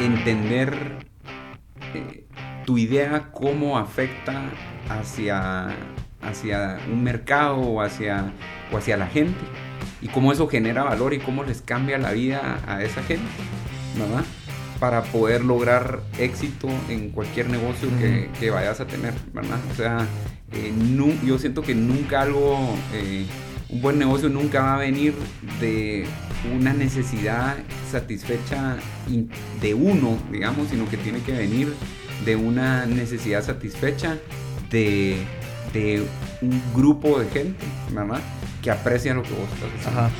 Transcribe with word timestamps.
entender 0.00 0.98
eh, 1.94 2.26
tu 2.64 2.78
idea 2.78 3.30
cómo 3.32 3.78
afecta 3.78 4.50
hacia, 4.88 5.68
hacia 6.22 6.78
un 6.90 7.02
mercado 7.02 7.56
o 7.56 7.80
hacia, 7.80 8.32
o 8.72 8.76
hacia 8.76 8.96
la 8.96 9.06
gente 9.06 9.40
y 10.00 10.08
cómo 10.08 10.32
eso 10.32 10.48
genera 10.48 10.84
valor 10.84 11.14
y 11.14 11.18
cómo 11.18 11.44
les 11.44 11.62
cambia 11.62 11.98
la 11.98 12.12
vida 12.12 12.60
a 12.66 12.82
esa 12.82 13.02
gente, 13.02 13.24
¿verdad? 13.96 14.24
Para 14.78 15.02
poder 15.04 15.44
lograr 15.44 16.00
éxito 16.18 16.68
en 16.88 17.10
cualquier 17.10 17.48
negocio 17.48 17.88
que, 17.98 18.28
que, 18.38 18.50
vayas 18.50 18.80
a 18.80 18.86
tener, 18.86 19.14
¿verdad? 19.32 19.58
O 19.72 19.74
sea, 19.74 20.06
eh, 20.52 20.72
yo 21.24 21.38
siento 21.38 21.62
que 21.62 21.74
nunca 21.74 22.22
algo, 22.22 22.58
eh, 22.92 23.24
un 23.70 23.80
buen 23.80 23.98
negocio 23.98 24.28
nunca 24.28 24.62
va 24.62 24.74
a 24.74 24.78
venir 24.78 25.14
de 25.60 26.06
una 26.54 26.72
necesidad 26.72 27.56
satisfecha 27.90 28.76
de 29.60 29.74
uno, 29.74 30.18
digamos, 30.30 30.68
sino 30.68 30.88
que 30.88 30.96
tiene 30.96 31.20
que 31.20 31.32
venir 31.32 31.72
de 32.24 32.36
una 32.36 32.86
necesidad 32.86 33.44
satisfecha 33.44 34.18
de, 34.70 35.16
de 35.72 36.02
un 36.42 36.62
grupo 36.74 37.18
de 37.18 37.28
gente, 37.30 37.64
¿verdad? 37.92 38.20
que 38.66 38.72
aprecian 38.72 39.16
lo 39.16 39.22
que 39.22 39.30
vos 39.30 39.48
estás 39.54 39.72
diciendo. 39.72 40.00
Ajá. 40.00 40.10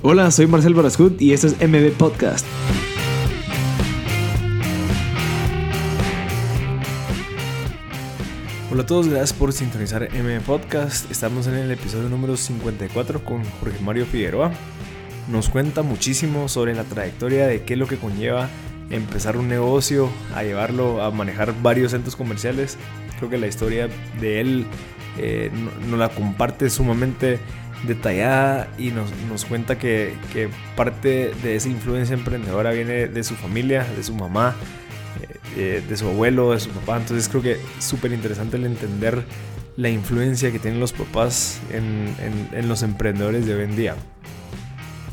Hola, 0.00 0.30
soy 0.30 0.46
Marcel 0.46 0.72
Barascut 0.72 1.20
y 1.20 1.34
esto 1.34 1.48
es 1.48 1.56
MB 1.60 1.92
Podcast. 1.98 2.46
Hola 8.72 8.84
a 8.84 8.86
todos, 8.86 9.06
gracias 9.06 9.34
por 9.34 9.52
sintonizar 9.52 10.08
MB 10.14 10.40
Podcast. 10.46 11.10
Estamos 11.10 11.46
en 11.46 11.56
el 11.56 11.70
episodio 11.70 12.08
número 12.08 12.38
54 12.38 13.22
con 13.22 13.44
Jorge 13.44 13.78
Mario 13.80 14.06
Figueroa. 14.06 14.50
Nos 15.30 15.50
cuenta 15.50 15.82
muchísimo 15.82 16.48
sobre 16.48 16.74
la 16.74 16.84
trayectoria 16.84 17.46
de 17.46 17.64
qué 17.64 17.74
es 17.74 17.78
lo 17.78 17.86
que 17.86 17.98
conlleva 17.98 18.48
empezar 18.88 19.36
un 19.36 19.48
negocio, 19.48 20.08
a 20.34 20.42
llevarlo 20.42 21.02
a 21.02 21.10
manejar 21.10 21.54
varios 21.60 21.90
centros 21.90 22.16
comerciales. 22.16 22.78
Creo 23.18 23.28
que 23.28 23.36
la 23.36 23.46
historia 23.46 23.90
de 24.18 24.40
él 24.40 24.66
eh, 25.18 25.50
nos 25.90 25.98
la 25.98 26.08
comparte 26.08 26.70
sumamente 26.70 27.40
detallada 27.86 28.68
y 28.78 28.90
nos, 28.90 29.44
cuenta 29.44 29.78
que, 29.78 30.14
parte 30.76 31.34
de 31.42 31.56
esa 31.56 31.68
influencia 31.68 32.14
emprendedora 32.14 32.70
viene 32.70 33.06
de 33.06 33.22
su 33.22 33.34
familia, 33.34 33.86
de 33.94 34.02
su 34.02 34.14
mamá, 34.14 34.56
eh, 35.56 35.82
de 35.86 35.96
su 35.96 36.08
abuelo, 36.08 36.52
de 36.52 36.60
su 36.60 36.70
papá. 36.70 36.96
Entonces 36.98 37.28
creo 37.28 37.42
que 37.42 37.52
es 37.52 37.84
súper 37.84 38.12
interesante 38.12 38.56
el 38.56 38.66
entender 38.66 39.24
la 39.76 39.88
influencia 39.88 40.52
que 40.52 40.58
tienen 40.58 40.80
los 40.80 40.92
papás 40.92 41.60
en, 41.70 42.14
en 42.52 42.68
los 42.68 42.82
emprendedores 42.82 43.46
de 43.46 43.54
hoy 43.54 43.64
en 43.64 43.76
día. 43.76 43.96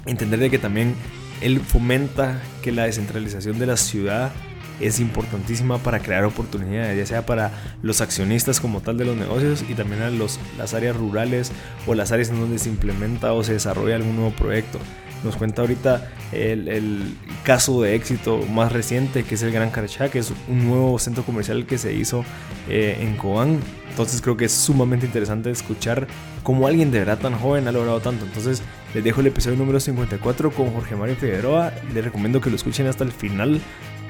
Entender 0.06 0.40
de 0.40 0.50
que 0.50 0.60
también 0.60 0.96
él 1.42 1.60
fomenta 1.62 2.42
que 2.62 2.72
la 2.72 2.84
descentralización 2.84 3.60
de 3.60 3.66
la 3.66 3.78
ciudad 3.78 4.32
es 4.80 5.00
importantísima 5.00 5.78
para 5.78 6.00
crear 6.00 6.24
oportunidades, 6.24 6.98
ya 6.98 7.06
sea 7.06 7.26
para 7.26 7.52
los 7.82 8.02
accionistas 8.02 8.60
como 8.60 8.82
tal 8.82 8.98
de 8.98 9.06
los 9.06 9.18
negocios 9.18 9.64
y 9.68 9.74
también 9.74 10.02
a 10.02 10.10
los, 10.10 10.40
las 10.58 10.74
áreas 10.74 10.96
rurales 10.96 11.52
o 11.86 11.96
las 11.96 12.12
áreas 12.12 12.30
en 12.30 12.40
donde 12.40 12.60
se 12.60 12.70
implementa 12.70 13.34
o 13.34 13.44
se 13.44 13.54
desarrolla 13.54 13.96
algún 13.96 14.16
nuevo 14.16 14.32
proyecto. 14.32 14.80
Nos 15.24 15.36
cuenta 15.36 15.62
ahorita 15.62 16.12
el, 16.32 17.18
caso 17.44 17.82
de 17.82 17.96
éxito 17.96 18.40
más 18.52 18.72
reciente, 18.72 19.24
que 19.24 19.36
es 19.36 19.44
el 19.44 19.52
Gran 19.52 19.70
Carchá, 19.70 20.10
que 20.10 20.20
es 20.20 20.32
un 20.48 20.68
nuevo 20.68 21.00
centro 21.00 21.24
comercial 21.24 21.66
que 21.66 21.78
se 21.78 21.94
hizo 21.94 22.24
eh, 22.70 22.98
en 23.02 23.16
Cobán. 23.18 23.60
Entonces 23.90 24.22
creo 24.22 24.38
que 24.38 24.46
es 24.46 24.52
sumamente 24.52 25.06
interesante 25.06 25.50
escuchar 25.50 26.08
cómo 26.44 26.68
alguien 26.68 26.92
de 26.92 27.00
verdad 27.00 27.18
tan 27.18 27.38
joven 27.38 27.68
ha 27.68 27.72
logrado 27.72 28.00
tanto. 28.00 28.26
Entonces 28.26 28.62
les 28.94 29.04
dejo 29.04 29.22
el 29.22 29.28
episodio 29.28 29.58
número 29.58 29.80
54 29.80 30.52
con 30.52 30.72
Jorge 30.72 30.96
Mario 30.96 31.16
Figueroa. 31.16 31.74
Les 31.94 32.04
recomiendo 32.04 32.40
que 32.40 32.50
lo 32.50 32.56
escuchen 32.56 32.88
hasta 32.88 33.04
el 33.04 33.12
final 33.12 33.60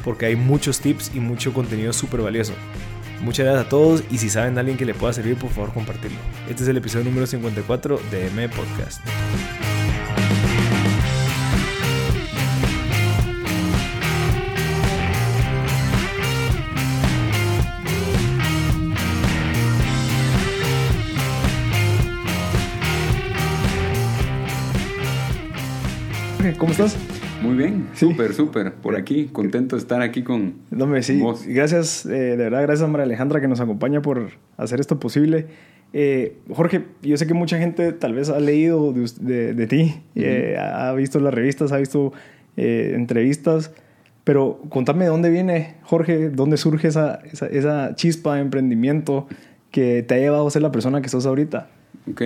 porque 0.03 0.27
hay 0.27 0.35
muchos 0.35 0.79
tips 0.79 1.11
y 1.15 1.19
mucho 1.19 1.53
contenido 1.53 1.93
súper 1.93 2.21
valioso. 2.21 2.53
Muchas 3.21 3.45
gracias 3.45 3.65
a 3.65 3.69
todos 3.69 4.03
y 4.09 4.17
si 4.17 4.29
saben 4.29 4.53
de 4.53 4.61
alguien 4.61 4.77
que 4.77 4.85
le 4.85 4.93
pueda 4.93 5.11
servir, 5.11 5.35
por 5.35 5.49
favor 5.49 5.73
compartirlo. 5.73 6.17
Este 6.49 6.63
es 6.63 6.69
el 6.69 6.77
episodio 6.77 7.05
número 7.05 7.27
54 7.27 7.99
de 8.11 8.27
M 8.27 8.49
Podcast. 8.49 9.01
¿Cómo 26.59 26.73
estás? 26.73 26.97
Muy 27.41 27.55
bien, 27.55 27.87
súper, 27.93 28.33
súper. 28.33 28.73
Por 28.73 28.97
aquí, 28.97 29.29
contento 29.31 29.77
de 29.77 29.81
estar 29.81 30.01
aquí 30.01 30.23
con 30.23 30.55
no, 30.71 31.01
sí. 31.01 31.23
Gracias, 31.47 32.05
eh, 32.05 32.09
de 32.09 32.35
verdad, 32.35 32.63
gracias 32.63 32.85
a 32.85 32.91
María 32.91 33.05
Alejandra 33.05 33.39
que 33.39 33.47
nos 33.47 33.61
acompaña 33.61 34.01
por 34.01 34.31
hacer 34.57 34.81
esto 34.81 34.99
posible. 34.99 35.47
Eh, 35.93 36.35
Jorge, 36.53 36.83
yo 37.01 37.15
sé 37.15 37.27
que 37.27 37.33
mucha 37.33 37.57
gente 37.57 37.93
tal 37.93 38.13
vez 38.13 38.29
ha 38.29 38.41
leído 38.41 38.91
de, 38.91 39.67
ti, 39.67 40.01
eh, 40.15 40.57
ha 40.59 40.91
visto 40.91 41.21
las 41.21 41.33
revistas, 41.33 41.71
ha 41.71 41.77
visto 41.77 42.11
entrevistas, 42.57 43.71
pero 44.25 44.61
contame 44.67 45.05
de 45.05 45.11
dónde 45.11 45.29
viene, 45.29 45.75
Jorge, 45.83 46.29
dónde 46.29 46.57
surge 46.57 46.89
esa, 46.89 47.21
esa, 47.31 47.47
esa, 47.47 47.95
chispa 47.95 48.35
de 48.35 48.41
emprendimiento 48.41 49.29
que 49.71 50.03
te 50.03 50.15
ha 50.15 50.17
llevado 50.17 50.45
a 50.45 50.51
ser 50.51 50.61
la 50.61 50.73
persona 50.73 51.01
que 51.01 51.07
sos 51.07 51.25
ahorita. 51.25 51.69
Ok, 52.11 52.21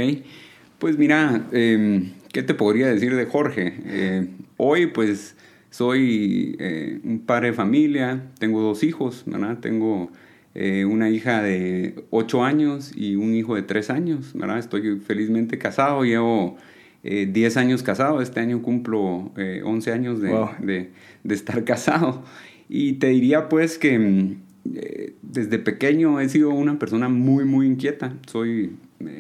pues 0.84 0.98
mira, 0.98 1.48
em, 1.54 2.12
¿qué 2.34 2.44
te 2.44 2.54
podría 2.54 2.88
decir 2.88 3.16
de 3.16 3.26
Jorge? 3.26 3.74
Eh, 3.86 4.28
hoy 4.58 4.88
pues 4.88 5.38
soy 5.70 6.58
eh, 6.60 7.00
un 7.06 7.20
padre 7.20 7.52
de 7.52 7.54
familia, 7.54 8.24
tengo 8.38 8.62
dos 8.62 8.84
hijos, 8.84 9.24
¿verdad? 9.26 9.60
Tengo 9.60 10.12
eh, 10.56 10.84
una 10.84 11.10
hija 11.10 11.42
de 11.42 12.04
8 12.10 12.44
años 12.44 12.92
y 12.98 13.16
un 13.16 13.34
hijo 13.34 13.56
de 13.56 13.62
3 13.62 13.92
años, 13.92 14.34
¿verdad? 14.34 14.60
Estoy 14.60 15.00
felizmente 15.00 15.58
casado, 15.58 16.04
llevo 16.04 16.58
10 17.04 17.56
años 17.56 17.82
casado, 17.82 18.22
este 18.22 18.42
año 18.42 18.62
cumplo 18.62 19.32
11 19.64 19.92
años 19.94 20.20
de, 20.20 20.90
de, 21.24 21.34
estar 21.34 21.64
casado. 21.64 22.26
Y 22.68 22.96
te 22.96 23.08
diría 23.08 23.48
pues 23.48 23.78
que 23.78 24.36
desde 24.64 25.60
pequeño 25.60 26.20
he 26.20 26.30
sido 26.30 26.50
una 26.50 26.80
persona 26.80 27.10
muy, 27.10 27.46
muy 27.46 27.68
inquieta, 27.68 28.14
soy 28.28 28.72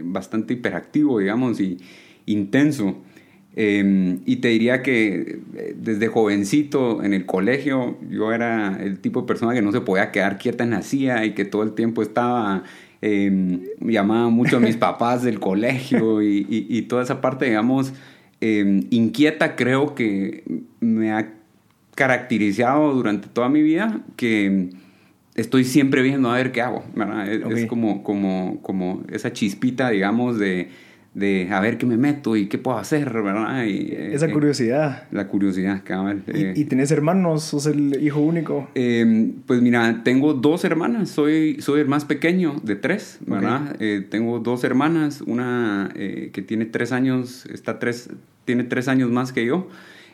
bastante 0.03 0.53
hiperactivo, 0.53 1.19
digamos, 1.19 1.59
y 1.59 1.77
intenso. 2.25 2.97
Em, 3.55 4.21
y 4.25 4.37
te 4.37 4.47
diría 4.47 4.81
que 4.81 5.39
eh, 5.55 5.75
desde 5.77 6.07
jovencito 6.07 7.03
en 7.03 7.13
el 7.13 7.27
colegio 7.27 7.99
yo 8.09 8.33
era 8.33 8.79
el 8.81 8.97
tipo 8.97 9.21
de 9.21 9.27
persona 9.27 9.53
que 9.53 9.61
no 9.61 9.71
se 9.71 9.81
podía 9.81 10.11
quedar 10.11 10.39
quieta 10.39 10.63
en 10.63 10.71
la 10.71 10.81
silla 10.81 11.23
y 11.23 11.35
que 11.35 11.45
todo 11.45 11.61
el 11.61 11.73
tiempo 11.73 12.01
estaba, 12.01 12.63
eh, 13.03 13.59
llamaba 13.79 14.29
mucho 14.29 14.57
a 14.57 14.59
mis 14.59 14.75
papás 14.77 15.21
del 15.21 15.39
colegio 15.39 16.23
y, 16.23 16.47
y, 16.49 16.81
toda 16.83 17.03
esa 17.03 17.21
parte, 17.21 17.45
digamos, 17.45 17.93
em, 18.41 18.87
inquieta 18.89 19.55
creo 19.55 19.93
que 19.93 20.43
me 20.79 21.11
ha 21.11 21.31
caracterizado 21.93 22.91
durante 22.93 23.27
toda 23.27 23.49
mi 23.49 23.61
vida 23.61 24.01
que 24.15 24.71
estoy 25.35 25.63
siempre 25.63 26.01
viendo 26.01 26.31
a 26.31 26.35
ver 26.35 26.51
qué 26.51 26.61
hago, 26.61 26.83
Es, 27.51 27.65
como, 27.65 28.03
como, 28.03 28.59
como 28.61 29.03
esa 29.11 29.33
chispita, 29.33 29.89
digamos, 29.89 30.39
de 30.39 30.69
de 31.13 31.47
a 31.51 31.59
ver 31.59 31.77
qué 31.77 31.85
me 31.85 31.97
meto 31.97 32.35
y 32.35 32.47
qué 32.47 32.57
puedo 32.57 32.77
hacer, 32.77 33.11
¿verdad? 33.21 33.65
Eh, 33.65 34.11
Esa 34.13 34.31
curiosidad. 34.31 35.03
La 35.11 35.27
curiosidad, 35.27 35.81
cabrón. 35.83 36.23
¿Y, 36.33 36.43
eh. 36.43 36.53
¿Y, 36.55 36.65
tenés 36.65 36.91
hermanos? 36.91 37.43
¿Sos 37.43 37.67
el 37.67 38.03
hijo 38.03 38.19
único? 38.19 38.67
Em, 38.73 39.33
pues 39.45 39.61
mira, 39.61 40.01
tengo 40.03 40.33
dos 40.33 40.63
hermanas, 40.63 41.09
soy, 41.09 41.61
soy 41.61 41.81
el 41.81 41.87
más 41.87 42.05
pequeño 42.05 42.55
de 42.63 42.75
tres, 42.75 43.19
¿verdad? 43.25 43.75
Eh, 43.79 44.05
tengo 44.09 44.39
dos 44.39 44.63
hermanas, 44.63 45.21
una 45.21 45.91
que 45.93 46.43
tiene 46.45 46.65
tres 46.65 46.91
años, 46.91 47.45
está 47.45 47.79
tres, 47.79 48.09
tiene 48.45 48.63
tres 48.63 48.87
años 48.87 49.11
más 49.11 49.31
que 49.31 49.45
yo, 49.45 49.67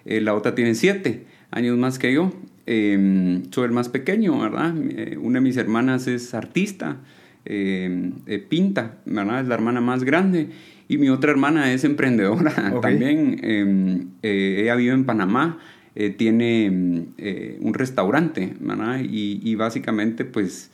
la 0.06 0.34
otra 0.34 0.56
tiene 0.56 0.76
siete 0.76 1.26
años 1.52 1.78
más 1.78 1.98
que 1.98 2.14
yo. 2.14 2.32
Em, 2.72 3.52
soy 3.52 3.66
el 3.66 3.72
más 3.72 3.90
pequeño, 3.90 4.40
¿verdad? 4.40 4.76
una 5.20 5.40
de 5.40 5.44
mis 5.44 5.58
hermanas 5.58 6.06
es 6.06 6.36
artista, 6.36 6.98
em, 7.44 8.14
pinta, 8.48 9.00
¿verdad? 9.08 9.42
Es 9.42 9.48
la 9.48 9.56
hermana 9.56 9.82
más 9.82 10.04
grande. 10.04 10.50
Y 10.88 11.00
mi 11.00 11.10
otra 11.10 11.32
hermana 11.32 11.74
es 11.74 11.84
emprendedora 11.84 12.52
también. 12.82 13.40
Em, 13.42 14.10
eh, 14.22 14.60
ella 14.62 14.76
vive 14.76 14.94
en 14.94 15.06
Panamá, 15.06 15.58
eh, 15.96 16.12
tiene 16.12 17.08
eh, 17.18 17.58
un 17.60 17.74
restaurante, 17.74 18.54
¿verdad? 18.60 19.00
Y, 19.04 19.56
básicamente, 19.56 20.24
pues, 20.26 20.70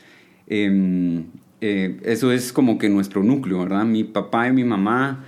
eso 0.49 2.31
es 2.33 2.51
como 2.51 2.77
que 2.77 2.89
nuestro 2.89 3.23
núcleo, 3.23 3.59
¿verdad? 3.59 3.85
Mi 3.85 4.03
papá 4.03 4.49
y 4.49 4.51
mi 4.51 4.65
mamá 4.65 5.23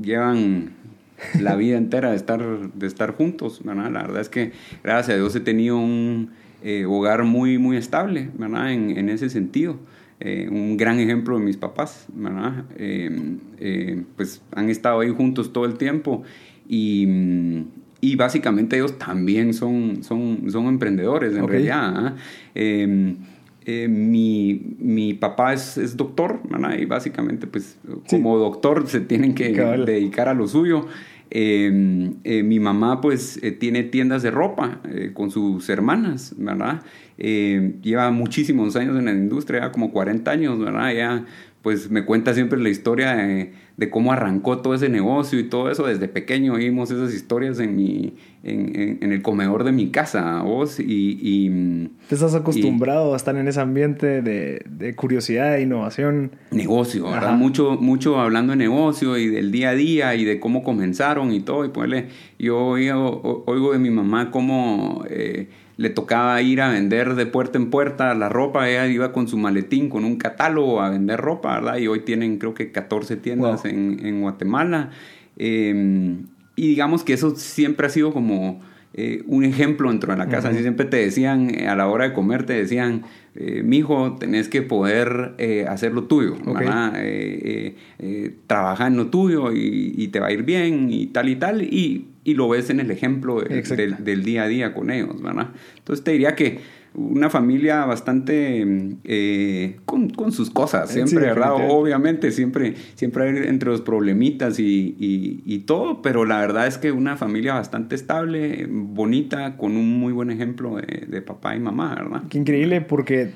llevan 0.00 0.77
la 1.40 1.56
vida 1.56 1.76
entera 1.76 2.10
de 2.10 2.16
estar, 2.16 2.40
de 2.72 2.86
estar 2.86 3.12
juntos, 3.14 3.60
¿verdad? 3.64 3.90
La 3.90 4.02
verdad 4.02 4.20
es 4.20 4.28
que, 4.28 4.52
gracias 4.84 5.14
a 5.14 5.18
Dios, 5.18 5.34
he 5.36 5.40
tenido 5.40 5.78
un 5.78 6.30
hogar 6.88 7.24
muy, 7.24 7.58
muy 7.58 7.76
estable, 7.76 8.30
¿verdad? 8.36 8.72
En, 8.72 8.96
en 8.98 9.08
ese 9.08 9.28
sentido. 9.30 9.78
eh, 10.20 10.48
un 10.50 10.76
gran 10.76 10.98
ejemplo 10.98 11.38
de 11.38 11.44
mis 11.44 11.56
papás, 11.56 12.06
¿verdad? 12.12 12.64
pues 14.16 14.42
han 14.52 14.68
estado 14.68 15.00
ahí 15.00 15.10
juntos 15.10 15.52
todo 15.52 15.64
el 15.64 15.74
tiempo 15.74 16.24
y, 16.68 17.06
y 18.00 18.16
básicamente 18.16 18.76
ellos 18.76 18.98
también 18.98 19.54
son, 19.54 20.02
son, 20.02 20.50
son 20.50 20.66
emprendedores 20.66 21.36
en 21.36 21.46
realidad. 21.46 22.16
Em, 23.70 24.10
mi, 24.10 24.76
mi, 24.78 25.12
papá 25.12 25.52
es, 25.52 25.76
es, 25.76 25.94
doctor, 25.94 26.40
¿verdad? 26.48 26.78
Y 26.78 26.86
básicamente, 26.86 27.46
pues, 27.46 27.78
como 28.08 28.38
doctor 28.38 28.88
se 28.88 29.00
tienen 29.00 29.34
que 29.34 29.50
dedicar 29.52 30.26
a 30.26 30.32
lo 30.32 30.48
suyo. 30.48 30.86
Em, 31.30 32.14
eh, 32.24 32.42
mi 32.42 32.58
mamá 32.58 33.02
pues 33.02 33.38
eh, 33.42 33.52
tiene 33.52 33.82
tiendas 33.82 34.22
de 34.22 34.30
ropa 34.30 34.80
eh, 34.90 35.10
con 35.12 35.30
sus 35.30 35.68
hermanas, 35.68 36.34
¿verdad? 36.38 36.80
Em, 37.18 37.82
lleva 37.82 38.10
muchísimos 38.10 38.74
años 38.76 38.98
en 38.98 39.04
la 39.04 39.12
industria, 39.12 39.70
como 39.70 39.92
40 39.92 40.30
años, 40.30 40.58
¿verdad? 40.58 40.90
Ella 40.90 41.26
pues 41.60 41.90
me 41.90 42.06
cuenta 42.06 42.32
siempre 42.32 42.58
la 42.58 42.70
historia 42.70 43.16
de, 43.16 43.52
cómo 43.90 44.12
arrancó 44.12 44.58
todo 44.58 44.74
ese 44.74 44.88
negocio 44.88 45.38
y 45.38 45.44
todo 45.44 45.70
eso. 45.70 45.86
Desde 45.86 46.08
pequeño 46.08 46.54
oímos 46.54 46.90
esas 46.90 47.14
historias 47.14 47.60
en, 47.60 47.76
mi, 47.76 48.14
en, 48.42 48.98
en, 49.00 49.12
el 49.12 49.22
comedor 49.22 49.62
de 49.62 49.70
mi 49.70 49.90
casa, 49.90 50.42
vos, 50.42 50.80
y... 50.80 51.18
y 51.22 51.90
Te 52.08 52.16
estás 52.16 52.34
acostumbrado 52.34 53.14
a 53.14 53.16
estar 53.16 53.36
en 53.36 53.46
ese 53.46 53.60
ambiente 53.60 54.20
de, 54.20 54.62
de 54.68 54.96
curiosidad 54.96 55.56
e 55.56 55.62
innovación. 55.62 56.32
Negocio, 56.50 57.04
¿verdad? 57.08 57.36
Mucho, 57.36 57.76
mucho 57.80 58.18
hablando 58.18 58.50
de 58.50 58.56
negocio 58.56 59.16
y 59.16 59.28
del 59.28 59.52
día 59.52 59.70
a 59.70 59.74
día 59.74 60.14
y 60.16 60.24
de 60.24 60.40
cómo 60.40 60.64
comenzaron 60.64 61.32
y 61.32 61.40
todo. 61.40 61.64
Y 61.64 61.68
pues 61.68 62.04
yo 62.38 62.58
oigo, 62.58 63.44
oigo 63.46 63.72
de 63.72 63.78
mi 63.78 63.90
mamá 63.90 64.32
cómo... 64.32 65.04
Eh, 65.08 65.48
le 65.78 65.90
tocaba 65.90 66.42
ir 66.42 66.60
a 66.60 66.68
vender 66.68 67.14
de 67.14 67.24
puerta 67.24 67.56
en 67.56 67.70
puerta 67.70 68.12
la 68.14 68.28
ropa, 68.28 68.68
ella 68.68 68.86
iba 68.88 69.12
con 69.12 69.28
su 69.28 69.38
maletín, 69.38 69.88
con 69.88 70.04
un 70.04 70.16
catálogo 70.16 70.82
a 70.82 70.90
vender 70.90 71.20
ropa, 71.20 71.54
¿verdad? 71.54 71.78
Y 71.78 71.86
hoy 71.86 72.00
tienen 72.00 72.38
creo 72.38 72.52
que 72.52 72.72
14 72.72 73.16
tiendas 73.16 73.64
en, 73.64 74.04
en, 74.04 74.20
Guatemala. 74.20 74.90
Em, 75.36 76.26
y 76.56 76.66
digamos 76.66 77.04
que 77.04 77.12
eso 77.12 77.36
siempre 77.36 77.86
ha 77.86 77.90
sido 77.90 78.12
como 78.12 78.60
eh, 78.92 79.22
un 79.28 79.44
ejemplo 79.44 79.88
dentro 79.90 80.12
de 80.12 80.18
la 80.18 80.28
casa. 80.28 80.48
Así 80.48 80.62
siempre 80.62 80.84
te 80.84 80.96
decían, 80.96 81.54
eh, 81.54 81.68
a 81.68 81.76
la 81.76 81.86
hora 81.86 82.08
de 82.08 82.12
comer, 82.12 82.44
te 82.44 82.54
decían, 82.54 83.04
eh, 83.36 83.62
mijo, 83.62 84.16
tenés 84.18 84.48
que 84.48 84.62
poder 84.62 85.34
eh, 85.38 85.66
hacer 85.68 85.92
lo 85.92 86.04
tuyo, 86.04 86.34
trabaja 88.48 88.88
en 88.88 88.96
lo 88.96 89.06
tuyo 89.06 89.52
y, 89.52 90.08
te 90.08 90.18
va 90.18 90.26
a 90.26 90.32
ir 90.32 90.42
bien 90.42 90.88
y 90.90 91.06
tal 91.06 91.28
y 91.28 91.36
tal. 91.36 91.62
Y, 91.62 92.06
y 92.28 92.34
lo 92.34 92.46
ves 92.46 92.68
en 92.68 92.78
el 92.78 92.90
ejemplo 92.90 93.40
del, 93.40 94.04
del, 94.04 94.22
día 94.22 94.42
a 94.42 94.48
día 94.48 94.74
con 94.74 94.90
ellos, 94.90 95.22
¿verdad? 95.22 95.48
Entonces 95.78 96.04
te 96.04 96.10
diría 96.10 96.34
que 96.34 96.58
una 96.92 97.30
familia 97.30 97.86
bastante 97.86 98.66
eh, 99.04 99.76
con, 99.86 100.10
con, 100.10 100.30
sus 100.30 100.50
cosas, 100.50 100.90
siempre, 100.90 101.20
¿verdad? 101.20 101.54
Obviamente, 101.70 102.30
siempre, 102.30 102.74
siempre 102.96 103.24
hay 103.24 103.48
entre 103.48 103.70
los 103.70 103.80
problemitas 103.80 104.60
y, 104.60 104.94
y, 104.98 105.58
todo, 105.60 106.02
pero 106.02 106.26
la 106.26 106.38
verdad 106.38 106.66
es 106.66 106.76
que 106.76 106.92
una 106.92 107.16
familia 107.16 107.54
bastante 107.54 107.94
estable, 107.94 108.66
bonita, 108.68 109.56
con 109.56 109.78
un 109.78 109.98
muy 109.98 110.12
buen 110.12 110.30
ejemplo 110.30 110.76
de, 110.76 111.06
de 111.06 111.22
papá 111.22 111.56
y 111.56 111.60
mamá, 111.60 111.94
¿verdad? 111.94 112.24
Qué 112.28 112.36
increíble, 112.36 112.82
porque 112.82 113.32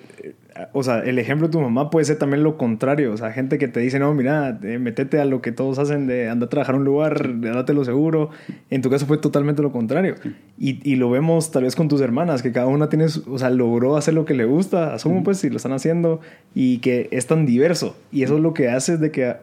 o 0.73 0.83
sea, 0.83 1.01
el 1.01 1.19
ejemplo 1.19 1.49
de 1.49 1.53
tu 1.53 1.61
mamá 1.61 1.91
puede 1.91 2.05
ser 2.05 2.19
también 2.19 2.43
lo 2.43 2.57
contrario. 2.57 3.13
O 3.13 3.17
sea, 3.17 3.33
gente 3.33 3.59
que 3.59 3.69
te 3.69 3.81
dice, 3.81 3.99
no, 3.99 4.13
mira, 4.15 4.59
eh, 4.63 4.79
metete 4.79 5.21
a 5.21 5.25
lo 5.25 5.41
que 5.41 5.53
todos 5.53 5.79
hacen 5.79 6.07
de 6.07 6.29
anda 6.29 6.47
a 6.47 6.49
trabajar 6.49 6.75
a 6.75 6.79
un 6.79 6.85
lugar, 6.85 7.41
date 7.41 7.73
lo 7.75 7.85
seguro. 7.85 8.31
En 8.71 8.83
tu 8.83 8.91
caso 8.91 9.07
fue 9.07 9.19
totalmente 9.19 9.63
lo 9.63 9.73
contrario. 9.73 10.17
Y, 10.59 10.81
y, 10.89 10.97
lo 10.97 11.11
vemos 11.11 11.51
tal 11.51 11.65
vez 11.65 11.77
con 11.77 11.89
tus 11.89 12.01
hermanas, 12.01 12.43
que 12.43 12.53
cada 12.53 12.67
una 12.67 12.89
tiene, 12.89 13.07
o 13.27 13.39
sea, 13.39 13.51
logró 13.51 13.97
hacer 13.97 14.15
lo 14.15 14.25
que 14.25 14.35
le 14.35 14.45
gusta, 14.45 14.95
asumo 14.95 15.23
pues, 15.23 15.39
si 15.39 15.51
lo 15.51 15.57
están 15.57 15.73
haciendo, 15.73 16.21
y 16.55 16.79
que 16.79 17.09
es 17.11 17.27
tan 17.27 17.47
diverso. 17.47 17.97
Y 18.11 18.23
eso 18.23 18.37
es 18.37 18.43
lo 18.43 18.55
que 18.55 18.69
hace 18.69 18.97
de 18.97 19.11
que, 19.11 19.37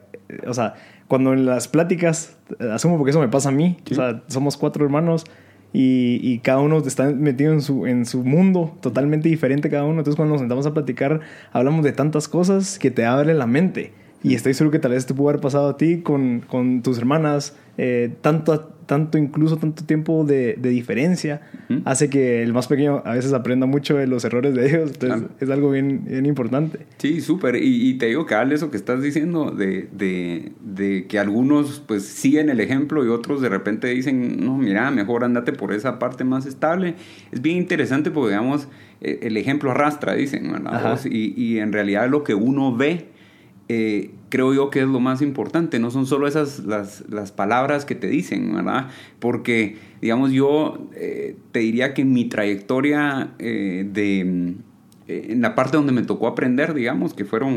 o 0.47 0.53
sea, 0.53 0.75
cuando 1.07 1.33
en 1.33 1.45
las 1.45 1.67
pláticas, 1.67 2.37
asumo 2.71 2.97
porque 2.97 3.11
eso 3.11 3.19
me 3.19 3.29
pasa 3.29 3.49
a 3.49 3.51
mí, 3.51 3.77
o 3.91 3.95
sea, 3.95 4.21
somos 4.27 4.57
cuatro 4.57 4.85
hermanos 4.85 5.25
y, 5.71 6.19
y, 6.23 6.39
cada 6.39 6.59
uno 6.59 6.79
está 6.79 7.11
metido 7.11 7.53
en 7.53 7.61
su, 7.61 7.85
en 7.85 8.05
su 8.05 8.23
mundo 8.23 8.75
totalmente 8.81 9.29
diferente 9.29 9.69
cada 9.69 9.83
uno. 9.83 9.99
Entonces 9.99 10.15
cuando 10.15 10.33
nos 10.33 10.41
sentamos 10.41 10.65
a 10.65 10.73
platicar 10.73 11.21
hablamos 11.51 11.83
de 11.85 11.91
tantas 11.91 12.27
cosas 12.27 12.79
que 12.79 12.91
te 12.91 13.05
abre 13.05 13.33
la 13.33 13.45
mente. 13.45 13.93
Y 14.21 14.35
estoy 14.35 14.53
seguro 14.53 14.71
que 14.71 14.79
tal 14.79 14.91
vez 14.91 15.05
te 15.05 15.13
pudo 15.13 15.29
haber 15.29 15.41
pasado 15.41 15.69
a 15.69 15.77
ti 15.77 16.01
con, 16.01 16.41
con 16.41 16.81
tus 16.81 16.97
hermanas, 16.97 17.55
eh, 17.81 18.13
tanto, 18.19 18.59
tanto 18.85 19.17
incluso 19.17 19.55
tanto 19.55 19.85
tiempo 19.85 20.25
de, 20.25 20.57
de 20.59 20.69
diferencia, 20.69 21.39
hace 21.85 22.09
que 22.09 22.43
el 22.43 22.51
más 22.51 22.67
pequeño 22.67 23.01
a 23.05 23.13
veces 23.13 23.31
aprenda 23.31 23.67
mucho 23.67 23.95
de 23.95 24.05
los 24.05 24.25
errores 24.25 24.53
de 24.53 24.67
ellos. 24.67 24.91
Entonces 24.91 25.29
es 25.39 25.49
algo 25.49 25.71
bien, 25.71 26.03
bien 26.03 26.25
importante. 26.25 26.79
Sí, 26.97 27.21
súper. 27.21 27.55
Y, 27.55 27.89
y, 27.89 27.93
te 27.93 28.07
digo 28.07 28.25
que 28.25 28.35
al 28.35 28.51
eso 28.51 28.69
que 28.69 28.75
estás 28.75 29.01
diciendo, 29.01 29.51
de, 29.51 29.87
de, 29.93 30.51
de, 30.59 31.05
que 31.07 31.19
algunos 31.19 31.81
pues 31.87 32.03
siguen 32.03 32.49
el 32.49 32.59
ejemplo 32.59 33.05
y 33.05 33.07
otros 33.07 33.39
de 33.39 33.47
repente 33.47 33.87
dicen, 33.87 34.43
no, 34.45 34.57
mira, 34.57 34.91
mejor 34.91 35.23
andate 35.23 35.53
por 35.53 35.71
esa 35.71 35.97
parte 35.97 36.25
más 36.25 36.45
estable. 36.45 36.95
Es 37.31 37.41
bien 37.41 37.55
interesante 37.55 38.11
porque, 38.11 38.31
digamos, 38.31 38.67
e, 38.99 39.19
el 39.21 39.37
ejemplo 39.37 39.71
arrastra, 39.71 40.15
dicen, 40.15 40.51
¿verdad? 40.51 40.99
Y, 41.05 41.33
y 41.41 41.59
en 41.59 41.71
realidad 41.71 42.09
lo 42.09 42.25
que 42.25 42.33
uno 42.33 42.75
ve 42.75 43.05
eh, 43.71 44.09
creo 44.29 44.51
yo 44.51 44.71
que 44.71 44.79
es 44.79 44.87
lo 44.87 44.99
más 44.99 45.21
importante, 45.21 45.77
no 45.77 45.91
son 45.91 46.07
solo 46.07 46.27
esas 46.27 46.65
las, 46.65 47.03
las 47.07 47.31
palabras 47.31 47.85
que 47.85 47.93
te 47.93 48.07
dicen, 48.07 48.55
¿verdad? 48.55 48.87
Porque, 49.19 49.77
digamos, 50.01 50.31
yo 50.31 50.89
eh, 50.95 51.35
te 51.51 51.59
diría 51.59 51.93
que 51.93 52.03
mi 52.03 52.25
trayectoria 52.25 53.29
eh, 53.37 53.87
de 53.91 54.55
en 55.07 55.41
la 55.41 55.55
parte 55.55 55.77
donde 55.77 55.91
me 55.91 56.03
tocó 56.03 56.27
aprender, 56.27 56.75
digamos, 56.75 57.15
que 57.15 57.25
fueron 57.25 57.53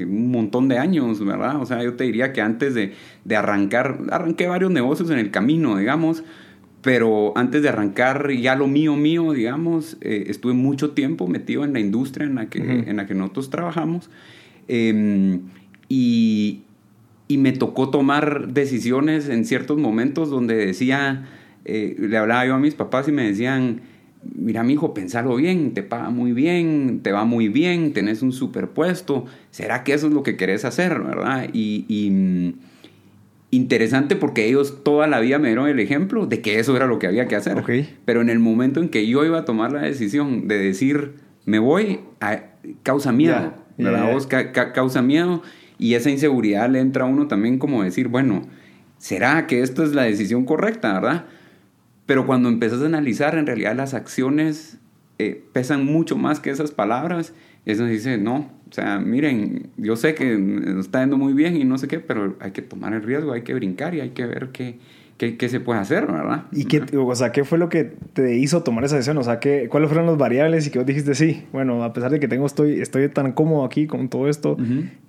un 0.00 0.30
montón 0.32 0.66
de 0.66 0.78
años, 0.78 1.24
¿verdad? 1.24 1.60
O 1.60 1.66
sea, 1.66 1.80
yo 1.82 1.94
te 1.94 2.02
diría 2.02 2.32
que 2.32 2.40
antes 2.40 2.74
de, 2.74 2.92
de, 3.24 3.36
arrancar, 3.36 3.98
arranqué 4.10 4.48
varios 4.48 4.72
negocios 4.72 5.10
en 5.10 5.18
el 5.18 5.30
camino, 5.30 5.76
digamos, 5.76 6.24
pero 6.82 7.32
antes 7.36 7.62
de 7.62 7.68
arrancar 7.68 8.32
ya 8.32 8.56
lo 8.56 8.66
mío, 8.66 8.96
mío, 8.96 9.30
digamos, 9.30 9.96
estuve 10.00 10.54
mucho 10.54 10.90
tiempo 10.90 11.28
metido 11.28 11.64
en 11.64 11.72
la 11.72 11.78
industria 11.78 12.26
en 12.26 12.34
la 12.34 12.46
que, 12.46 12.58
en 12.58 12.96
la 12.96 13.06
que 13.06 13.14
nosotros 13.14 13.48
trabajamos. 13.48 14.10
Em, 14.68 15.42
y, 15.88 16.62
y, 17.28 17.38
me 17.38 17.52
tocó 17.52 17.90
tomar 17.90 18.52
decisiones 18.52 19.28
en 19.28 19.44
ciertos 19.44 19.78
momentos 19.78 20.30
donde 20.30 20.56
decía, 20.56 21.26
eh, 21.64 21.96
le 21.98 22.16
hablaba 22.16 22.46
yo 22.46 22.54
a 22.54 22.58
mis 22.58 22.74
papás 22.74 23.08
y 23.08 23.12
me 23.12 23.24
decían, 23.24 23.82
mira 24.34 24.62
mi 24.62 24.74
hijo, 24.74 24.94
pensalo 24.94 25.36
bien, 25.36 25.74
te 25.74 25.82
paga 25.82 26.10
muy 26.10 26.32
bien, 26.32 27.00
te 27.02 27.12
va 27.12 27.24
muy 27.24 27.48
bien, 27.48 27.92
tenés 27.92 28.22
un 28.22 28.32
superpuesto, 28.32 29.26
¿será 29.50 29.84
que 29.84 29.94
eso 29.94 30.08
es 30.08 30.12
lo 30.12 30.22
que 30.22 30.36
querés 30.36 30.64
hacer, 30.64 31.00
verdad? 31.00 31.48
Y, 31.52 31.84
y 31.88 32.10
mm, 32.10 32.54
interesante 33.50 34.16
porque 34.16 34.46
ellos 34.46 34.82
toda 34.84 35.06
la 35.06 35.20
vida 35.20 35.38
me 35.38 35.48
dieron 35.48 35.68
el 35.68 35.80
ejemplo 35.80 36.26
de 36.26 36.40
que 36.40 36.58
eso 36.58 36.76
era 36.76 36.86
lo 36.86 36.98
que 36.98 37.06
había 37.06 37.26
que 37.28 37.36
hacer. 37.36 37.62
Pero 38.04 38.20
en 38.20 38.30
el 38.30 38.38
momento 38.38 38.80
en 38.80 38.88
que 38.88 39.06
yo 39.06 39.24
iba 39.24 39.38
a 39.38 39.44
tomar 39.44 39.72
la 39.72 39.82
decisión 39.82 40.48
de 40.48 40.58
decir, 40.58 41.14
me 41.44 41.58
voy, 41.58 42.00
a, 42.20 42.42
causa 42.82 43.12
miedo. 43.12 43.54
La 43.78 44.10
voz 44.10 44.26
causa 44.26 45.02
miedo 45.02 45.42
y 45.78 45.94
esa 45.94 46.10
inseguridad 46.10 46.70
le 46.70 46.80
entra 46.80 47.04
a 47.04 47.08
uno 47.08 47.28
también 47.28 47.58
como 47.58 47.82
decir, 47.82 48.08
bueno, 48.08 48.42
¿será 48.98 49.46
que 49.46 49.60
esto 49.62 49.82
es 49.82 49.92
la 49.92 50.02
decisión 50.02 50.44
correcta, 50.44 50.94
verdad? 50.94 51.26
Pero 52.06 52.26
cuando 52.26 52.48
empiezas 52.48 52.82
a 52.82 52.86
analizar, 52.86 53.36
en 53.36 53.46
realidad 53.46 53.76
las 53.76 53.94
acciones 53.94 54.78
eh, 55.18 55.42
pesan 55.52 55.84
mucho 55.84 56.16
más 56.16 56.40
que 56.40 56.50
esas 56.50 56.70
palabras. 56.70 57.34
Eso 57.66 57.84
dice, 57.84 58.16
no, 58.16 58.50
o 58.70 58.72
sea, 58.72 59.00
miren, 59.00 59.70
yo 59.76 59.96
sé 59.96 60.14
que 60.14 60.34
está 60.78 61.00
yendo 61.00 61.16
muy 61.16 61.32
bien 61.32 61.56
y 61.56 61.64
no 61.64 61.78
sé 61.78 61.88
qué, 61.88 61.98
pero 61.98 62.36
hay 62.40 62.52
que 62.52 62.62
tomar 62.62 62.94
el 62.94 63.02
riesgo, 63.02 63.32
hay 63.32 63.42
que 63.42 63.54
brincar 63.54 63.94
y 63.94 64.00
hay 64.00 64.10
que 64.10 64.24
ver 64.24 64.50
qué, 64.50 64.78
qué, 65.16 65.48
se 65.48 65.60
puede 65.60 65.80
hacer, 65.80 66.06
¿verdad? 66.06 66.44
¿Y 66.52 66.66
qué, 66.66 66.82
o 66.96 67.14
sea, 67.14 67.32
qué 67.32 67.44
fue 67.44 67.58
lo 67.58 67.68
que 67.68 67.84
te 68.12 68.36
hizo 68.36 68.62
tomar 68.62 68.84
esa 68.84 68.96
decisión? 68.96 69.16
O 69.18 69.22
sea, 69.22 69.40
¿qué, 69.40 69.68
¿cuáles 69.70 69.88
fueron 69.88 70.06
las 70.06 70.18
variables 70.18 70.66
y 70.66 70.70
que 70.70 70.78
vos 70.78 70.86
dijiste, 70.86 71.14
sí, 71.14 71.44
bueno, 71.52 71.82
a 71.82 71.92
pesar 71.92 72.10
de 72.10 72.20
que 72.20 72.28
tengo, 72.28 72.44
estoy, 72.44 72.80
estoy 72.80 73.08
tan 73.08 73.32
cómodo 73.32 73.64
aquí 73.64 73.86
con 73.86 74.08
todo 74.08 74.28
esto, 74.28 74.56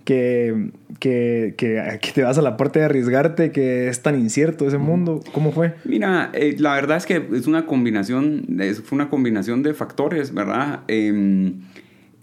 que, 0.05 0.71
que, 0.99 1.55
que, 1.57 2.11
te 2.13 2.23
vas 2.23 2.37
a 2.37 2.41
la 2.41 2.55
parte 2.55 2.79
de 2.79 2.85
arriesgarte, 2.85 3.51
que 3.51 3.89
es 3.89 4.01
tan 4.01 4.17
incierto 4.17 4.65
ese 4.67 4.77
mundo? 4.77 5.21
¿Cómo 5.33 5.51
fue? 5.51 5.75
Mira, 5.83 6.31
eh, 6.33 6.55
la 6.57 6.73
verdad 6.75 6.97
es 6.97 7.05
que 7.05 7.27
es 7.33 7.47
una 7.47 7.65
combinación, 7.65 8.59
es, 8.59 8.81
fue 8.81 8.95
una 8.95 9.09
combinación 9.09 9.61
de 9.61 9.73
factores, 9.73 10.33
¿verdad? 10.33 10.81
Em, 10.87 11.61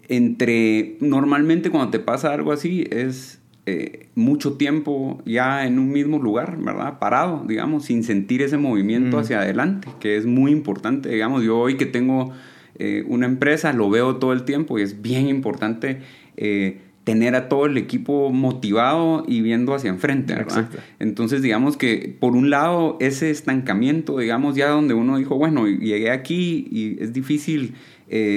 entre, 0.07 0.97
normalmente 1.01 1.69
cuando 1.69 1.91
te 1.91 1.99
pasa 1.99 2.33
algo 2.33 2.51
así, 2.51 2.87
es 2.89 3.39
eh, 3.67 4.09
mucho 4.13 4.53
tiempo 4.53 5.23
ya 5.25 5.65
en 5.65 5.79
un 5.79 5.91
mismo 5.91 6.19
lugar, 6.19 6.55
¿verdad? 6.59 6.99
Parado, 6.99 7.43
digamos, 7.47 7.85
sin 7.85 8.03
sentir 8.03 8.43
ese 8.43 8.57
movimiento 8.57 9.17
mm. 9.17 9.19
hacia 9.19 9.39
adelante, 9.39 9.87
que 9.99 10.17
es 10.17 10.27
muy 10.27 10.51
importante, 10.51 11.09
digamos, 11.09 11.43
yo 11.43 11.57
hoy 11.57 11.75
que 11.75 11.87
tengo 11.87 12.31
eh, 12.77 13.03
una 13.07 13.25
empresa 13.25 13.73
lo 13.73 13.89
veo 13.89 14.17
todo 14.17 14.33
el 14.33 14.43
tiempo 14.43 14.77
y 14.77 14.83
es 14.83 15.01
bien 15.01 15.27
importante 15.27 16.01
eh, 16.37 16.77
tener 17.05 17.33
a 17.33 17.49
todo 17.49 17.65
el 17.65 17.79
equipo 17.79 18.29
motivado 18.29 19.23
y 19.27 19.41
viendo 19.41 19.73
hacia 19.73 19.89
enfrente, 19.89 20.35
¿verdad? 20.35 20.69
Entonces, 20.99 21.41
digamos 21.41 21.75
que 21.75 22.15
por 22.19 22.35
un 22.35 22.51
lado 22.51 22.97
ese 22.99 23.31
estancamiento, 23.31 24.19
digamos, 24.19 24.55
ya 24.55 24.69
donde 24.69 24.93
uno 24.93 25.17
dijo, 25.17 25.37
bueno, 25.37 25.67
llegué 25.67 26.11
aquí 26.11 26.67
y 26.69 27.01
es 27.01 27.13
difícil 27.13 27.73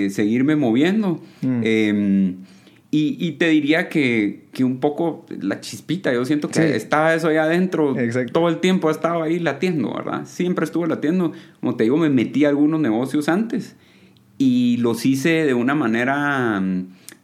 seguirme 0.08 0.56
moviendo. 0.56 1.20
Mm. 1.42 2.30
Em, 2.90 3.16
Y, 3.18 3.32
te 3.32 3.48
diría 3.48 3.88
que, 3.88 4.46
que, 4.52 4.64
un 4.64 4.80
poco 4.80 5.26
la 5.40 5.60
chispita, 5.60 6.12
yo 6.12 6.24
siento 6.24 6.48
que 6.48 6.74
estaba 6.74 7.14
eso 7.14 7.28
allá 7.28 7.44
adentro, 7.44 7.94
todo 8.32 8.48
el 8.48 8.58
tiempo 8.58 8.88
ha 8.88 8.92
estado 8.92 9.22
ahí 9.22 9.38
latiendo, 9.38 9.92
¿verdad? 9.94 10.24
Siempre 10.24 10.64
estuve 10.64 10.88
latiendo. 10.88 11.32
Como 11.60 11.76
te 11.76 11.84
digo, 11.84 11.96
me 11.96 12.08
metí 12.08 12.44
a 12.44 12.48
algunos 12.48 12.80
negocios 12.80 13.28
antes 13.28 13.76
y 14.38 14.76
los 14.78 15.04
hice 15.04 15.44
de 15.44 15.52
una 15.52 15.74
manera, 15.74 16.62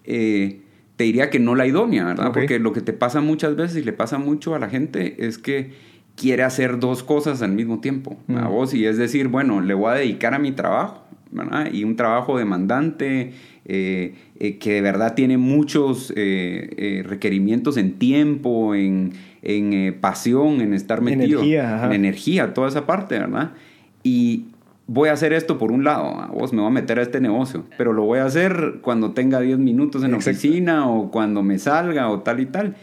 eh, 0.04 0.61
te 0.97 1.04
diría 1.04 1.30
que 1.30 1.38
no 1.38 1.54
la 1.54 1.66
idónea, 1.66 2.04
¿verdad? 2.04 2.33
Porque 2.33 2.59
lo 2.59 2.73
que 2.73 2.80
te 2.80 2.92
pasa 2.92 3.21
muchas 3.21 3.56
veces 3.56 3.78
y 3.78 3.85
le 3.85 3.92
pasa 3.92 4.18
mucho 4.18 4.54
a 4.54 4.59
la 4.59 4.68
gente 4.68 5.26
es 5.26 5.38
que 5.38 5.73
quiere 6.16 6.42
hacer 6.42 6.78
dos 6.78 7.02
cosas 7.02 7.42
al 7.42 7.52
mismo 7.52 7.80
tiempo, 7.80 8.16
a 8.37 8.49
vos, 8.49 8.75
y 8.75 8.87
es 8.87 8.99
decir, 8.99 9.28
bueno, 9.28 9.61
le 9.61 9.75
voy 9.75 9.92
a 9.92 9.94
dedicar 9.94 10.35
a 10.35 10.38
mi 10.38 10.52
trabajo, 10.52 11.03
¿verdad? 11.35 11.71
Y 11.73 11.85
un 11.85 11.97
trabajo 11.97 12.38
demandante 12.38 13.33
eh, 13.67 14.14
eh, 14.38 14.59
que 14.59 14.75
de 14.75 14.81
verdad 14.81 15.14
tiene 15.14 15.37
muchos 15.37 16.12
eh, 16.17 17.03
requerimientos 17.07 17.76
en 17.76 17.95
tiempo, 17.95 18.75
en, 18.75 19.12
pasión, 20.00 20.61
en 20.61 20.73
estar 20.73 21.03
metido. 21.03 21.41
Energía, 21.41 21.85
en 21.87 21.93
energía, 21.93 22.55
toda 22.55 22.69
esa 22.69 22.87
parte, 22.87 23.19
¿verdad? 23.19 23.53
Y 24.03 24.47
voy 24.87 25.09
a 25.09 25.12
hacer 25.12 25.33
esto 25.33 25.59
por 25.59 25.73
un 25.73 25.85
lado, 25.85 26.29
vos 26.33 26.53
me 26.53 26.61
voy 26.61 26.69
a 26.69 26.73
meter 26.73 26.99
a 26.99 27.03
este 27.03 27.21
negocio, 27.21 27.64
pero 27.76 27.93
lo 27.93 28.05
voy 28.05 28.21
a 28.21 28.26
hacer 28.26 28.76
cuando 28.81 29.12
tenga 29.12 29.41
10 29.41 29.59
minutos 29.59 30.05
en 30.05 30.12
la 30.12 30.19
oficina 30.19 30.88
o 30.88 31.11
cuando 31.11 31.43
me 31.43 31.59
salga 31.59 32.09
o 32.11 32.21
tal 32.21 32.41
y 32.41 32.47
tal. 32.47 32.76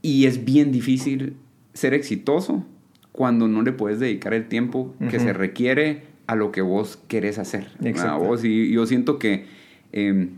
Y 0.00 0.26
es 0.26 0.44
bien 0.44 0.72
difícil 0.72 1.36
ser 1.74 1.94
exitoso 1.94 2.64
cuando 3.12 3.46
no 3.46 3.62
le 3.62 3.72
puedes 3.72 4.00
dedicar 4.00 4.34
el 4.34 4.48
tiempo 4.48 4.94
que 5.10 5.20
se 5.20 5.32
requiere 5.32 6.11
a 6.26 6.36
lo 6.36 6.52
que 6.52 6.62
vos 6.62 6.98
querés 7.08 7.38
hacer. 7.38 7.68
A 8.04 8.16
vos, 8.16 8.44
y 8.44 8.70
yo 8.72 8.86
siento 8.86 9.18
que 9.18 9.46
Em, 9.92 10.30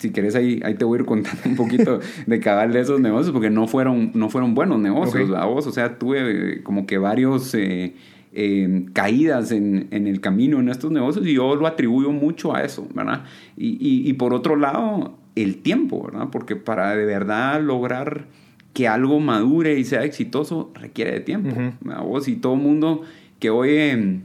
si 0.00 0.10
querés 0.10 0.34
ahí, 0.34 0.60
ahí 0.64 0.74
te 0.74 0.84
voy 0.84 0.98
a 0.98 1.00
ir 1.02 1.06
contando 1.06 1.42
un 1.46 1.54
poquito 1.54 2.00
de 2.26 2.40
cabal 2.40 2.72
de 2.72 2.80
esos 2.80 3.00
negocios, 3.00 3.32
porque 3.32 3.50
no 3.50 3.68
fueron, 3.68 4.10
no 4.14 4.28
fueron 4.28 4.54
buenos 4.54 4.80
negocios, 4.80 5.30
vos? 5.30 5.66
O 5.66 5.70
sea, 5.70 5.98
tuve 5.98 6.62
como 6.64 6.86
que 6.86 6.98
varios 6.98 7.54
eh, 7.54 7.94
em, 8.32 8.86
caídas 8.86 9.52
en, 9.52 9.86
en, 9.92 10.08
el 10.08 10.20
camino 10.20 10.58
en 10.58 10.68
estos 10.68 10.90
negocios 10.90 11.24
y 11.26 11.34
yo 11.34 11.54
lo 11.54 11.68
atribuyo 11.68 12.10
mucho 12.10 12.54
a 12.54 12.62
eso, 12.62 12.88
¿verdad? 12.94 13.24
Y, 13.56 14.08
y, 14.08 14.12
por 14.14 14.34
otro 14.34 14.56
lado, 14.56 15.18
el 15.36 15.58
tiempo, 15.58 16.04
¿verdad? 16.04 16.28
Porque 16.32 16.56
para 16.56 16.96
de 16.96 17.04
verdad 17.04 17.62
lograr 17.62 18.26
que 18.72 18.88
algo 18.88 19.20
madure 19.20 19.78
y 19.78 19.84
sea 19.84 20.02
exitoso 20.02 20.72
requiere 20.74 21.12
de 21.12 21.20
tiempo, 21.20 21.54
vos? 22.02 22.26
Y 22.26 22.34
todo 22.36 22.54
el 22.54 22.60
mundo 22.60 23.02
que 23.38 23.50
hoy 23.50 23.76
em, 23.76 24.22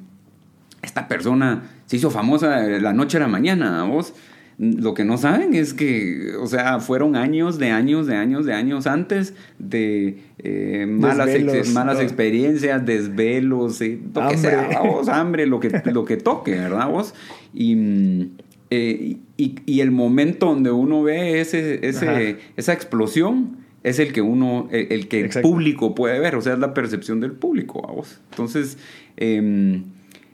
esta 0.81 1.07
persona 1.07 1.63
se 1.85 1.97
hizo 1.97 2.11
famosa 2.11 2.61
de 2.61 2.81
la 2.81 2.93
noche 2.93 3.17
a 3.17 3.21
la 3.21 3.27
mañana, 3.27 3.83
vos 3.83 4.13
lo 4.59 4.93
que 4.93 5.05
no 5.05 5.17
saben 5.17 5.53
es 5.53 5.73
que, 5.73 6.33
o 6.37 6.45
sea, 6.45 6.81
fueron 6.81 7.15
años 7.15 7.59
de 7.59 7.69
años 7.69 8.07
de 8.07 8.15
años 8.17 8.45
de 8.45 8.53
años 8.53 8.87
antes 8.87 9.33
de 9.57 10.17
eh, 10.39 10.85
malas, 10.85 11.29
malas 11.69 12.01
experiencias, 12.01 12.85
desvelos, 12.85 13.79
eh, 13.79 13.97
lo 14.13 14.21
hambre. 14.21 14.35
que 14.35 14.41
sea, 14.41 14.81
vos, 14.81 15.07
hambre, 15.07 15.45
lo 15.45 15.61
que, 15.61 15.81
lo 15.85 16.03
que 16.03 16.17
toque, 16.17 16.55
¿verdad? 16.55 16.89
Vos? 16.89 17.13
Y, 17.53 18.31
eh, 18.69 19.15
y, 19.37 19.55
y, 19.65 19.79
el 19.79 19.91
momento 19.91 20.47
donde 20.47 20.71
uno 20.71 21.03
ve 21.03 21.39
ese, 21.39 21.87
ese, 21.87 22.39
esa 22.57 22.73
explosión 22.73 23.59
es 23.83 23.97
el 23.99 24.11
que 24.11 24.21
uno, 24.21 24.67
el, 24.71 25.07
que 25.07 25.21
el 25.21 25.29
público 25.41 25.95
puede 25.95 26.19
ver, 26.19 26.35
o 26.35 26.41
sea, 26.41 26.51
es 26.53 26.59
la 26.59 26.73
percepción 26.73 27.21
del 27.21 27.31
público, 27.31 27.87
a 27.87 27.93
vos. 27.93 28.19
Entonces, 28.31 28.77
eh, 29.15 29.81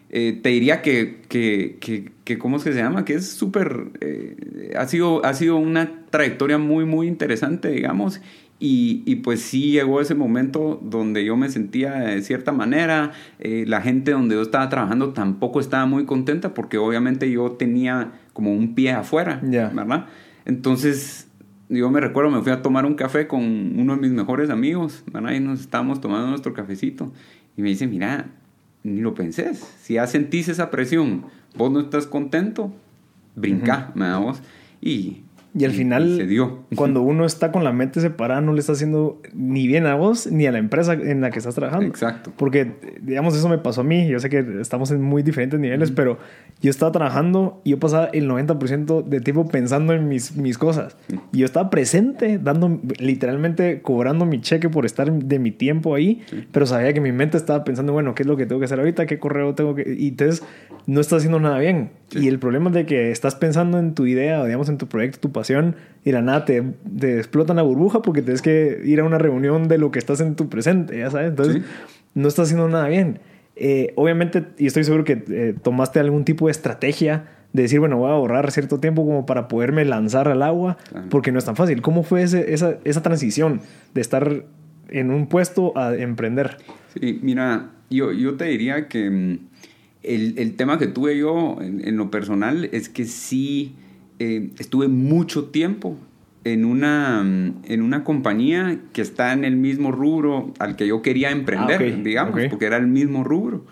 eh, 0.10 0.40
te 0.42 0.50
diría 0.50 0.82
que, 0.82 1.22
que, 1.28 1.78
que, 2.24 2.38
¿cómo 2.38 2.58
es 2.58 2.64
que 2.64 2.74
se 2.74 2.80
llama? 2.80 3.06
Que 3.06 3.16
es 3.16 3.30
súper, 3.32 3.92
eh, 4.02 4.74
ha, 4.78 4.88
sido, 4.88 5.26
ha 5.26 5.34
sido 5.34 5.58
una 5.58 6.06
trayectoria 6.10 6.58
muy, 6.58 6.86
muy 6.86 7.08
interesante, 7.08 7.70
digamos, 7.70 8.22
y, 8.58 9.04
y, 9.06 9.18
pues 9.18 9.42
sí 9.42 9.72
llegó 9.72 10.00
ese 10.00 10.16
momento 10.16 10.80
donde 10.82 11.26
yo 11.26 11.36
me 11.36 11.50
sentía 11.50 11.92
de 11.94 12.22
cierta 12.22 12.54
manera, 12.54 13.12
eh, 13.40 13.66
la 13.68 13.82
gente 13.82 14.12
donde 14.12 14.36
yo 14.36 14.42
estaba 14.42 14.70
trabajando 14.70 15.12
tampoco 15.12 15.60
estaba 15.60 15.86
muy 15.86 16.06
contenta 16.06 16.54
porque 16.54 16.78
obviamente 16.78 17.30
yo 17.30 17.52
tenía 17.52 18.14
como 18.32 18.54
un 18.54 18.74
pie 18.74 18.92
afuera, 18.92 19.42
¿verdad? 19.44 20.06
Entonces 20.46 21.28
yo 21.68 21.90
me 21.90 22.00
recuerdo, 22.00 22.32
me 22.32 22.42
fui 22.42 22.52
a 22.54 22.62
tomar 22.62 22.86
un 22.86 22.94
café 22.94 23.28
con 23.28 23.44
uno 23.78 23.96
de 23.96 24.02
mis 24.02 24.12
mejores 24.12 24.50
amigos, 24.50 25.04
¿verdad? 25.12 25.34
Y 25.34 25.42
nos 25.42 25.60
estábamos 25.60 26.00
tomando 26.00 26.28
nuestro 26.28 26.54
cafecito 26.54 27.12
y 27.58 27.62
me 27.62 27.70
dice, 27.70 27.88
mira, 27.88 28.28
ni 28.86 29.02
lo 29.02 29.16
pensés. 29.16 29.60
Si 29.82 29.96
ya 29.96 30.08
sentís 30.08 30.48
esa 30.48 30.70
presión, 30.70 31.26
vos 31.58 31.72
no 31.72 31.82
estás 31.82 32.06
contento, 32.06 32.72
brinca, 33.36 33.92
me 33.96 34.08
da 34.08 34.20
vos. 34.20 34.42
Y 34.80 35.24
y 35.58 35.64
al 35.64 35.72
final, 35.72 36.18
se 36.18 36.28
dio. 36.28 36.66
cuando 36.76 37.02
uno 37.02 37.26
está 37.26 37.54
con 37.54 37.64
la 37.64 37.72
mente 37.72 38.02
separada, 38.02 38.42
no 38.42 38.52
le 38.52 38.60
está 38.60 38.74
haciendo 38.74 39.22
ni 39.34 39.68
bien 39.68 39.86
a 39.86 39.96
vos 39.96 40.28
ni 40.30 40.46
a 40.48 40.52
la 40.52 40.58
empresa 40.58 40.94
en 40.94 41.22
la 41.22 41.32
que 41.32 41.40
estás 41.40 41.56
trabajando. 41.56 41.88
Exacto. 41.88 42.34
Porque, 42.36 42.74
digamos, 43.02 43.38
eso 43.38 43.48
me 43.48 43.58
pasó 43.58 43.82
a 43.82 43.84
mí. 43.86 44.06
Yo 44.06 44.20
sé 44.20 44.30
que 44.30 44.46
estamos 44.60 44.92
en 44.92 45.02
muy 45.02 45.24
diferentes 45.24 45.58
niveles, 45.58 45.92
pero 45.92 46.18
yo 46.62 46.70
estaba 46.70 46.92
trabajando 46.92 47.62
y 47.64 47.70
yo 47.70 47.80
pasaba 47.80 48.06
el 48.08 48.30
90% 48.30 49.06
de 49.06 49.22
tiempo 49.22 49.48
pensando 49.48 49.94
en 49.94 50.10
mis, 50.10 50.36
mis 50.36 50.58
cosas. 50.58 50.98
Y 51.32 51.40
yo 51.40 51.46
estaba 51.46 51.70
presente, 51.70 52.38
dando, 52.38 52.82
literalmente 53.00 53.82
cobrando 53.82 54.26
mi 54.26 54.42
cheque 54.42 54.68
por 54.68 54.86
estar 54.86 55.10
de 55.10 55.40
mi 55.40 55.52
tiempo 55.52 55.96
ahí, 55.96 56.22
pero 56.52 56.66
sabía 56.66 56.92
que 56.92 57.00
mi 57.00 57.14
mente 57.14 57.38
estaba 57.38 57.64
pensando, 57.64 57.94
bueno, 57.94 58.14
¿qué 58.14 58.24
es 58.24 58.28
lo 58.28 58.36
que 58.36 58.46
tengo 58.46 58.60
que 58.60 58.66
hacer 58.66 58.80
ahorita? 58.80 59.06
¿Qué 59.06 59.20
correo 59.20 59.56
tengo 59.56 59.74
que...? 59.74 59.96
Y 59.98 60.10
entonces 60.10 60.44
no 60.86 61.00
estás 61.00 61.20
haciendo 61.20 61.40
nada 61.40 61.60
bien. 61.60 61.92
Y 62.12 62.28
el 62.28 62.40
problema 62.40 62.70
es 62.70 62.76
de 62.76 62.86
que 62.86 63.12
estás 63.12 63.36
pensando 63.36 63.80
en 63.80 63.94
tu 63.94 64.06
idea, 64.06 64.42
o 64.42 64.46
digamos, 64.46 64.70
en 64.70 64.78
tu 64.78 64.88
proyecto, 64.88 65.20
tu 65.20 65.32
pasión, 65.32 65.45
y 66.04 66.12
la 66.12 66.22
nada 66.22 66.46
te, 66.46 66.64
te 67.00 67.18
explotan 67.18 67.56
la 67.56 67.64
burbuja 67.64 68.02
porque 68.02 68.22
tienes 68.22 68.42
que 68.42 68.82
ir 68.84 69.00
a 69.00 69.04
una 69.04 69.18
reunión 69.18 69.68
de 69.68 69.78
lo 69.78 69.92
que 69.92 70.00
estás 70.00 70.22
en 70.22 70.36
tu 70.36 70.50
presente, 70.50 70.98
ya 70.98 71.10
sabes. 71.10 71.30
Entonces, 71.30 71.64
no 72.14 72.28
estás 72.28 72.46
haciendo 72.46 72.68
nada 72.70 72.88
bien. 72.88 73.20
Eh, 73.56 73.94
obviamente, 73.96 74.44
y 74.58 74.68
estoy 74.68 74.84
seguro 74.84 75.04
que 75.04 75.24
eh, 75.30 75.56
tomaste 75.62 76.00
algún 76.00 76.26
tipo 76.26 76.48
de 76.48 76.52
estrategia 76.52 77.26
de 77.54 77.64
decir, 77.64 77.80
bueno, 77.80 77.98
voy 77.98 78.10
a 78.10 78.14
ahorrar 78.14 78.52
cierto 78.52 78.80
tiempo 78.80 79.06
como 79.06 79.26
para 79.26 79.48
poderme 79.48 79.86
lanzar 79.86 80.28
al 80.28 80.44
agua, 80.44 80.78
porque 81.10 81.32
no 81.32 81.40
es 81.40 81.46
tan 81.46 81.56
fácil. 81.56 81.82
¿Cómo 81.82 82.04
fue 82.04 82.24
ese, 82.24 82.54
esa, 82.54 82.78
esa 82.84 83.02
transición 83.02 83.62
de 83.94 84.02
estar 84.02 84.44
en 84.90 85.10
un 85.10 85.28
puesto 85.28 85.78
a 85.78 85.96
emprender? 85.96 86.58
Sí, 87.00 87.20
mira, 87.22 87.72
yo, 87.90 88.12
yo 88.12 88.36
te 88.36 88.46
diría 88.46 88.90
que 88.90 89.10
mm, 89.10 89.40
el, 90.04 90.38
el 90.38 90.56
tema 90.56 90.78
que 90.78 90.88
tuve 90.88 91.18
yo 91.18 91.58
en, 91.62 91.96
lo 91.98 92.12
personal 92.12 92.70
es 92.72 92.90
que 92.90 93.06
sí 93.06 93.76
eh, 94.20 94.50
estuve 94.60 94.88
mucho 94.88 95.46
tiempo 95.46 95.98
en 96.44 96.64
una, 96.64 97.22
en 97.22 97.82
una 97.82 98.04
compañía 98.04 98.80
que 98.94 99.02
está 99.02 99.34
en 99.34 99.44
el 99.44 99.56
mismo 99.56 99.92
rubro 99.92 100.54
al 100.60 100.76
que 100.76 100.88
yo 100.88 101.02
quería 101.02 101.32
emprender, 101.32 101.82
ah, 101.82 102.02
digamos, 102.04 102.40
porque 102.50 102.66
era 102.66 102.78
el 102.78 102.88
mismo 102.88 103.24
rubro. 103.24 103.66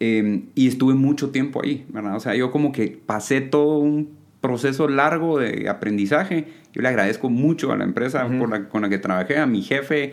Em, 0.00 0.46
y 0.54 0.68
estuve 0.68 0.94
mucho 0.94 1.30
tiempo 1.30 1.62
ahí, 1.62 1.84
¿verdad? 1.88 2.16
O 2.16 2.20
sea, 2.20 2.34
yo 2.34 2.50
como 2.50 2.72
que 2.72 2.98
pasé 3.04 3.40
todo 3.40 3.78
un 3.78 4.10
proceso 4.40 4.88
largo 4.88 5.38
de 5.38 5.68
aprendizaje. 5.68 6.46
Yo 6.72 6.82
le 6.82 6.88
agradezco 6.88 7.30
mucho 7.30 7.72
a 7.72 7.76
la 7.76 7.84
empresa 7.84 8.28
con 8.70 8.82
la 8.82 8.88
que 8.88 8.98
trabajé, 8.98 9.38
a 9.38 9.46
mi 9.46 9.62
jefe, 9.62 10.12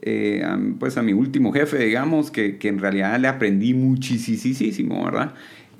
eh, 0.00 0.44
pues 0.78 0.96
a 0.96 1.02
mi 1.02 1.12
último 1.12 1.52
jefe, 1.52 1.78
digamos, 1.78 2.30
que, 2.30 2.58
que, 2.58 2.68
en 2.68 2.78
realidad 2.78 3.18
le 3.18 3.28
aprendí 3.28 3.74
muchísimo, 3.74 5.04
¿verdad? 5.04 5.34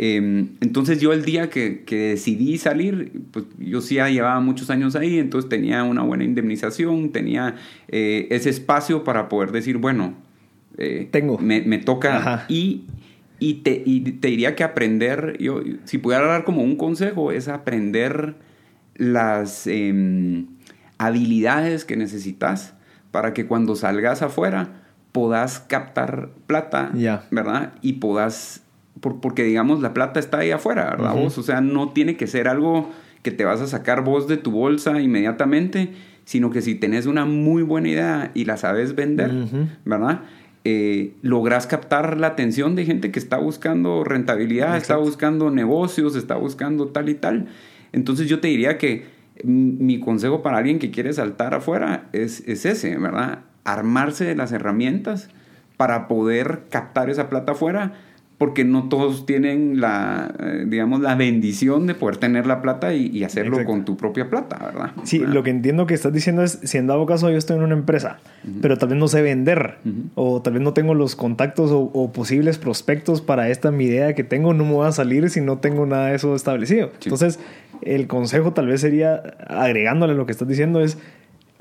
Em, 0.05 0.57
entonces 0.61 1.01
yo 1.01 1.13
el 1.13 1.25
día 1.25 1.49
que, 1.49 1.85
que, 1.85 2.09
decidí 2.09 2.59
salir, 2.59 3.13
pues 3.31 3.45
yo 3.61 3.81
sí 3.81 3.95
ya 3.95 4.09
llevaba 4.09 4.41
muchos 4.41 4.69
años 4.69 4.97
ahí, 4.97 5.21
entonces 5.21 5.49
tenía 5.49 5.85
una 5.85 6.03
buena 6.03 6.25
indemnización, 6.25 7.13
tenía 7.13 7.55
eh, 7.87 8.27
ese 8.31 8.51
espacio 8.51 9.05
para 9.05 9.29
poder 9.29 9.53
decir, 9.53 9.79
bueno, 9.79 10.15
eh, 10.77 11.07
Tengo. 11.13 11.39
Me, 11.39 11.61
me 11.61 11.79
toca 11.79 12.47
y, 12.49 12.83
y, 13.39 13.55
te, 13.63 13.81
y 13.87 14.01
te 14.01 14.27
diría 14.27 14.57
que 14.57 14.65
aprender, 14.65 15.37
yo, 15.39 15.63
si 15.85 15.99
pudiera 15.99 16.27
dar 16.27 16.43
como 16.43 16.65
un 16.65 16.75
consejo, 16.75 17.31
es 17.31 17.47
aprender 17.47 18.35
las 18.97 19.69
em, 19.69 20.49
habilidades 20.99 21.85
que 21.85 21.97
necesitas 21.97 22.75
para 23.13 23.35
que 23.35 23.47
cuando 23.47 23.77
salgas 23.77 24.21
afuera 24.23 24.83
puedas 25.13 25.61
captar 25.61 26.31
plata, 26.49 26.91
¿verdad? 27.31 27.75
Y 27.83 27.95
puedas, 29.03 29.21
porque 29.21 29.45
digamos, 29.45 29.83
la 29.83 29.93
plata 29.93 30.21
está 30.21 30.39
ahí 30.39 30.51
afuera, 30.51 30.91
¿verdad? 30.91 31.15
vos? 31.15 31.37
O 31.37 31.43
sea, 31.43 31.61
no 31.61 31.91
tiene 31.91 32.17
que 32.17 32.27
ser 32.27 32.49
algo 32.49 32.91
que 33.23 33.31
te 33.31 33.45
vas 33.45 33.61
a 33.61 33.67
sacar 33.67 34.03
vos 34.03 34.29
de 34.29 34.37
tu 34.37 34.51
bolsa 34.51 35.01
inmediatamente, 35.01 35.91
sino 36.25 36.51
que 36.51 36.63
si 36.63 36.75
tenés 36.75 37.07
una 37.07 37.25
muy 37.25 37.63
buena 37.63 37.89
idea 37.89 38.31
y 38.35 38.45
la 38.45 38.57
sabes 38.57 38.95
vender, 38.95 39.31
¿verdad? 39.85 40.23
Eh, 40.65 41.15
logras 41.23 41.67
captar 41.67 42.19
la 42.19 42.29
atención 42.29 42.77
de 42.77 42.85
gente 42.85 43.11
que 43.11 43.19
está 43.19 43.37
buscando 43.39 44.05
rentabilidad, 44.05 44.77
está 44.77 44.97
buscando 44.97 45.51
negocios, 45.51 46.15
está 46.15 46.37
buscando 46.37 46.89
tal 46.89 47.09
y 47.09 47.15
tal. 47.15 47.49
Entonces 47.93 48.29
yo 48.29 48.41
te 48.41 48.49
diría 48.49 48.79
que 48.79 49.07
mi 49.43 49.99
consejo 49.99 50.43
para 50.43 50.59
alguien 50.59 50.79
que 50.79 50.91
quiere 50.91 51.13
saltar 51.13 51.55
afuera 51.55 52.09
es, 52.13 52.47
es 52.47 52.65
ese, 52.65 52.97
¿verdad? 52.97 53.41
Armarse 53.65 54.25
de 54.25 54.37
las 54.37 54.53
herramientas 54.53 55.29
para 55.77 56.07
poder 56.07 56.65
captar 56.71 57.11
esa 57.11 57.29
plata 57.29 57.53
afuera 57.53 57.95
porque 58.43 58.65
no 58.65 58.89
todos 58.89 59.25
tienen 59.25 59.81
la, 59.81 60.35
eh, 60.41 60.65
digamos, 60.67 61.01
la 61.01 61.15
bendición 61.15 61.87
de 61.87 61.95
poder 61.95 62.17
tener 62.17 62.45
la 62.45 62.61
plata 62.61 62.93
y, 62.93 63.23
hacerlo 63.23 63.65
con 63.65 63.85
tu 63.85 63.97
propia 63.97 64.29
plata, 64.29 64.59
¿verdad? 64.59 64.91
Sí, 65.05 65.21
lo 65.21 65.45
que 65.45 65.51
entiendo 65.51 65.87
que 65.87 65.95
estás 65.95 66.13
diciendo 66.13 66.43
es, 66.43 66.59
si 66.65 66.77
en 66.77 66.89
dado 66.89 67.07
caso 67.07 67.31
yo 67.31 67.37
estoy 67.37 67.59
en 67.59 67.63
una 67.63 67.75
empresa, 67.75 68.19
pero 68.61 68.77
tal 68.79 68.89
vez 68.89 68.99
no 68.99 69.07
sé 69.07 69.23
vender, 69.23 69.77
o 70.17 70.43
tal 70.43 70.55
vez 70.55 70.63
no 70.63 70.73
tengo 70.73 70.95
los 70.95 71.15
contactos 71.15 71.71
o, 71.73 72.11
posibles 72.13 72.59
prospectos 72.59 73.21
para 73.21 73.49
esta 73.49 73.71
mi 73.71 73.85
idea 73.85 74.13
que 74.17 74.25
tengo, 74.25 74.55
no 74.55 74.65
me 74.65 74.75
va 74.75 74.89
a 74.89 74.93
salir 74.93 75.31
si 75.31 75.41
no 75.41 75.59
tengo 75.59 75.87
nada 75.87 76.09
de 76.09 76.17
eso 76.17 76.35
establecido. 76.35 76.91
Entonces, 77.05 77.39
el 77.83 78.09
consejo 78.09 78.55
tal 78.55 78.67
vez 78.67 78.81
sería, 78.81 79.23
agregándole 79.47 80.15
lo 80.17 80.27
que 80.27 80.33
estás 80.33 80.49
diciendo, 80.49 80.81
es 80.81 80.99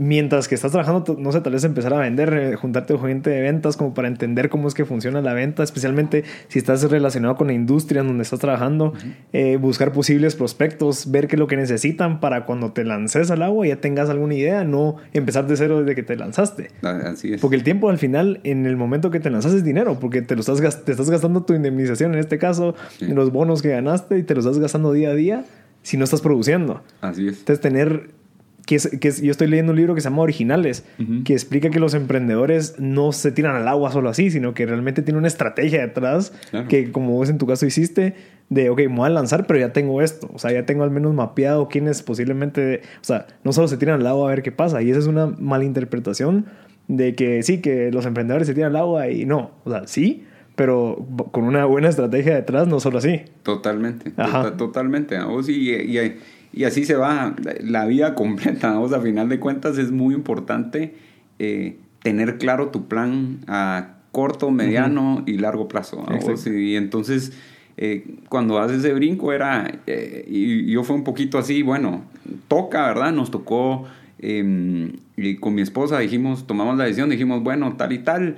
mientras 0.01 0.47
que 0.47 0.55
estás 0.55 0.71
trabajando, 0.71 1.15
no 1.19 1.31
sé, 1.31 1.41
tal 1.41 1.53
vez 1.53 1.63
empezar 1.63 1.93
a 1.93 1.99
vender, 1.99 2.33
eh, 2.33 2.55
juntarte 2.55 2.95
con 2.95 3.07
gente 3.07 3.29
de 3.29 3.39
ventas 3.39 3.77
como 3.77 3.93
para 3.93 4.07
entender 4.07 4.49
cómo 4.49 4.67
es 4.67 4.73
que 4.73 4.83
funciona 4.83 5.21
la 5.21 5.33
venta, 5.33 5.61
especialmente 5.61 6.23
si 6.47 6.57
estás 6.57 6.81
relacionado 6.89 7.35
con 7.35 7.47
la 7.47 7.53
industria 7.53 8.01
en 8.01 8.07
donde 8.07 8.23
estás 8.23 8.39
trabajando, 8.39 8.93
eh, 9.31 9.57
buscar 9.57 9.93
posibles 9.93 10.35
prospectos, 10.35 11.11
ver 11.11 11.27
qué 11.27 11.35
es 11.35 11.39
lo 11.39 11.45
que 11.45 11.55
necesitan 11.55 12.19
para 12.19 12.45
cuando 12.45 12.71
te 12.71 12.83
lances 12.83 13.29
al 13.29 13.43
agua 13.43 13.67
ya 13.67 13.75
tengas 13.75 14.09
alguna 14.09 14.33
idea, 14.33 14.63
no 14.63 14.95
empezar 15.13 15.45
de 15.45 15.55
cero 15.55 15.81
desde 15.81 15.93
que 15.93 16.01
te 16.01 16.15
lanzaste. 16.15 16.71
Ah, 16.81 16.99
así 17.05 17.33
es. 17.33 17.39
Porque 17.39 17.55
el 17.55 17.63
tiempo 17.63 17.87
al 17.91 17.99
final, 17.99 18.39
en 18.43 18.65
el 18.65 18.77
momento 18.77 19.11
que 19.11 19.19
te 19.19 19.29
lanzas 19.29 19.53
es 19.53 19.63
dinero, 19.63 19.99
porque 19.99 20.23
te, 20.23 20.33
lo 20.33 20.41
estás, 20.41 20.83
te 20.83 20.93
estás 20.93 21.11
gastando 21.11 21.43
tu 21.43 21.53
indemnización 21.53 22.13
en 22.13 22.19
este 22.19 22.39
caso, 22.39 22.73
los 23.01 23.31
bonos 23.31 23.61
que 23.61 23.69
ganaste 23.69 24.17
y 24.17 24.23
te 24.23 24.33
los 24.33 24.45
estás 24.45 24.59
gastando 24.59 24.93
día 24.93 25.11
a 25.11 25.13
día 25.13 25.45
si 25.83 25.97
no 25.97 26.05
estás 26.05 26.21
produciendo. 26.21 26.81
Así 27.01 27.27
es. 27.27 27.39
Entonces 27.39 27.61
tener 27.61 28.20
que, 28.71 28.99
que 28.99 29.11
yo 29.11 29.31
estoy 29.31 29.47
leyendo 29.47 29.73
un 29.73 29.77
libro 29.77 29.95
que 29.95 30.01
se 30.01 30.09
llama 30.09 30.21
Originales, 30.21 30.85
que 31.25 31.33
explica 31.33 31.69
que 31.69 31.79
los 31.79 31.93
emprendedores 31.93 32.75
no 32.79 33.11
se 33.11 33.33
tiran 33.33 33.55
al 33.55 33.67
agua 33.67 33.91
solo 33.91 34.07
así, 34.09 34.31
sino 34.31 34.53
que 34.53 34.65
realmente 34.65 35.01
tiene 35.01 35.17
una 35.17 35.27
estrategia 35.27 35.81
detrás, 35.81 36.33
que 36.69 36.91
como 36.91 37.11
vos 37.11 37.29
en 37.29 37.37
tu 37.37 37.45
caso 37.45 37.65
hiciste, 37.65 38.15
de, 38.49 38.69
ok, 38.69 38.79
me 38.79 38.95
voy 38.95 39.07
a 39.07 39.09
lanzar, 39.09 39.45
pero 39.45 39.59
ya 39.59 39.73
tengo 39.73 40.01
esto, 40.01 40.29
o 40.33 40.39
sea, 40.39 40.53
ya 40.53 40.65
tengo 40.65 40.83
al 40.83 40.91
menos 40.91 41.13
mapeado 41.13 41.67
quiénes 41.67 42.01
posiblemente, 42.01 42.81
o 43.01 43.03
sea, 43.03 43.27
no 43.43 43.51
solo 43.51 43.67
se 43.67 43.75
tiran 43.75 43.99
al 43.99 44.07
agua 44.07 44.27
a 44.27 44.29
ver 44.29 44.41
qué 44.41 44.53
pasa, 44.53 44.81
y 44.81 44.89
esa 44.89 44.99
es 44.99 45.07
una 45.07 45.27
malinterpretación 45.27 46.45
de 46.87 47.15
que 47.15 47.43
sí, 47.43 47.59
que 47.59 47.91
los 47.91 48.05
emprendedores 48.05 48.47
se 48.47 48.53
tiran 48.53 48.71
al 48.75 48.81
agua 48.81 49.09
y 49.09 49.25
no, 49.25 49.51
o 49.65 49.69
sea, 49.69 49.87
sí, 49.87 50.25
pero 50.55 51.05
con 51.31 51.43
una 51.43 51.65
buena 51.65 51.89
estrategia 51.89 52.35
detrás, 52.35 52.67
no 52.67 52.79
solo 52.79 52.99
así. 52.99 53.21
Totalmente, 53.43 54.11
totalmente. 54.57 55.21
Vos 55.23 55.49
y, 55.49 55.71
y, 55.71 56.17
y 56.53 56.65
así 56.65 56.85
se 56.85 56.95
va 56.95 57.35
la 57.61 57.85
vida 57.85 58.15
completa. 58.15 58.79
O 58.79 58.87
sea, 58.89 58.99
a 58.99 59.01
final 59.01 59.29
de 59.29 59.39
cuentas 59.39 59.77
es 59.77 59.91
muy 59.91 60.13
importante 60.13 60.95
eh, 61.39 61.77
tener 62.03 62.37
claro 62.37 62.69
tu 62.69 62.87
plan 62.87 63.39
a 63.47 63.95
corto, 64.11 64.51
mediano 64.51 65.23
y 65.25 65.37
largo 65.37 65.67
plazo. 65.67 66.05
Y 66.45 66.75
entonces, 66.75 67.31
eh, 67.77 68.05
cuando 68.27 68.59
haces 68.59 68.79
ese 68.79 68.93
brinco 68.93 69.31
era, 69.31 69.79
eh, 69.87 70.25
y 70.27 70.69
yo 70.69 70.83
fue 70.83 70.95
un 70.95 71.05
poquito 71.05 71.37
así, 71.37 71.61
bueno, 71.61 72.03
toca, 72.49 72.87
¿verdad? 72.87 73.13
Nos 73.13 73.31
tocó, 73.31 73.85
em, 74.19 74.91
y 75.15 75.37
con 75.37 75.55
mi 75.55 75.61
esposa 75.61 75.99
dijimos, 75.99 76.45
tomamos 76.45 76.77
la 76.77 76.83
decisión, 76.83 77.09
dijimos, 77.09 77.41
bueno, 77.41 77.77
tal 77.77 77.93
y 77.93 77.99
tal, 77.99 78.35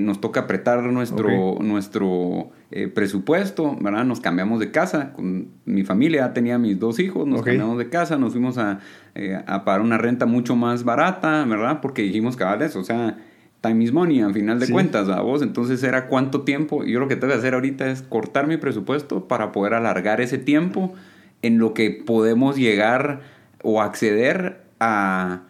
nos 0.00 0.20
toca 0.20 0.40
apretar 0.40 0.82
nuestro, 0.84 1.58
nuestro 1.60 2.50
eh, 2.76 2.88
presupuesto, 2.88 3.76
¿verdad? 3.80 4.04
Nos 4.04 4.18
cambiamos 4.18 4.58
de 4.58 4.72
casa, 4.72 5.12
con 5.12 5.46
mi 5.64 5.84
familia 5.84 6.32
tenía 6.32 6.58
mis 6.58 6.76
dos 6.76 6.98
hijos, 6.98 7.24
nos 7.24 7.42
cambiamos 7.42 7.78
de 7.78 7.88
casa, 7.88 8.18
nos 8.18 8.32
fuimos 8.32 8.58
a, 8.58 8.80
eh, 9.14 9.40
a 9.46 9.64
pagar 9.64 9.80
una 9.80 9.96
renta 9.96 10.26
mucho 10.26 10.56
más 10.56 10.82
barata, 10.82 11.44
¿verdad? 11.44 11.80
Porque 11.80 12.02
dijimos 12.02 12.36
que 12.36 12.42
vale 12.42 12.64
eso, 12.64 12.80
o 12.80 12.82
sea, 12.82 13.16
time 13.60 13.84
is 13.84 13.92
money, 13.92 14.22
al 14.22 14.34
final 14.34 14.58
de 14.58 14.68
cuentas, 14.68 15.08
a 15.08 15.20
vos, 15.20 15.40
entonces 15.42 15.84
era 15.84 16.08
cuánto 16.08 16.40
tiempo, 16.40 16.82
yo 16.82 16.98
lo 16.98 17.06
que 17.06 17.14
tengo 17.14 17.32
que 17.32 17.38
hacer 17.38 17.54
ahorita 17.54 17.88
es 17.88 18.02
cortar 18.02 18.48
mi 18.48 18.56
presupuesto 18.56 19.28
para 19.28 19.52
poder 19.52 19.74
alargar 19.74 20.20
ese 20.20 20.38
tiempo 20.38 20.94
en 21.42 21.58
lo 21.58 21.74
que 21.74 21.92
podemos 22.04 22.56
llegar 22.56 23.20
o 23.62 23.82
acceder 23.82 24.64
a 24.80 25.42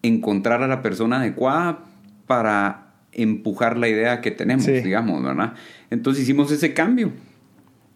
encontrar 0.00 0.62
a 0.62 0.68
la 0.68 0.80
persona 0.80 1.18
adecuada 1.18 1.80
para 2.26 2.91
empujar 3.12 3.76
la 3.76 3.88
idea 3.88 4.20
que 4.20 4.30
tenemos, 4.30 4.66
digamos, 4.66 5.22
¿verdad? 5.22 5.54
Entonces 5.90 6.24
hicimos 6.24 6.50
ese 6.50 6.74
cambio. 6.74 7.12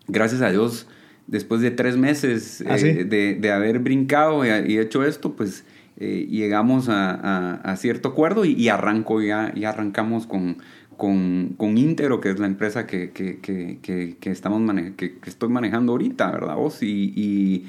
Gracias 0.08 0.42
a 0.42 0.50
Dios, 0.50 0.86
después 1.26 1.60
de 1.60 1.70
tres 1.70 1.96
meses 1.96 2.62
¿Ah, 2.68 2.76
eh, 2.76 3.04
de, 3.04 3.50
haber 3.50 3.80
brincado 3.80 4.44
y, 4.44 4.78
hecho 4.78 5.04
esto, 5.04 5.34
pues 5.34 5.64
eh, 5.98 6.26
llegamos 6.30 6.86
a, 6.88 7.74
cierto 7.78 8.10
acuerdo 8.10 8.44
y, 8.44 8.68
arranco 8.68 9.20
ya, 9.20 9.52
ya 9.54 9.70
arrancamos 9.70 10.26
con, 10.26 10.58
con, 10.96 11.54
con 11.56 11.78
Intero, 11.78 12.20
que 12.20 12.30
es 12.30 12.38
la 12.38 12.46
empresa 12.46 12.86
que, 12.86 13.10
que, 13.10 14.16
estamos 14.30 14.62
que, 14.96 15.16
estoy 15.26 15.48
manejando 15.48 15.92
ahorita, 15.92 16.30
¿verdad? 16.30 16.56
Vos? 16.56 16.82
Y, 16.82 17.12
y 17.16 17.66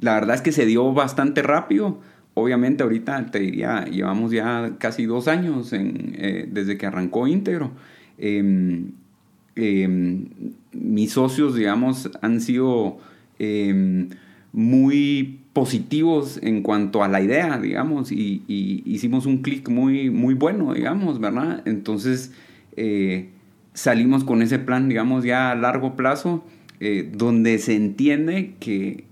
la 0.00 0.14
verdad 0.14 0.36
es 0.36 0.42
que 0.42 0.52
se 0.52 0.66
dio 0.66 0.92
bastante 0.92 1.42
rápido 1.42 2.00
obviamente 2.40 2.82
ahorita 2.82 3.30
te 3.30 3.40
diría, 3.40 3.84
llevamos 3.84 4.32
ya 4.32 4.76
casi 4.78 5.06
dos 5.06 5.28
años 5.28 5.72
eh, 5.72 6.48
desde 6.50 6.76
que 6.76 6.86
arrancó 6.86 7.26
íntegro. 7.26 7.72
Em, 8.18 8.92
em, 9.56 10.26
mis 10.72 11.12
socios, 11.12 11.54
digamos, 11.54 12.10
han 12.22 12.40
sido 12.40 12.98
em, 13.38 14.08
muy 14.52 15.40
positivos 15.52 16.38
en 16.42 16.62
cuanto 16.62 17.02
a 17.02 17.08
la 17.08 17.20
idea, 17.20 17.58
digamos, 17.58 18.12
y, 18.12 18.42
hicimos 18.84 19.26
un 19.26 19.38
clic 19.38 19.68
muy, 19.68 20.10
muy 20.10 20.34
bueno, 20.34 20.74
digamos, 20.74 21.20
¿verdad? 21.20 21.62
Entonces 21.66 22.32
eh, 22.76 23.30
salimos 23.74 24.24
con 24.24 24.42
ese 24.42 24.58
plan, 24.58 24.88
digamos, 24.88 25.24
ya 25.24 25.50
a 25.50 25.54
largo 25.54 25.96
plazo, 25.96 26.44
eh, 26.80 27.10
donde 27.12 27.58
se 27.58 27.74
entiende 27.74 28.54
que 28.60 29.04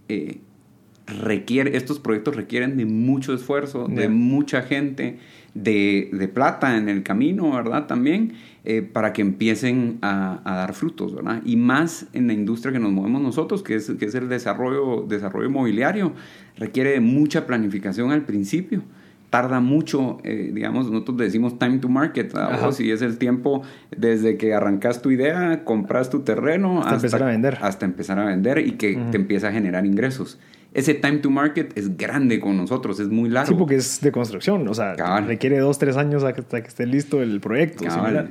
requiere, 1.09 1.77
estos 1.77 1.99
proyectos 1.99 2.37
requieren 2.37 2.77
de 2.77 2.87
mucho 2.87 3.35
esfuerzo, 3.35 3.87
de 3.89 4.09
mucha 4.09 4.63
gente, 4.63 5.19
de, 5.55 6.11
de, 6.13 6.29
plata 6.29 6.77
en 6.77 6.89
el 6.89 7.03
camino, 7.03 7.53
¿verdad? 7.53 7.87
También, 7.87 8.35
eh, 8.65 8.83
para 8.83 9.13
que 9.13 9.23
empiecen 9.23 9.99
a, 10.03 10.41
a, 10.45 10.57
dar 10.57 10.75
frutos, 10.75 11.15
¿verdad? 11.15 11.41
Y 11.45 11.57
más 11.57 12.07
en 12.13 12.27
la 12.27 12.35
industria 12.35 12.73
que 12.73 12.79
nos 12.79 12.93
movemos 12.93 13.23
nosotros, 13.23 13.63
que 13.63 13.77
es, 13.77 13.91
que 13.99 14.05
es 14.05 14.15
el 14.15 14.29
desarrollo, 14.29 15.05
desarrollo 15.09 15.49
inmobiliario, 15.49 16.13
requiere 16.57 16.91
de 16.91 17.01
mucha 17.01 17.47
planificación 17.47 18.13
al 18.13 18.23
principio. 18.23 18.83
Tarda 19.31 19.61
mucho, 19.61 20.19
eh, 20.25 20.53
digamos, 20.55 20.91
nosotros 20.91 21.19
decimos 21.19 21.59
time 21.59 21.79
to 21.79 21.89
market, 21.91 22.35
si 22.73 22.91
es 22.91 23.03
el 23.03 23.19
tiempo 23.19 23.63
desde 23.95 24.39
que 24.39 24.55
arrancas 24.55 25.03
tu 25.03 25.11
idea, 25.11 25.65
compras 25.65 26.09
tu 26.09 26.21
terreno, 26.21 26.81
hasta, 26.81 26.95
empezar 26.95 27.23
a 27.23 27.27
vender. 27.27 27.59
Hasta 27.61 27.85
empezar 27.85 28.19
a 28.19 28.25
vender 28.25 28.59
y 28.59 28.73
que 28.73 28.97
te 29.11 29.19
empieza 29.19 29.49
a 29.49 29.53
generar 29.53 29.85
ingresos 29.85 30.39
ese 30.75 30.95
time 30.95 31.19
to 31.19 31.31
market 31.31 31.77
es 31.77 31.97
grande 31.97 32.41
con 32.41 32.57
nosotros, 32.57 33.01
es 33.01 33.09
muy 33.09 33.31
largo. 33.31 33.53
Sí, 33.53 33.55
porque 33.59 33.77
es 33.77 34.01
de 34.03 34.13
construcción, 34.13 34.69
o 34.69 34.75
sea, 34.75 34.95
requiere 35.21 35.59
dos, 35.59 35.79
tres 35.79 35.97
años 35.97 36.23
hasta 36.25 36.63
que 36.63 36.69
esté 36.69 36.87
listo 36.87 37.23
el 37.23 37.41
proyecto. 37.41 37.85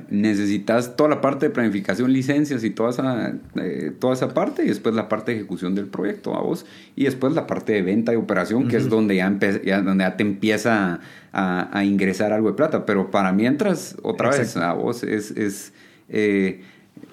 Necesitas 0.08 0.96
toda 0.96 1.10
la 1.10 1.20
parte 1.20 1.46
de 1.46 1.50
planificación, 1.50 2.12
licencias 2.12 2.62
y 2.62 2.70
toda 2.70 2.90
esa, 2.90 3.34
eh, 3.56 3.92
toda 3.98 4.14
esa 4.14 4.34
parte, 4.34 4.64
y 4.64 4.68
después 4.68 4.94
la 4.94 5.08
parte 5.08 5.32
de 5.32 5.38
ejecución 5.38 5.74
del 5.74 5.86
proyecto 5.86 6.36
a 6.36 6.40
vos, 6.40 6.64
y 6.94 7.04
después 7.04 7.34
la 7.34 7.46
parte 7.46 7.72
de 7.72 7.82
venta 7.82 8.12
y 8.12 8.16
operación, 8.16 8.68
que 8.68 8.76
es 8.76 8.88
donde 8.88 9.16
ya, 9.16 9.30
donde 9.30 10.04
ya 10.04 10.16
te 10.16 10.22
empieza 10.22 11.00
a, 11.32 11.84
ingresar 11.84 12.32
algo 12.32 12.48
de 12.50 12.54
plata. 12.54 12.86
Pero 12.86 13.10
para 13.10 13.32
mientras, 13.32 13.96
otra 14.02 14.30
vez, 14.30 14.56
a 14.56 14.72
vos 14.74 15.02
es... 15.02 15.32
es 15.32 15.72
eh, 16.10 16.62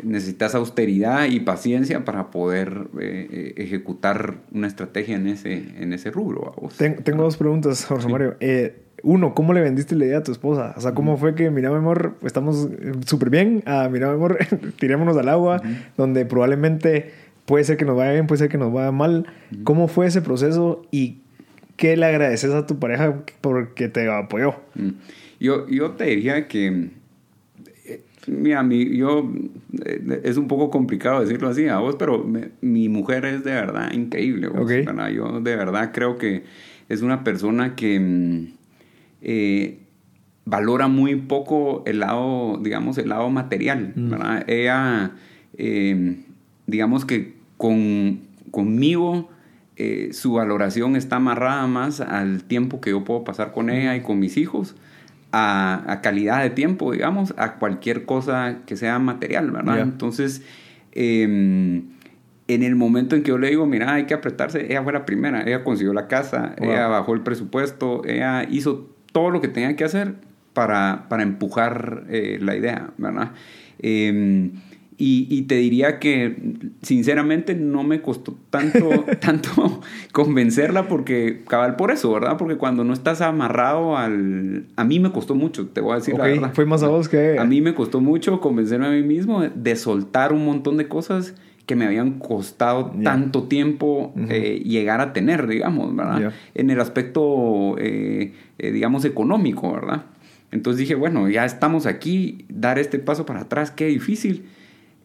necesitas 0.03 0.55
austeridad 0.55 1.27
y 1.27 1.39
paciencia 1.41 2.05
para 2.05 2.31
poder 2.31 2.87
eh, 2.99 3.27
eh, 3.31 3.53
ejecutar 3.57 4.35
una 4.51 4.67
estrategia 4.67 5.15
en 5.15 5.27
ese, 5.27 5.53
en 5.79 5.93
ese 5.93 6.11
rubro. 6.11 6.53
tengo 6.77 7.23
dos 7.23 7.37
preguntas, 7.37 7.85
Jorge 7.85 8.07
Mario. 8.07 8.35
Eh, 8.39 8.81
uno, 9.03 9.35
¿cómo 9.35 9.53
le 9.53 9.61
vendiste 9.61 9.95
la 9.95 10.05
idea 10.05 10.17
a 10.19 10.23
tu 10.23 10.31
esposa? 10.31 10.73
O 10.77 10.81
sea, 10.81 10.93
¿cómo 10.93 11.17
fue 11.17 11.35
que, 11.35 11.49
mira, 11.51 11.69
mi 11.69 11.77
amor, 11.77 12.15
estamos 12.23 12.69
súper 13.05 13.29
bien? 13.29 13.61
Ah, 13.65 13.87
mira, 13.91 14.07
mi 14.07 14.15
amor, 14.15 14.39
tirémonos 14.79 15.15
al 15.17 15.29
agua, 15.29 15.61
donde 15.97 16.25
probablemente 16.25 17.11
puede 17.45 17.63
ser 17.63 17.77
que 17.77 17.85
nos 17.85 17.95
vaya 17.95 18.13
bien, 18.13 18.27
puede 18.27 18.39
ser 18.39 18.49
que 18.49 18.57
nos 18.57 18.73
vaya 18.73 18.91
mal. 18.91 19.27
¿Cómo 19.63 19.87
fue 19.87 20.07
ese 20.07 20.21
proceso 20.21 20.81
y 20.91 21.19
qué 21.75 21.97
le 21.97 22.05
agradeces 22.05 22.51
a 22.51 22.65
tu 22.65 22.79
pareja 22.79 23.21
porque 23.41 23.89
te 23.89 24.09
apoyó? 24.09 24.55
Yo, 25.39 25.67
yo 25.67 25.91
te 25.91 26.05
diría 26.05 26.47
que 26.47 26.89
Mira, 28.27 28.63
mi, 28.63 28.97
yo, 28.97 29.31
eh, 29.85 30.21
es 30.23 30.37
un 30.37 30.47
poco 30.47 30.69
complicado 30.69 31.21
decirlo 31.21 31.49
así 31.49 31.67
a 31.67 31.77
vos, 31.77 31.95
pero 31.97 32.25
mi 32.61 32.89
mujer 32.89 33.25
es 33.25 33.43
de 33.43 33.51
verdad 33.51 33.91
increíble. 33.91 34.49
Yo 35.13 35.41
de 35.41 35.55
verdad 35.55 35.91
creo 35.93 36.17
que 36.17 36.43
es 36.89 37.01
una 37.01 37.23
persona 37.23 37.75
que 37.75 37.99
mm, 37.99 38.47
eh, 39.21 39.79
valora 40.45 40.87
muy 40.87 41.15
poco 41.15 41.83
el 41.85 41.99
lado, 41.99 42.59
digamos, 42.61 42.97
el 42.97 43.09
lado 43.09 43.29
material. 43.29 43.93
Mm. 43.95 44.13
Ella, 44.47 45.11
em, 45.57 46.23
digamos 46.67 47.05
que 47.05 47.33
con, 47.57 48.21
conmigo, 48.51 49.29
eh, 49.77 50.09
su 50.13 50.33
valoración 50.33 50.95
está 50.95 51.17
amarrada 51.17 51.67
más 51.67 51.99
al 51.99 52.43
tiempo 52.43 52.79
que 52.79 52.91
yo 52.91 53.03
puedo 53.03 53.23
pasar 53.23 53.51
con 53.51 53.69
ella 53.69 53.95
y 53.95 54.01
con 54.01 54.19
mis 54.19 54.37
hijos 54.37 54.75
a, 55.37 55.99
calidad 56.01 56.41
de 56.43 56.49
tiempo, 56.49 56.93
digamos, 56.93 57.33
a 57.37 57.55
cualquier 57.55 58.05
cosa 58.05 58.59
que 58.65 58.77
sea 58.77 58.99
material, 58.99 59.51
¿verdad? 59.51 59.79
Entonces, 59.79 60.43
em, 60.93 61.89
en 62.47 62.63
el 62.63 62.75
momento 62.75 63.15
en 63.15 63.23
que 63.23 63.29
yo 63.29 63.37
le 63.37 63.49
digo, 63.49 63.65
mira, 63.65 63.93
hay 63.93 64.05
que 64.05 64.13
apretarse, 64.13 64.65
ella 64.65 64.81
fue 64.83 64.93
la 64.93 65.05
primera, 65.05 65.43
ella 65.43 65.63
consiguió 65.63 65.93
la 65.93 66.07
casa, 66.07 66.55
ella 66.57 66.87
bajó 66.87 67.13
el 67.13 67.21
presupuesto, 67.21 68.03
ella 68.05 68.47
hizo 68.49 68.89
todo 69.11 69.29
lo 69.29 69.41
que 69.41 69.49
tenía 69.49 69.75
que 69.75 69.83
hacer 69.83 70.15
para, 70.53 71.07
para 71.09 71.23
empujar 71.23 72.05
eh, 72.09 72.37
la 72.41 72.55
idea, 72.55 72.91
¿verdad? 72.97 73.31
Em, 73.79 74.53
y, 74.97 75.41
te 75.43 75.55
diría 75.55 75.99
que 75.99 76.37
sinceramente 76.81 77.53
no 77.53 77.83
me 77.83 78.01
costó 78.01 78.35
tanto, 78.49 78.89
tanto 79.19 79.81
convencerla 80.11 80.87
porque 80.87 81.43
cabal 81.47 81.75
por 81.75 81.91
eso, 81.91 82.11
¿verdad? 82.13 82.37
Porque 82.37 82.55
cuando 82.55 82.83
no 82.83 82.93
estás 82.93 83.21
amarrado 83.21 83.97
al... 83.97 84.67
A 84.75 84.83
mí 84.85 84.99
me 84.99 85.11
costó 85.11 85.35
mucho, 85.35 85.67
te 85.67 85.81
voy 85.81 85.93
a 85.93 85.95
decir 85.95 86.17
la 86.17 86.25
verdad. 86.25 86.51
Fue 86.53 86.65
más 86.65 86.83
a 86.83 86.87
vos 86.87 87.09
que... 87.09 87.37
A 87.37 87.45
mí 87.45 87.61
me 87.61 87.73
costó 87.73 87.99
mucho 87.99 88.39
convencerme 88.39 88.87
a 88.87 88.91
mí 88.91 89.03
mismo 89.03 89.41
de 89.41 89.75
soltar 89.75 90.31
un 90.31 90.45
montón 90.45 90.77
de 90.77 90.87
cosas 90.87 91.35
que 91.65 91.75
me 91.75 91.85
habían 91.85 92.19
costado 92.19 92.91
tanto 93.03 93.43
tiempo 93.43 94.13
eh, 94.29 94.61
llegar 94.63 95.01
a 95.01 95.13
tener, 95.13 95.47
digamos, 95.47 95.95
¿verdad? 95.95 96.33
En 96.53 96.69
el 96.69 96.79
aspecto, 96.79 97.75
eh, 97.79 98.33
eh, 98.59 98.71
digamos, 98.71 99.03
económico, 99.03 99.73
¿verdad? 99.73 100.03
Entonces 100.51 100.79
dije, 100.79 100.95
bueno, 100.95 101.27
ya 101.27 101.43
estamos 101.43 101.85
aquí, 101.85 102.45
dar 102.49 102.77
este 102.77 102.99
paso 102.99 103.25
para 103.25 103.41
atrás, 103.41 103.71
qué 103.71 103.87
difícil. 103.87 104.45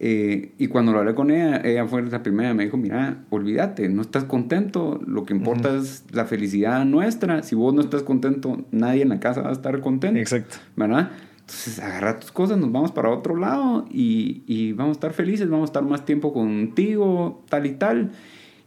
Eh, 0.02 0.52
y 0.56 0.68
cuando 0.68 0.92
lo 0.92 1.00
hablé 1.00 1.14
con 1.14 1.30
ella, 1.30 1.60
ella 1.62 1.86
fue 1.86 2.00
la 2.02 2.22
primera, 2.22 2.54
me 2.54 2.64
dijo, 2.64 2.78
mira, 2.78 3.18
olvídate, 3.28 3.86
no 3.90 4.00
estás 4.00 4.24
contento, 4.24 4.98
lo 5.06 5.26
que 5.26 5.34
importa 5.34 5.76
es 5.76 6.04
la 6.10 6.24
felicidad 6.24 6.86
nuestra, 6.86 7.42
si 7.42 7.54
vos 7.54 7.74
no 7.74 7.82
estás 7.82 8.02
contento, 8.02 8.64
nadie 8.70 9.02
en 9.02 9.10
la 9.10 9.20
casa 9.20 9.42
va 9.42 9.50
a 9.50 9.52
estar 9.52 9.78
contento. 9.80 10.18
Exacto. 10.18 10.56
¿Verdad? 10.74 11.10
Entonces 11.40 11.80
agarra 11.80 12.18
tus 12.18 12.32
cosas, 12.32 12.56
nos 12.56 12.72
vamos 12.72 12.92
para 12.92 13.10
otro 13.10 13.36
lado 13.36 13.84
y, 13.90 14.42
y 14.46 14.72
vamos 14.72 14.92
a 14.92 14.98
estar 14.98 15.12
felices, 15.12 15.50
vamos 15.50 15.68
a 15.68 15.70
estar 15.70 15.82
más 15.82 16.06
tiempo 16.06 16.32
contigo, 16.32 17.44
tal 17.50 17.66
y 17.66 17.72
tal. 17.72 18.12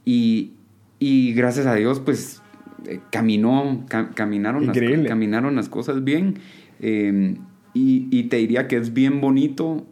Y, 0.06 0.52
y 1.00 1.34
gracias 1.34 1.65
a 1.65 1.74
Dios, 1.74 2.00
pues 2.00 2.43
eh, 2.86 3.00
caminó, 3.10 3.86
caminaron, 4.13 4.67
las, 4.67 4.78
caminaron 5.08 5.56
las 5.56 5.67
cosas 5.67 6.04
bien. 6.04 6.36
Eh, 6.80 7.38
y, 7.74 8.08
y, 8.12 8.24
te 8.26 8.38
diría 8.38 8.67
que 8.67 8.76
es 8.76 8.93
bien 8.93 9.19
bonito 9.19 9.88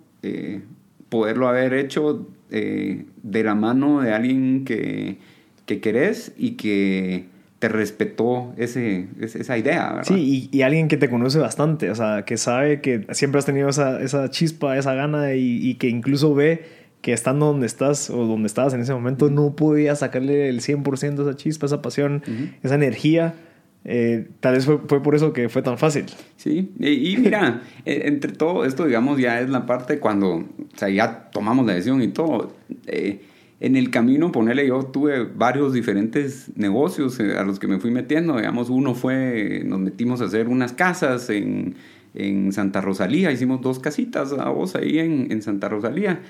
poderlo 1.12 1.50
haber 1.50 1.74
hecho 1.74 2.30
eh, 2.52 3.04
de 3.22 3.44
la 3.44 3.54
mano 3.54 4.00
de 4.00 4.14
alguien 4.14 4.64
que, 4.64 5.18
que 5.66 5.82
querés 5.82 6.32
y 6.38 6.52
que 6.52 7.26
te 7.60 7.68
respetó 7.68 8.54
ese, 8.56 9.10
esa 9.20 9.58
idea, 9.58 9.90
¿verdad? 9.90 10.06
Sí, 10.08 10.50
y, 10.50 10.62
alguien 10.62 10.88
que 10.88 10.96
te 10.96 11.10
conoce 11.10 11.38
bastante, 11.38 11.92
o 11.92 11.96
sea, 11.96 12.24
que 12.24 12.38
sabe 12.38 12.80
que 12.80 13.06
siempre 13.12 13.40
has 13.40 13.46
tenido 13.46 13.68
esa, 13.68 14.02
esa 14.02 14.30
chispa, 14.30 14.78
esa 14.78 14.94
gana 14.94 15.34
y, 15.34 15.76
que 15.76 15.90
incluso 15.90 16.34
ve 16.34 16.64
que 17.02 17.12
estando 17.12 17.48
donde 17.48 17.66
estás 17.66 18.10
o 18.10 18.26
donde 18.26 18.48
estabas 18.48 18.74
en 18.74 18.80
ese 18.80 18.94
momento 18.94 19.30
no 19.30 19.54
podías 19.54 20.00
sacarle 20.00 20.48
el 20.48 20.62
100% 20.62 21.16
de 21.16 21.24
esa 21.24 21.36
chispa, 21.36 21.66
esa 21.66 21.82
pasión, 21.82 22.24
esa 22.64 22.76
energía 22.76 23.34
eh, 23.84 24.28
tal 24.40 24.54
vez 24.54 24.66
fue, 24.66 24.78
fue, 24.88 25.02
por 25.02 25.16
eso 25.16 25.34
que 25.34 25.50
fue 25.50 25.62
tan 25.62 25.78
fácil. 25.78 26.06
Sí, 26.38 26.72
y, 26.80 27.18
mira, 27.18 27.64
eh, 27.86 28.04
entre 28.06 28.32
todo 28.32 28.66
esto, 28.66 28.86
digamos, 28.86 29.20
ya 29.20 29.42
es 29.42 29.50
la 29.50 29.66
parte 29.66 30.00
cuando, 30.00 30.36
o 30.36 30.46
sea, 30.76 30.90
ya 30.90 31.30
tomamos 31.32 31.66
la 31.66 31.74
decisión 31.74 32.02
y 32.02 32.10
todo. 32.10 32.54
Eh, 32.88 33.22
en 33.60 33.76
el 33.76 33.92
camino, 33.92 34.32
ponerle, 34.32 34.68
yo 34.68 34.84
tuve 34.86 35.24
varios 35.24 35.74
diferentes 35.74 36.52
negocios 36.56 37.20
a 37.20 37.44
los 37.44 37.60
que 37.60 37.68
me 37.68 37.80
fui 37.80 37.92
metiendo. 37.92 38.38
Digamos, 38.38 38.70
uno 38.72 38.96
fue, 38.96 39.64
nos 39.66 39.80
metimos 39.80 40.22
a 40.22 40.26
hacer 40.26 40.48
unas 40.48 40.74
casas 40.74 41.30
en, 41.30 41.76
en 42.16 42.52
Santa 42.54 42.82
Rosalía, 42.82 43.32
hicimos 43.32 43.62
dos 43.62 43.78
casitas 43.80 44.34
a 44.34 44.50
vos 44.50 44.76
ahí 44.76 44.98
en, 44.98 45.32
en 45.32 45.42
Santa 45.44 45.70
Rosalía 45.70 46.22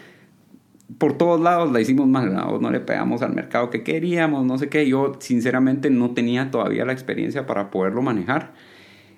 por 0.98 1.18
todos 1.18 1.40
lados 1.40 1.72
la 1.72 1.82
hicimos 1.82 2.08
mal, 2.08 2.34
¿no? 2.34 2.72
le 2.72 2.80
pegamos 2.80 3.22
al 3.22 3.34
mercado 3.34 3.70
que 3.70 3.84
queríamos, 3.84 4.46
no 4.46 4.58
sé 4.58 4.70
qué. 4.70 4.88
Yo 4.88 5.18
sinceramente 5.20 5.90
no 5.90 6.12
tenía 6.12 6.52
todavía 6.52 6.86
la 6.86 6.94
experiencia 6.94 7.46
para 7.46 7.72
poderlo 7.72 8.02
manejar. 8.02 8.54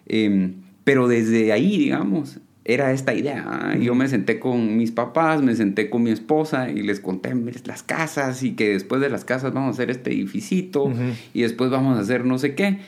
Em, 0.06 0.56
pero 0.84 1.08
desde 1.08 1.52
ahí, 1.52 1.78
digamos, 1.78 2.40
era 2.66 2.92
esta 2.92 3.14
idea. 3.14 3.76
Yo 3.80 3.96
me 3.96 4.08
senté 4.08 4.40
con 4.40 4.78
mis 4.78 4.92
papás, 4.92 5.42
me 5.42 5.56
senté 5.56 5.90
con 5.90 6.04
mi 6.04 6.12
esposa 6.12 6.70
y 6.70 6.82
les 6.82 7.00
conté 7.00 7.34
las 7.66 7.84
casas 7.84 8.44
y 8.44 8.54
que 8.54 8.70
después 8.70 9.02
de 9.02 9.10
las 9.10 9.26
casas 9.26 9.54
vamos 9.54 9.70
a 9.70 9.72
hacer 9.72 9.92
este 9.92 10.12
edificito 10.12 10.92
y 11.34 11.42
después 11.42 11.70
vamos 11.70 11.98
a 11.98 12.02
hacer 12.02 12.26
no 12.26 12.38
sé 12.38 12.56
qué 12.56 12.80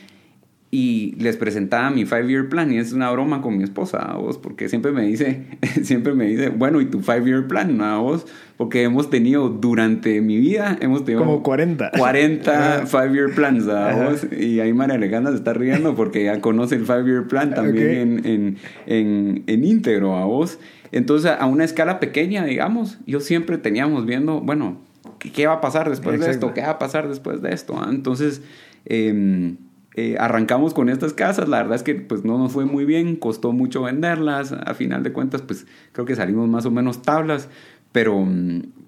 y 0.77 1.15
les 1.19 1.37
presentaba 1.37 1.89
mi 1.89 2.03
five 2.03 2.27
year 2.27 2.49
plan 2.49 2.69
y 2.69 2.79
es 2.79 2.91
una 2.91 3.09
broma 3.09 3.41
con 3.41 3.57
mi 3.57 3.63
esposa 3.63 3.99
a 3.99 4.17
vos 4.17 4.37
porque 4.37 4.67
siempre 4.67 4.91
me 4.91 5.03
dice 5.03 5.45
siempre 5.83 6.13
me 6.13 6.25
dice 6.25 6.49
bueno 6.49 6.81
y 6.81 6.85
tu 6.85 6.99
five 6.99 7.23
year 7.23 7.47
plan 7.47 7.79
a 7.79 7.99
vos 7.99 8.27
porque 8.57 8.83
hemos 8.83 9.09
tenido 9.09 9.47
durante 9.47 10.19
mi 10.19 10.37
vida 10.37 10.77
hemos 10.81 11.05
tenido 11.05 11.23
como 11.23 11.43
40 11.43 11.91
40 11.91 12.87
five 12.87 13.13
year 13.13 13.33
plans 13.33 13.69
a 13.69 14.03
vos 14.03 14.27
y 14.37 14.59
ahí 14.59 14.73
María 14.73 14.95
Alejandra 14.95 15.31
se 15.31 15.37
está 15.37 15.53
riendo 15.53 15.95
porque 15.95 16.25
ya 16.25 16.41
conoce 16.41 16.75
el 16.75 16.85
five 16.85 17.05
year 17.05 17.27
plan 17.29 17.53
también 17.53 17.89
en, 17.89 18.25
en, 18.25 18.57
en, 18.85 19.43
en 19.47 19.63
íntegro 19.63 20.17
a 20.17 20.25
vos 20.25 20.59
entonces 20.91 21.31
a 21.39 21.45
una 21.45 21.63
escala 21.63 22.01
pequeña 22.01 22.43
digamos 22.43 22.97
yo 23.07 23.21
siempre 23.21 23.57
teníamos 23.57 24.05
viendo 24.05 24.41
bueno 24.41 24.81
qué, 25.19 25.47
va 25.47 25.53
a 25.53 25.61
pasar 25.61 25.89
después 25.89 26.19
de 26.19 26.31
esto 26.31 26.53
qué 26.53 26.63
va 26.63 26.71
a 26.71 26.79
pasar 26.79 27.07
después 27.07 27.41
de 27.41 27.53
esto 27.53 27.79
¿ah? 27.79 27.87
entonces 27.89 28.41
eh, 28.87 29.55
eh, 29.97 30.17
arrancamos 30.19 30.73
con 30.73 30.89
estas 30.89 31.13
casas, 31.13 31.47
la 31.47 31.57
verdad 31.57 31.75
es 31.75 31.83
que 31.83 31.95
pues 31.95 32.25
no 32.25 32.37
nos 32.37 32.51
fue 32.51 32.65
muy 32.65 32.83
bien, 32.83 33.15
costó 33.15 33.53
mucho 33.53 33.83
venderlas, 33.83 34.51
a 34.51 34.73
final 34.73 35.03
de 35.03 35.13
cuentas 35.13 35.41
pues 35.41 35.65
creo 35.93 36.05
que 36.05 36.15
salimos 36.15 36.49
más 36.49 36.65
o 36.65 36.71
menos 36.71 37.01
tablas, 37.01 37.47
pero, 37.93 38.27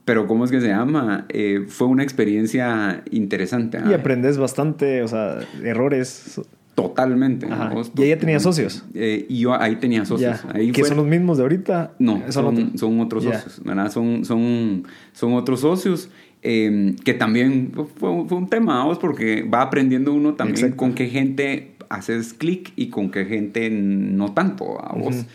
pero 0.04 0.28
¿cómo 0.28 0.44
es 0.44 0.52
que 0.52 0.60
se 0.60 0.68
llama? 0.68 1.26
Eh, 1.30 1.64
fue 1.70 1.88
una 1.88 2.04
experiencia 2.04 3.04
interesante. 3.10 3.80
Y 3.90 3.94
aprendes 3.94 4.38
bastante, 4.38 5.02
o 5.02 5.08
sea, 5.08 5.40
errores. 5.64 6.42
Totalmente. 6.76 7.48
¿Y 7.96 8.04
ella 8.04 8.20
tenía 8.20 8.42
socios? 8.42 8.84
Eh, 8.94 9.26
y 9.30 9.40
yo 9.40 9.60
ahí 9.60 9.78
tenía 9.78 10.04
socios. 10.04 10.44
Ahí 10.54 10.74
¿Que 10.74 10.84
son 10.84 10.98
los 10.98 11.08
mismos 11.08 11.38
de 11.38 11.44
ahorita? 11.44 11.94
No, 12.00 12.22
son, 12.30 12.78
son, 12.78 13.00
otros 13.00 13.24
socios, 13.24 13.62
¿verdad? 13.64 13.90
Son, 13.92 14.26
son, 14.26 14.84
son 15.14 15.34
otros 15.36 15.62
socios. 15.62 16.10
Em, 16.44 16.96
que 16.96 17.14
también 17.14 17.72
fue, 17.96 18.10
un 18.12 18.48
tema, 18.48 18.78
vamos, 18.78 19.00
porque 19.00 19.42
va 19.42 19.64
aprendiendo 19.64 20.14
uno 20.14 20.36
también 20.36 20.72
con 20.74 20.94
qué 20.94 21.08
gente 21.08 21.76
haces 21.90 22.34
clic 22.34 22.72
y 22.76 22.90
con 22.90 23.10
qué 23.12 23.26
gente 23.26 23.70
no 23.70 24.34
tanto, 24.34 24.80
a 24.84 24.94
vos. 24.94 25.26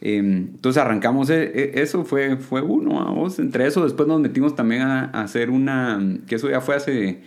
Em, 0.00 0.48
entonces 0.54 0.80
arrancamos, 0.82 1.30
e, 1.30 1.42
e, 1.42 1.82
eso 1.82 2.04
fue, 2.04 2.36
fue 2.36 2.62
uno, 2.62 3.00
a 3.00 3.10
vos. 3.10 3.38
Entre 3.38 3.66
eso 3.66 3.82
después 3.84 4.08
nos 4.08 4.20
metimos 4.20 4.54
también 4.54 4.82
a, 4.82 5.04
hacer 5.06 5.50
una, 5.50 6.00
que 6.26 6.36
eso 6.36 6.48
ya 6.48 6.60
fue 6.60 6.76
hace, 6.76 7.20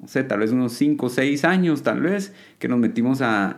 no 0.00 0.06
sé, 0.06 0.22
tal 0.22 0.40
vez 0.40 0.52
unos 0.52 0.72
5 0.74 1.06
o 1.06 1.08
6 1.08 1.44
años, 1.44 1.82
tal 1.82 2.00
vez, 2.00 2.34
que 2.58 2.68
nos 2.68 2.78
metimos 2.78 3.22
a, 3.22 3.56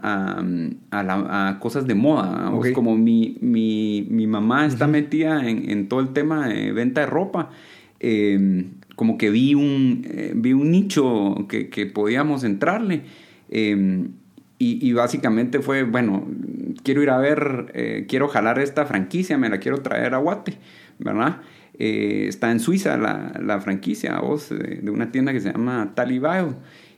a, 0.92 1.58
cosas 1.58 1.86
de 1.86 1.94
moda. 1.94 2.52
Como 2.74 2.96
mi, 2.96 3.38
mi, 3.40 4.06
mi, 4.08 4.26
mamá 4.26 4.66
está 4.66 4.86
metida 4.86 5.48
en, 5.48 5.68
en, 5.68 5.88
todo 5.88 6.00
el 6.00 6.10
tema 6.10 6.48
de 6.48 6.72
venta 6.72 7.02
de 7.02 7.06
ropa. 7.06 7.50
Eh, 7.98 8.66
como 8.96 9.18
que 9.18 9.30
vi 9.30 9.54
un, 9.54 10.04
eh, 10.10 10.32
vi 10.34 10.52
un 10.54 10.70
nicho 10.70 11.46
que, 11.48 11.68
que 11.68 11.86
podíamos 11.86 12.42
entrarle. 12.42 13.02
Em, 13.48 14.08
y, 14.58 14.88
y, 14.88 14.94
básicamente 14.94 15.60
fue, 15.60 15.82
bueno, 15.82 16.26
quiero 16.82 17.02
ir 17.02 17.10
a 17.10 17.18
ver, 17.18 17.70
eh, 17.74 18.06
quiero 18.08 18.26
jalar 18.26 18.58
esta 18.58 18.86
franquicia, 18.86 19.36
me 19.36 19.50
la 19.50 19.58
quiero 19.58 19.82
traer 19.82 20.14
a 20.14 20.18
Guate, 20.18 20.56
¿verdad? 20.98 21.42
Eh, 21.78 22.24
está 22.26 22.50
en 22.50 22.58
Suiza 22.58 22.96
la, 22.96 23.34
la 23.38 23.60
franquicia, 23.60 24.18
vos, 24.18 24.48
de, 24.48 24.90
una 24.90 25.12
tienda 25.12 25.34
que 25.34 25.40
se 25.40 25.52
llama 25.52 25.92
Talibao. 25.94 26.54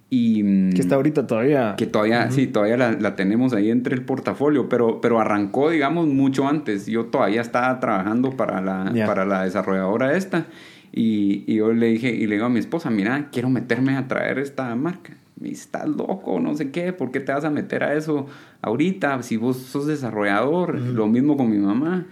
Y, 0.08 0.42
mm, 0.42 0.72
que 0.72 0.80
está 0.80 0.94
ahorita 0.94 1.26
todavía. 1.26 1.74
Que 1.76 1.86
todavía, 1.86 2.30
sí, 2.30 2.46
todavía 2.46 2.76
la, 2.76 2.92
la, 2.92 3.16
tenemos 3.16 3.52
ahí 3.52 3.70
entre 3.70 3.94
el 3.94 4.02
portafolio, 4.04 4.68
pero, 4.68 5.00
pero 5.00 5.20
arrancó, 5.20 5.68
digamos, 5.70 6.06
mucho 6.06 6.46
antes. 6.48 6.86
Yo 6.86 7.06
todavía 7.06 7.40
estaba 7.40 7.78
trabajando 7.80 8.36
para 8.36 8.60
la, 8.60 8.92
para 9.04 9.26
la 9.26 9.44
desarrolladora 9.44 10.16
esta. 10.16 10.46
Y, 10.92 11.54
yo 11.54 11.72
le 11.72 11.86
dije, 11.86 12.10
y 12.10 12.26
le 12.26 12.36
digo 12.36 12.46
a 12.46 12.50
mi 12.50 12.58
esposa, 12.58 12.90
mira, 12.90 13.28
quiero 13.30 13.50
meterme 13.50 13.96
a 13.96 14.08
traer 14.08 14.38
esta 14.38 14.74
marca. 14.74 15.14
Me 15.40 15.50
dice, 15.50 15.62
estás 15.62 15.88
loco, 15.88 16.40
no 16.40 16.54
sé 16.56 16.70
qué, 16.70 16.92
¿por 16.92 17.10
qué 17.10 17.20
te 17.20 17.32
vas 17.32 17.44
a 17.44 17.50
meter 17.50 17.84
a 17.84 17.94
eso 17.94 18.26
ahorita? 18.62 19.22
Si 19.22 19.36
vos 19.36 19.58
sos 19.58 19.86
desarrollador, 19.86 20.80
lo 20.80 21.06
mismo 21.06 21.36
con 21.36 21.50
mi 21.50 21.58
mamá. 21.58 22.06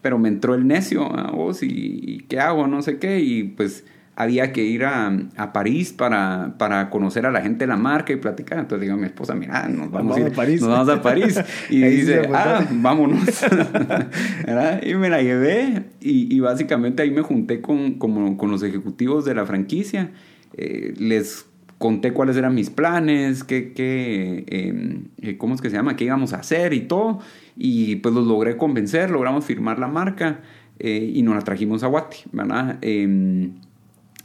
Pero 0.00 0.18
me 0.18 0.28
entró 0.28 0.54
el 0.54 0.66
necio 0.66 1.12
a 1.16 1.32
vos 1.32 1.62
y, 1.62 1.68
y, 1.68 2.18
¿qué 2.28 2.38
hago? 2.38 2.68
No 2.68 2.82
sé 2.82 2.98
qué. 2.98 3.20
Y 3.20 3.44
pues 3.44 3.84
había 4.18 4.52
que 4.52 4.64
ir 4.64 4.84
a, 4.84 5.16
a 5.36 5.52
París 5.52 5.92
para, 5.92 6.56
para, 6.58 6.90
conocer 6.90 7.24
a 7.24 7.30
la 7.30 7.40
gente 7.40 7.60
de 7.60 7.68
la 7.68 7.76
marca 7.76 8.12
y 8.12 8.16
platicar. 8.16 8.58
Entonces 8.58 8.80
digo 8.80 8.94
a 8.94 8.96
mi 8.96 9.06
esposa, 9.06 9.32
mira, 9.36 9.68
nos 9.68 9.92
vamos, 9.92 10.16
a, 10.16 10.20
ir, 10.20 10.26
a 10.26 10.30
París. 10.30 10.60
Nos 10.60 10.70
vamos 10.70 10.88
a 10.88 11.00
París. 11.00 11.40
Y 11.70 11.80
dice, 11.82 12.28
ah, 12.34 12.66
vámonos. 12.68 13.22
y 14.82 14.94
me 14.96 15.08
la 15.08 15.22
llevé 15.22 15.84
y, 16.00 16.34
y, 16.34 16.40
básicamente 16.40 17.04
ahí 17.04 17.12
me 17.12 17.22
junté 17.22 17.60
con, 17.60 17.94
con, 17.94 18.36
con 18.36 18.50
los 18.50 18.64
ejecutivos 18.64 19.24
de 19.24 19.36
la 19.36 19.46
franquicia. 19.46 20.10
Eh, 20.56 20.94
les 20.98 21.46
conté 21.78 22.12
cuáles 22.12 22.36
eran 22.36 22.56
mis 22.56 22.70
planes, 22.70 23.44
qué, 23.44 23.72
qué, 23.72 24.44
em, 24.48 25.04
eh, 25.22 25.38
cómo 25.38 25.54
es 25.54 25.60
que 25.60 25.70
se 25.70 25.76
llama, 25.76 25.94
qué 25.94 26.06
íbamos 26.06 26.32
a 26.32 26.38
hacer 26.38 26.72
y 26.72 26.80
todo. 26.80 27.20
Y 27.56 27.96
pues 27.96 28.12
los 28.16 28.26
logré 28.26 28.56
convencer, 28.56 29.10
logramos 29.10 29.44
firmar 29.44 29.78
la 29.78 29.86
marca. 29.86 30.40
eh, 30.80 31.12
y 31.12 31.22
nos 31.22 31.34
la 31.34 31.42
trajimos 31.42 31.82
a 31.82 31.88
Guate, 31.88 32.18
¿verdad? 32.32 32.78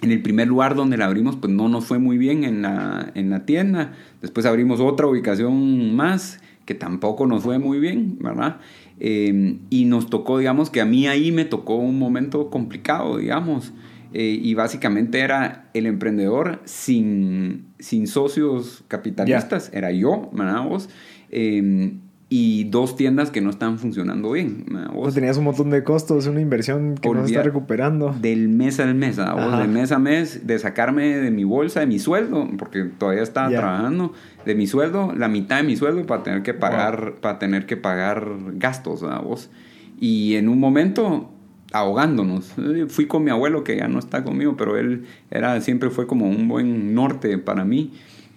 En 0.04 0.12
el 0.12 0.22
primer 0.22 0.50
lugar 0.50 0.76
donde 0.76 0.98
la 0.98 1.06
abrimos, 1.06 1.38
pues 1.38 1.54
no 1.54 1.70
nos 1.70 1.86
fue 1.86 1.98
muy 1.98 2.18
bien 2.18 2.44
en 2.44 2.62
la, 2.62 3.12
en 3.16 3.30
la 3.30 3.46
tienda. 3.46 3.94
Después 4.22 4.46
abrimos 4.46 4.82
otra 4.82 5.08
ubicación 5.08 5.96
más, 5.96 6.42
que 6.66 6.76
tampoco 6.76 7.26
nos 7.26 7.44
fue 7.44 7.58
muy 7.58 7.80
bien, 7.80 8.18
¿verdad? 8.20 8.58
Em, 9.00 9.60
y 9.70 9.86
nos 9.86 10.10
tocó, 10.10 10.40
digamos, 10.40 10.70
que 10.70 10.82
a 10.82 10.86
mí 10.86 11.08
ahí 11.08 11.32
me 11.32 11.46
tocó 11.46 11.78
un 11.78 11.98
momento 11.98 12.50
complicado, 12.50 13.18
digamos. 13.18 13.72
Eh, 14.14 14.38
y 14.42 14.54
básicamente 14.56 15.20
era 15.20 15.70
el 15.74 15.86
emprendedor 15.86 16.62
sin, 16.66 17.68
sin 17.80 18.06
socios 18.06 18.84
capitalistas, 18.90 19.72
era 19.74 19.92
yo, 19.92 20.30
¿verdad? 20.34 20.68
Vos? 20.68 20.90
Em, 21.32 22.02
y 22.36 22.64
dos 22.64 22.96
tiendas 22.96 23.30
que 23.30 23.42
no 23.42 23.52
están 23.52 23.78
funcionando 23.78 24.32
bien. 24.32 24.66
Vos 24.92 25.14
tenías 25.14 25.38
un 25.38 25.44
montón 25.44 25.70
de 25.70 25.84
costos, 25.84 26.26
una 26.26 26.42
inversión 26.42 26.96
que 26.96 27.08
no 27.08 27.22
se 27.28 27.34
está 27.34 27.44
recuperando. 27.44 28.16
Del 28.20 28.50
mes 28.50 28.80
al 28.80 28.96
mes, 28.96 29.18
vos, 29.18 29.60
de 29.60 29.68
mes 29.68 29.92
a 29.92 30.00
mes, 30.00 30.48
de 30.48 30.58
sacarme 30.58 31.16
de 31.16 31.30
mi 31.30 31.44
bolsa, 31.44 31.82
de 31.82 31.86
mi 31.86 32.00
sueldo, 32.00 32.50
porque 32.58 32.86
todavía 32.86 33.22
estaba 33.22 33.50
trabajando, 33.50 34.14
de 34.48 34.56
mi 34.56 34.66
sueldo, 34.66 35.14
la 35.16 35.28
mitad 35.28 35.58
de 35.58 35.64
mi 35.64 35.76
sueldo 35.76 36.08
para 36.08 36.24
tener 36.24 36.42
que 36.42 36.56
pagar, 36.56 37.18
para 37.22 37.38
tener 37.38 37.68
que 37.68 37.78
pagar 37.78 38.28
gastos, 38.54 39.02
vos. 39.24 39.52
Y 40.00 40.34
en 40.34 40.50
un 40.50 40.60
momento 40.60 41.30
ahogándonos. 41.72 42.56
Fui 42.88 43.06
con 43.06 43.24
mi 43.24 43.30
abuelo 43.30 43.64
que 43.64 43.78
ya 43.78 43.88
no 43.88 44.00
está 44.00 44.24
conmigo, 44.24 44.58
pero 44.58 44.76
él 44.76 45.06
era 45.30 45.62
siempre 45.62 45.92
fue 45.92 46.08
como 46.08 46.28
un 46.28 46.48
buen 46.48 46.96
norte 46.96 47.38
para 47.38 47.64
mí. 47.64 47.92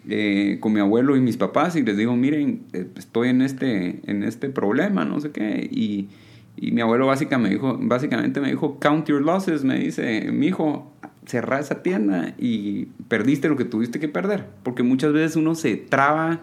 Eh, 0.08 0.58
con 0.60 0.72
mi 0.72 0.78
abuelo 0.78 1.16
y 1.16 1.20
mis 1.20 1.36
papás 1.36 1.74
y 1.74 1.82
les 1.82 1.96
digo, 1.96 2.14
miren, 2.14 2.62
eh, 2.72 2.86
estoy 2.96 3.30
en 3.30 3.42
este, 3.42 4.00
en 4.08 4.22
este 4.22 4.48
problema, 4.48 5.04
no 5.04 5.20
sé 5.20 5.32
qué. 5.32 5.68
Y, 5.70 6.08
y 6.56 6.70
mi 6.70 6.80
abuelo 6.80 7.06
básicamente 7.06 7.48
me, 7.48 7.54
dijo, 7.54 7.78
básicamente 7.80 8.40
me 8.40 8.48
dijo, 8.48 8.78
count 8.78 9.08
your 9.08 9.20
losses, 9.20 9.64
me 9.64 9.78
dice, 9.78 10.30
mi 10.30 10.46
hijo, 10.46 10.92
cerrá 11.26 11.58
esa 11.58 11.82
tienda 11.82 12.34
y 12.38 12.86
perdiste 13.08 13.48
lo 13.48 13.56
que 13.56 13.64
tuviste 13.64 13.98
que 13.98 14.08
perder. 14.08 14.46
Porque 14.62 14.82
muchas 14.82 15.12
veces 15.12 15.36
uno 15.36 15.54
se 15.56 15.76
traba 15.76 16.40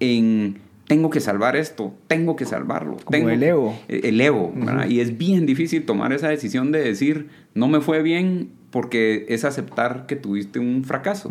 en 0.00 0.56
tengo 0.86 1.10
que 1.10 1.20
salvar 1.20 1.56
esto, 1.56 1.94
tengo 2.06 2.36
que 2.36 2.44
salvarlo. 2.44 2.96
Como 2.96 3.10
tengo, 3.10 3.30
el 3.30 3.42
ego. 3.42 3.78
El 3.88 4.20
ego, 4.20 4.52
Y 4.88 5.00
es 5.00 5.16
bien 5.16 5.46
difícil 5.46 5.84
tomar 5.84 6.12
esa 6.12 6.28
decisión 6.28 6.72
de 6.72 6.80
decir, 6.80 7.28
no 7.54 7.68
me 7.68 7.80
fue 7.80 8.02
bien, 8.02 8.50
porque 8.72 9.26
es 9.28 9.44
aceptar 9.44 10.06
que 10.06 10.16
tuviste 10.16 10.58
un 10.58 10.82
fracaso. 10.82 11.30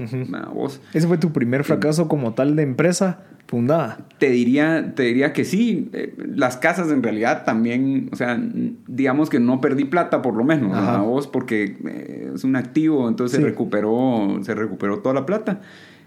Vos, 0.54 0.80
¿Ese 0.94 1.08
fue 1.08 1.18
tu 1.18 1.34
primer 1.34 1.64
fracaso 1.64 2.08
como 2.08 2.34
tal 2.34 2.56
de 2.56 2.64
empresa 2.64 3.24
fundada? 3.48 4.08
Te 4.20 4.30
diría, 4.30 4.94
te 4.96 5.04
diría 5.04 5.34
que 5.34 5.44
sí. 5.44 5.90
Eh, 5.92 6.16
las 6.36 6.58
casas 6.58 6.92
en 6.92 7.02
realidad 7.02 7.44
también, 7.44 8.10
o 8.14 8.16
sea, 8.16 8.40
digamos 8.88 9.32
que 9.32 9.40
no 9.40 9.60
perdí 9.60 9.86
plata 9.86 10.22
por 10.22 10.36
lo 10.36 10.44
menos, 10.44 10.72
vos, 11.04 11.28
porque 11.28 11.78
eh, 11.84 12.32
es 12.36 12.44
un 12.44 12.56
activo, 12.56 13.10
entonces 13.10 13.40
se, 13.40 13.44
recuperó, 13.44 14.40
se 14.44 14.54
recuperó 14.54 15.00
toda 15.00 15.16
la 15.16 15.26
plata. 15.26 15.62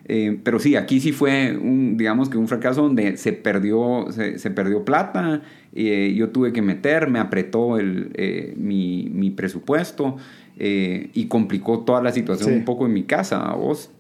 Eh, 0.07 0.39
pero 0.43 0.59
sí, 0.59 0.77
aquí 0.77 1.01
sí 1.01 1.13
fue 1.13 1.57
un, 1.57 1.97
digamos 1.97 2.29
que 2.29 2.37
un 2.37 2.47
fracaso 2.47 2.83
donde 2.83 3.17
se 3.17 3.33
perdió, 3.33 4.07
se, 4.11 4.51
perdió 4.51 4.85
plata, 4.85 5.43
yo 5.73 6.29
tuve 6.29 6.53
que 6.53 6.61
meter, 6.61 7.09
me 7.09 7.19
apretó 7.19 7.79
el, 7.79 8.55
mi, 8.57 9.09
mi 9.11 9.31
presupuesto. 9.31 10.17
Eh, 10.57 11.11
y 11.15 11.27
complicó 11.27 11.81
toda 11.81 12.01
la 12.01 12.13
situación 12.13 12.55
un 12.55 12.65
poco 12.65 12.87
en 12.87 12.93
mi 12.93 13.05
casa, 13.05 13.45
a 13.45 13.55
vos. 13.55 13.91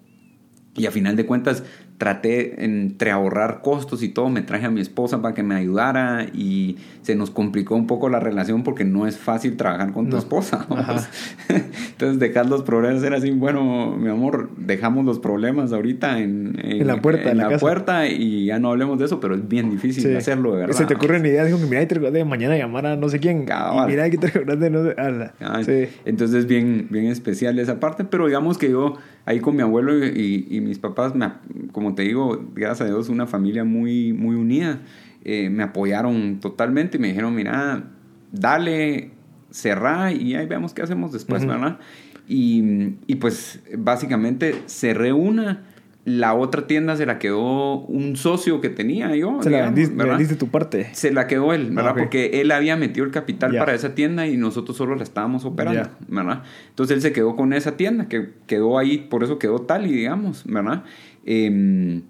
Y 0.76 0.86
a 0.86 0.90
final 0.90 1.16
de 1.16 1.26
cuentas, 1.26 1.64
traté 1.98 2.64
entre 2.64 3.10
ahorrar 3.10 3.60
costos 3.62 4.02
y 4.02 4.08
todo, 4.08 4.28
me 4.28 4.42
traje 4.42 4.66
a 4.66 4.70
mi 4.70 4.80
esposa 4.80 5.22
para 5.22 5.34
que 5.34 5.42
me 5.42 5.54
ayudara 5.54 6.26
y 6.32 6.76
se 7.02 7.14
nos 7.14 7.30
complicó 7.30 7.76
un 7.76 7.86
poco 7.86 8.08
la 8.08 8.18
relación 8.18 8.64
porque 8.64 8.84
no 8.84 9.06
es 9.06 9.16
fácil 9.16 9.56
trabajar 9.56 9.92
con 9.92 10.10
tu 10.10 10.16
esposa. 10.16 10.66
Entonces 11.48 12.18
dejar 12.18 12.46
los 12.46 12.62
problemas 12.62 13.02
era 13.04 13.18
así, 13.18 13.30
bueno, 13.30 13.96
mi 13.96 14.08
amor, 14.08 14.50
dejamos 14.56 15.04
los 15.04 15.18
problemas 15.20 15.72
ahorita 15.72 16.18
en, 16.18 16.58
en, 16.62 16.86
la 16.86 17.00
puerta. 17.00 17.30
En, 17.30 17.38
la, 17.38 17.58
puerta 17.58 18.08
y 18.08 18.46
ya 18.46 18.58
no 18.58 18.70
hablemos 18.70 18.98
de 18.98 19.04
eso, 19.04 19.20
pero 19.20 19.34
es 19.34 19.46
bien 19.46 19.70
difícil 19.70 20.16
hacerlo, 20.16 20.54
de 20.54 20.60
verdad. 20.60 20.74
Se 20.74 20.86
te 20.86 20.94
ocurren 20.94 21.24
ideas, 21.24 21.46
digo, 21.46 21.58
mira, 21.58 21.86
te 21.86 21.98
de 21.98 22.24
mañana 22.24 22.56
llamar 22.56 22.86
a 22.86 22.96
no 22.96 23.08
sé 23.08 23.20
quién. 23.20 23.42
Y 23.42 23.86
mira 23.86 24.10
que 24.10 24.18
te 24.18 24.30
de 24.56 24.70
no 24.70 24.84
sé... 24.84 24.94
Ah, 24.98 25.60
entonces 26.04 26.46
bien, 26.46 26.88
bien 26.90 27.06
especial 27.06 27.58
esa 27.58 27.78
parte, 27.78 28.04
pero 28.04 28.26
digamos 28.26 28.58
que 28.58 28.70
yo 28.70 28.94
ahí 29.26 29.40
con 29.40 29.56
mi 29.56 29.62
abuelo 29.62 30.04
y, 30.04 30.46
y 30.50 30.60
mis 30.60 30.78
papás, 30.78 31.14
me, 31.14 31.30
como 31.72 31.83
te 31.92 32.02
digo, 32.02 32.42
gracias 32.54 32.82
a 32.82 32.84
Dios, 32.86 33.10
una 33.10 33.26
familia 33.26 33.64
muy, 33.64 34.14
muy 34.14 34.36
unida. 34.36 34.80
Eh, 35.24 35.50
me 35.50 35.62
apoyaron 35.62 36.40
totalmente 36.40 36.96
y 36.96 37.00
me 37.00 37.08
dijeron, 37.08 37.34
mira, 37.34 37.84
dale, 38.32 39.10
cerrá 39.50 40.12
y 40.12 40.34
ahí 40.34 40.46
veamos 40.46 40.72
qué 40.72 40.82
hacemos 40.82 41.12
después, 41.12 41.44
¿verdad? 41.46 41.78
Y, 42.26 42.94
y, 43.06 43.16
pues 43.16 43.60
básicamente 43.76 44.54
cerré 44.66 45.12
una, 45.12 45.64
la 46.04 46.34
otra 46.34 46.66
tienda 46.66 46.96
se 46.96 47.06
la 47.06 47.18
quedó 47.18 47.78
un 47.78 48.16
socio 48.16 48.60
que 48.60 48.68
tenía 48.68 49.14
yo. 49.16 49.38
Se 49.42 49.48
la 49.48 49.70
vendiste, 49.70 50.36
tu 50.36 50.48
parte. 50.48 50.90
Se 50.92 51.10
la 51.12 51.26
quedó 51.26 51.54
él, 51.54 51.70
¿verdad? 51.70 51.92
Ah, 51.96 51.98
Porque 51.98 52.40
él 52.40 52.50
había 52.50 52.76
metido 52.76 53.06
el 53.06 53.12
capital 53.12 53.56
para 53.56 53.74
esa 53.74 53.94
tienda 53.94 54.26
y 54.26 54.36
nosotros 54.36 54.76
solo 54.76 54.96
la 54.96 55.02
estábamos 55.02 55.46
operando, 55.46 55.88
¿verdad? 56.08 56.42
Entonces 56.68 56.96
él 56.96 57.02
se 57.02 57.12
quedó 57.12 57.36
con 57.36 57.54
esa 57.54 57.76
tienda, 57.76 58.08
que 58.08 58.30
quedó 58.46 58.78
ahí, 58.78 58.98
por 58.98 59.24
eso 59.24 59.38
quedó 59.38 59.60
tal 59.60 59.86
y 59.86 59.92
digamos, 59.92 60.44
¿verdad? 60.44 60.84
Em, 61.24 62.02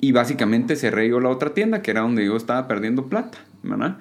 y 0.00 0.12
básicamente 0.12 0.76
cerré 0.76 1.08
yo 1.08 1.20
la 1.20 1.28
otra 1.28 1.54
tienda, 1.54 1.82
que 1.82 1.90
era 1.90 2.02
donde 2.02 2.24
yo 2.24 2.36
estaba 2.36 2.68
perdiendo 2.68 3.08
plata, 3.08 3.38
¿verdad? 3.62 3.98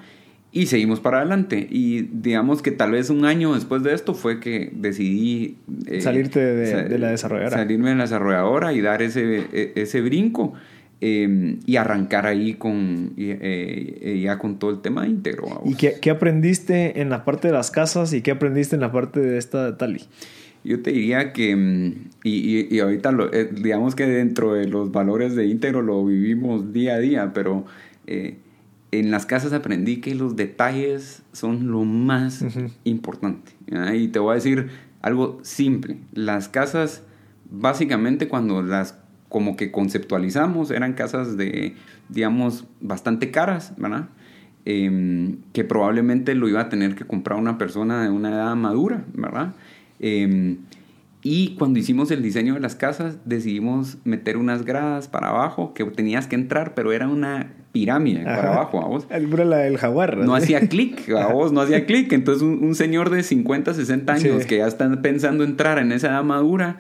Y 0.52 0.68
seguimos 0.68 1.00
para 1.00 1.18
adelante. 1.18 1.68
Y 1.70 2.04
digamos 2.12 2.62
que 2.62 2.72
tal 2.72 2.92
vez 2.92 3.10
un 3.10 3.26
año 3.26 3.54
después 3.54 3.84
de 3.84 3.94
esto 3.94 4.14
fue 4.14 4.40
que 4.40 4.72
decidí... 4.74 5.58
Eh, 5.88 6.02
Salirte 6.02 6.40
de, 6.40 6.98
la 6.98 7.10
desarrolladora. 7.10 7.58
Salirme 7.58 7.90
de 7.90 7.96
la 7.96 8.04
desarrolladora 8.04 8.74
y 8.74 8.82
dar 8.82 9.02
ese, 9.02 9.48
e, 9.52 9.74
ese 9.76 10.02
brinco. 10.02 10.54
Em, 11.02 11.60
y 11.66 11.76
arrancar 11.76 12.26
ahí 12.26 12.54
con 12.54 13.14
eh, 13.18 14.22
ya 14.24 14.40
con 14.40 14.58
todo 14.60 14.72
el 14.72 14.82
tema 14.82 15.06
íntegro. 15.06 15.62
¿Y 15.66 15.76
qué, 15.76 15.96
qué, 16.02 16.10
aprendiste 16.10 17.02
en 17.02 17.10
la 17.10 17.26
parte 17.26 17.50
de 17.50 17.54
las 17.54 17.70
casas 17.70 18.14
y 18.14 18.22
qué 18.22 18.32
aprendiste 18.32 18.76
en 18.76 18.82
la 18.82 18.94
parte 18.94 19.20
de 19.20 19.38
esta 19.38 19.66
de 19.66 19.74
Tali? 19.74 20.04
Yo 20.66 20.82
te 20.82 20.92
diría 20.92 21.32
que, 21.32 21.56
mm, 21.56 21.94
y, 22.24 22.76
y, 22.76 22.80
ahorita 22.80 23.12
lo, 23.12 23.32
eh, 23.32 23.50
digamos 23.54 23.96
que 23.96 24.08
dentro 24.08 24.54
de 24.54 24.68
los 24.68 24.92
valores 24.92 25.36
de 25.36 25.46
íntegro 25.46 25.84
lo 25.84 26.04
vivimos 26.04 26.74
día 26.74 26.96
a 26.96 27.00
día, 27.00 27.34
pero 27.34 27.66
eh, 28.08 28.40
en 28.92 29.12
las 29.12 29.28
casas 29.28 29.54
aprendí 29.54 29.98
que 29.98 30.16
los 30.16 30.36
detalles 30.36 31.22
son 31.34 31.72
lo 31.72 31.84
más 31.84 32.44
importante. 32.84 33.52
Y 33.94 34.08
te 34.08 34.20
voy 34.20 34.32
a 34.32 34.36
decir 34.36 34.70
algo 35.02 35.40
simple. 35.44 35.98
Las 36.14 36.50
casas, 36.50 37.04
básicamente 37.50 38.28
cuando 38.28 38.62
las 38.62 38.98
como 39.30 39.58
que 39.58 39.72
conceptualizamos, 39.72 40.72
eran 40.72 40.94
casas 40.94 41.36
de, 41.36 41.76
digamos, 42.10 42.66
bastante 42.80 43.32
caras, 43.32 43.74
¿verdad? 43.78 44.10
Em, 44.64 45.38
que 45.54 45.64
probablemente 45.64 46.34
lo 46.34 46.48
iba 46.48 46.62
a 46.62 46.70
tener 46.70 46.96
que 46.96 47.06
comprar 47.06 47.38
una 47.38 47.58
persona 47.58 48.02
de 48.02 48.10
una 48.10 48.30
edad 48.30 48.56
madura, 48.56 49.04
¿verdad? 49.14 49.54
Em, 50.00 50.58
y 51.28 51.56
cuando 51.56 51.80
hicimos 51.80 52.12
el 52.12 52.22
diseño 52.22 52.54
de 52.54 52.60
las 52.60 52.76
casas, 52.76 53.18
decidimos 53.26 53.98
meter 54.04 54.38
unas 54.38 54.64
gradas 54.64 55.08
para 55.08 55.30
abajo, 55.30 55.74
que 55.74 55.84
tenías 55.86 56.28
que 56.28 56.36
entrar, 56.36 56.76
pero 56.76 56.92
era 56.92 57.08
una 57.08 57.52
pirámide 57.72 58.24
para 58.24 58.54
abajo, 58.54 58.80
¿a 58.80 58.88
vos? 58.88 59.08
La 59.10 59.58
del 59.58 59.80
jaguar. 59.80 60.18
No 60.18 60.36
hacía 60.36 60.62
clic, 60.70 61.10
a 61.18 61.34
vos, 61.34 61.52
no 61.52 61.62
hacía 61.62 61.88
clic. 61.88 62.14
Entonces 62.14 62.44
un, 62.44 62.76
señor 62.76 63.10
de 63.10 63.24
50, 63.24 63.74
60 63.74 64.14
años 64.14 64.46
que 64.46 64.58
ya 64.58 64.68
está 64.68 65.02
pensando 65.02 65.44
entrar 65.44 65.80
en 65.80 65.92
esa 65.92 66.10
edad 66.10 66.24
madura, 66.24 66.78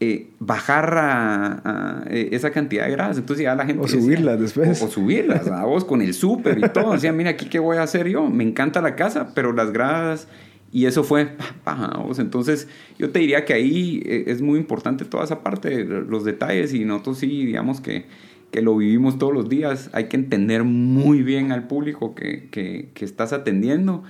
eh, 0.00 0.30
bajar 0.40 0.98
a, 0.98 2.04
eh, 2.10 2.30
esa 2.32 2.50
cantidad 2.50 2.86
de 2.86 2.90
gradas. 2.90 3.16
Entonces 3.16 3.44
ya 3.44 3.54
la 3.54 3.64
gente... 3.64 3.80
O 3.80 3.86
subirlas 3.86 4.40
después. 4.40 4.82
O, 4.82 4.88
subirlas, 4.88 5.46
a 5.46 5.64
vos, 5.66 5.84
con 5.84 6.02
el 6.02 6.14
súper 6.14 6.58
y 6.58 6.68
todo. 6.68 6.94
Decía, 6.94 7.12
mira, 7.12 7.30
aquí 7.30 7.46
qué 7.46 7.60
voy 7.60 7.76
a 7.76 7.84
hacer 7.84 8.08
yo. 8.08 8.28
Me 8.28 8.42
encanta 8.42 8.82
la 8.82 8.96
casa, 8.96 9.28
pero 9.36 9.52
las 9.52 9.72
gradas 9.72 10.26
y 10.74 10.86
eso 10.86 11.04
fue 11.04 11.28
Entonces, 12.18 12.66
yo 12.98 13.10
te 13.10 13.20
diría 13.20 13.44
que 13.44 13.54
ahí 13.54 14.02
eh, 14.04 14.24
es 14.26 14.42
muy 14.42 14.58
importante 14.58 15.04
toda 15.04 15.22
esa 15.22 15.44
parte, 15.44 15.84
los 15.84 16.24
detalles, 16.24 16.74
y 16.74 16.84
nosotros 16.84 17.18
sí, 17.18 17.46
digamos 17.46 17.80
que, 17.80 18.06
que 18.50 18.60
lo 18.60 18.76
vivimos 18.76 19.16
todos 19.16 19.32
los 19.32 19.48
días. 19.48 19.88
Hay 19.92 20.08
que 20.08 20.16
entender 20.16 20.64
muy 20.64 21.22
bien 21.22 21.52
al 21.52 21.68
público 21.68 22.16
que, 22.16 22.48
que, 22.50 22.88
que 22.92 23.04
estás 23.04 23.32
atendiendo 23.32 24.02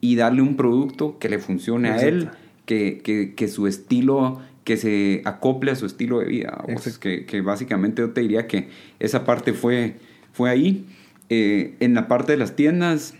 y 0.00 0.14
darle 0.14 0.42
un 0.42 0.56
producto 0.56 1.18
que 1.18 1.28
le 1.28 1.40
funcione 1.40 1.90
a 1.90 2.00
él, 2.00 2.30
que, 2.66 3.00
que, 3.02 3.34
que, 3.34 3.48
su 3.48 3.66
estilo, 3.66 4.40
que 4.62 4.76
se 4.76 5.22
acople 5.24 5.72
a 5.72 5.74
su 5.74 5.86
estilo 5.86 6.20
de 6.20 6.26
vida. 6.26 6.64
Que, 7.00 7.26
que, 7.26 7.40
básicamente 7.40 8.00
yo 8.00 8.10
te 8.10 8.20
diría 8.20 8.46
que 8.46 8.68
esa 9.00 9.24
parte 9.24 9.54
fue, 9.54 9.96
fue 10.32 10.50
ahí. 10.50 10.86
Eh, 11.30 11.74
en 11.80 11.94
la 11.94 12.06
parte 12.06 12.30
de 12.30 12.38
las 12.38 12.54
tiendas, 12.54 13.14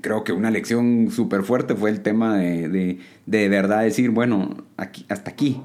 creo 0.00 0.24
que 0.24 0.32
una 0.32 0.50
lección 0.50 1.10
súper 1.10 1.42
fuerte 1.42 1.74
fue 1.74 1.90
el 1.90 2.00
tema 2.00 2.36
de, 2.36 2.68
de, 2.68 2.98
de 3.26 3.48
verdad 3.48 3.82
decir, 3.82 4.10
bueno, 4.10 4.64
aquí, 4.76 5.06
hasta 5.08 5.30
aquí. 5.30 5.62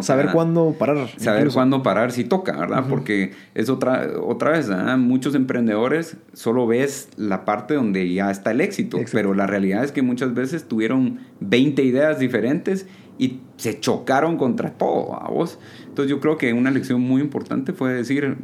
saber 0.00 0.30
cuándo 0.32 0.74
parar. 0.78 1.08
Saber 1.16 1.48
cuándo 1.50 1.82
parar 1.82 2.12
si 2.12 2.24
toca, 2.24 2.56
¿verdad? 2.58 2.84
Porque 2.88 3.32
es 3.54 3.68
otra, 3.68 4.08
otra 4.22 4.52
vez, 4.52 4.68
muchos 4.98 5.34
emprendedores 5.34 6.16
solo 6.32 6.66
ves 6.66 7.08
la 7.16 7.44
parte 7.44 7.74
donde 7.74 8.12
ya 8.12 8.30
está 8.30 8.50
el 8.52 8.60
éxito, 8.60 8.98
pero 9.12 9.34
la 9.34 9.46
realidad 9.46 9.82
es 9.82 9.92
que 9.92 10.02
muchas 10.02 10.34
veces 10.34 10.68
tuvieron 10.68 11.20
20 11.40 11.82
ideas 11.82 12.18
diferentes 12.18 12.86
y 13.18 13.40
se 13.56 13.80
chocaron 13.80 14.36
contra 14.36 14.70
todo, 14.70 15.20
¿a 15.20 15.28
vos? 15.28 15.58
Entonces 15.86 16.10
yo 16.10 16.20
creo 16.20 16.38
que 16.38 16.52
una 16.52 16.70
lección 16.70 17.00
muy 17.00 17.20
importante 17.20 17.72
fue 17.72 17.92
decir, 17.92 18.36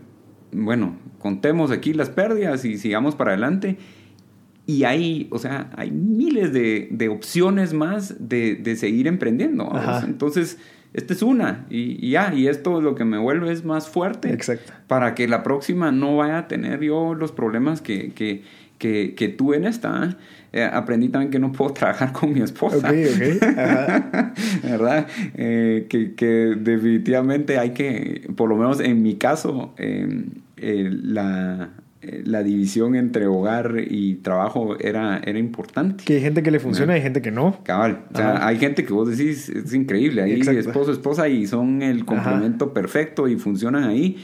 bueno, 0.53 0.97
contemos 1.19 1.71
aquí 1.71 1.93
las 1.93 2.11
pérdidas 2.11 2.65
y 2.65 2.79
sigamos 2.79 3.15
para 3.15 3.33
adelante 3.33 3.79
y 4.67 4.83
hay, 4.83 5.29
o 5.31 5.39
sea, 5.39 5.71
hay 5.77 5.93
miles 5.93 6.53
de, 6.53 6.89
de 6.91 7.09
opciones 7.09 7.73
más 7.73 8.17
de, 8.19 8.57
de 8.57 8.75
seguir 8.75 9.07
emprendiendo. 9.07 9.71
Entonces, 10.05 10.59
esta 10.93 11.13
es 11.13 11.23
una. 11.23 11.67
Y, 11.71 12.11
ya, 12.11 12.35
y 12.35 12.49
esto 12.49 12.81
lo 12.81 12.97
que 12.97 13.05
me 13.05 13.17
vuelve 13.17 13.53
es 13.53 13.65
más 13.65 13.89
fuerte. 13.89 14.33
Exacto. 14.33 14.73
Para 14.89 15.15
que 15.15 15.29
la 15.29 15.45
próxima 15.45 15.93
no 15.93 16.17
vaya 16.17 16.39
a 16.39 16.49
tener 16.49 16.81
yo 16.81 17.15
los 17.15 17.31
problemas 17.31 17.81
que, 17.81 18.11
que, 18.11 18.43
que, 18.79 19.15
que 19.15 19.29
tuve 19.29 19.57
en 19.57 19.67
esta. 19.67 20.17
Eh, 20.53 20.65
aprendí 20.65 21.11
también 21.11 21.31
que 21.31 21.39
no 21.39 21.53
puedo 21.53 21.73
trabajar 21.75 22.13
con 22.13 22.33
mi 22.33 22.41
esposa. 22.41 22.79
Ok, 22.79 22.85
ok. 22.87 23.43
¿Verdad? 24.65 25.07
Eh, 25.35 25.87
que, 25.89 26.15
que, 26.15 26.57
definitivamente 26.59 27.59
hay 27.59 27.71
que, 27.71 28.29
por 28.35 28.49
lo 28.49 28.57
menos 28.57 28.81
en 28.81 29.01
mi 29.01 29.15
caso, 29.15 29.75
eh, 29.77 30.25
la 30.57 31.71
la 32.25 32.43
división 32.43 32.95
entre 32.95 33.27
hogar 33.27 33.77
y 33.89 34.17
trabajo 34.17 34.79
era, 34.79 35.21
era 35.25 35.39
importante. 35.39 36.05
Que 36.05 36.15
hay 36.15 36.21
gente 36.21 36.43
que 36.43 36.51
le 36.51 36.61
funciona 36.61 36.95
y 36.95 36.97
hay 36.97 37.03
gente 37.03 37.23
que 37.23 37.31
no. 37.31 37.59
Cabal. 37.65 38.05
O 38.13 38.17
sea, 38.17 38.47
hay 38.47 38.59
gente 38.59 38.85
que 38.85 38.93
vos 38.93 39.09
decís, 39.09 39.49
es 39.49 39.75
increíble. 39.75 40.23
Ahí 40.23 40.41
esposo, 40.41 40.93
esposa 40.93 41.29
y 41.29 41.47
son 41.47 41.83
el 41.83 42.05
complemento 42.05 42.73
perfecto 42.73 43.29
y 43.29 43.37
funcionan 43.37 43.85
ahí. 43.85 44.17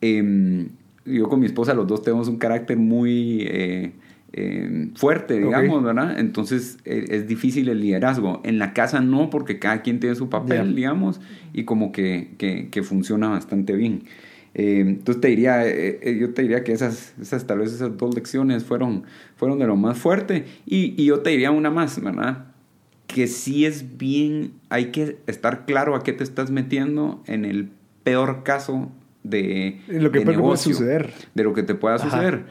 Em, 0.00 0.68
yo 1.04 1.28
con 1.28 1.40
mi 1.40 1.46
esposa, 1.46 1.74
los 1.74 1.86
dos 1.86 2.02
tenemos 2.02 2.28
un 2.28 2.38
carácter 2.38 2.76
muy 2.76 3.42
eh, 3.48 3.92
em, 4.32 4.94
fuerte, 4.94 5.38
digamos, 5.38 5.82
¿verdad? 5.82 6.18
Entonces 6.18 6.78
e, 6.84 7.04
es 7.08 7.26
difícil 7.26 7.68
el 7.68 7.80
liderazgo. 7.80 8.40
En 8.44 8.58
la 8.58 8.72
casa 8.72 9.00
no, 9.00 9.30
porque 9.30 9.58
cada 9.58 9.82
quien 9.82 10.00
tiene 10.00 10.16
su 10.16 10.28
papel, 10.28 10.74
digamos, 10.74 11.20
y 11.52 11.64
como 11.64 11.92
que, 11.92 12.30
que, 12.38 12.68
que 12.70 12.82
funciona 12.82 13.28
bastante 13.28 13.74
bien. 13.74 14.02
Eh, 14.58 14.80
entonces 14.80 15.20
te 15.20 15.28
diría, 15.28 15.64
eh, 15.68 16.00
eh, 16.02 16.18
yo 16.18 16.34
te 16.34 16.42
diría 16.42 16.64
que 16.64 16.72
esas, 16.72 17.14
esas, 17.20 17.46
tal 17.46 17.60
vez 17.60 17.72
esas 17.72 17.96
dos 17.96 18.12
lecciones 18.16 18.64
fueron, 18.64 19.04
fueron 19.36 19.60
de 19.60 19.68
lo 19.68 19.76
más 19.76 19.98
fuerte. 19.98 20.46
Y, 20.66 21.00
y, 21.00 21.06
yo 21.06 21.20
te 21.20 21.30
diría 21.30 21.52
una 21.52 21.70
más, 21.70 22.02
¿verdad? 22.02 22.46
Que 23.06 23.28
sí 23.28 23.66
es 23.66 23.98
bien, 23.98 24.54
hay 24.68 24.86
que 24.86 25.18
estar 25.28 25.64
claro 25.64 25.94
a 25.94 26.02
qué 26.02 26.12
te 26.12 26.24
estás 26.24 26.50
metiendo 26.50 27.22
en 27.26 27.44
el 27.44 27.70
peor 28.02 28.42
caso 28.42 28.90
de, 29.22 29.80
lo 29.86 30.10
que 30.10 30.22
puede 30.22 30.56
suceder. 30.56 31.14
De 31.36 31.44
lo 31.44 31.54
que 31.54 31.62
te 31.62 31.76
pueda 31.76 32.00
suceder. 32.00 32.46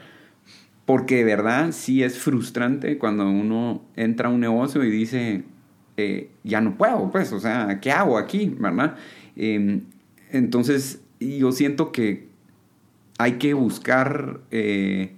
Porque 0.86 1.16
de 1.16 1.24
verdad 1.24 1.72
sí 1.72 2.02
es 2.02 2.18
frustrante 2.18 2.96
cuando 2.96 3.28
uno 3.28 3.82
entra 3.96 4.30
a 4.30 4.32
un 4.32 4.40
negocio 4.40 4.82
y 4.82 4.90
dice, 4.90 5.44
ya 6.42 6.62
no 6.62 6.78
puedo, 6.78 7.10
pues, 7.10 7.34
o 7.34 7.38
sea, 7.40 7.80
¿qué 7.82 7.92
hago 7.92 8.16
aquí? 8.16 8.56
¿Verdad? 8.58 8.96
entonces 10.30 11.00
y 11.18 11.38
yo 11.38 11.52
siento 11.52 11.92
que 11.92 12.28
hay 13.18 13.32
que 13.32 13.54
buscar 13.54 14.40
eh, 14.50 15.16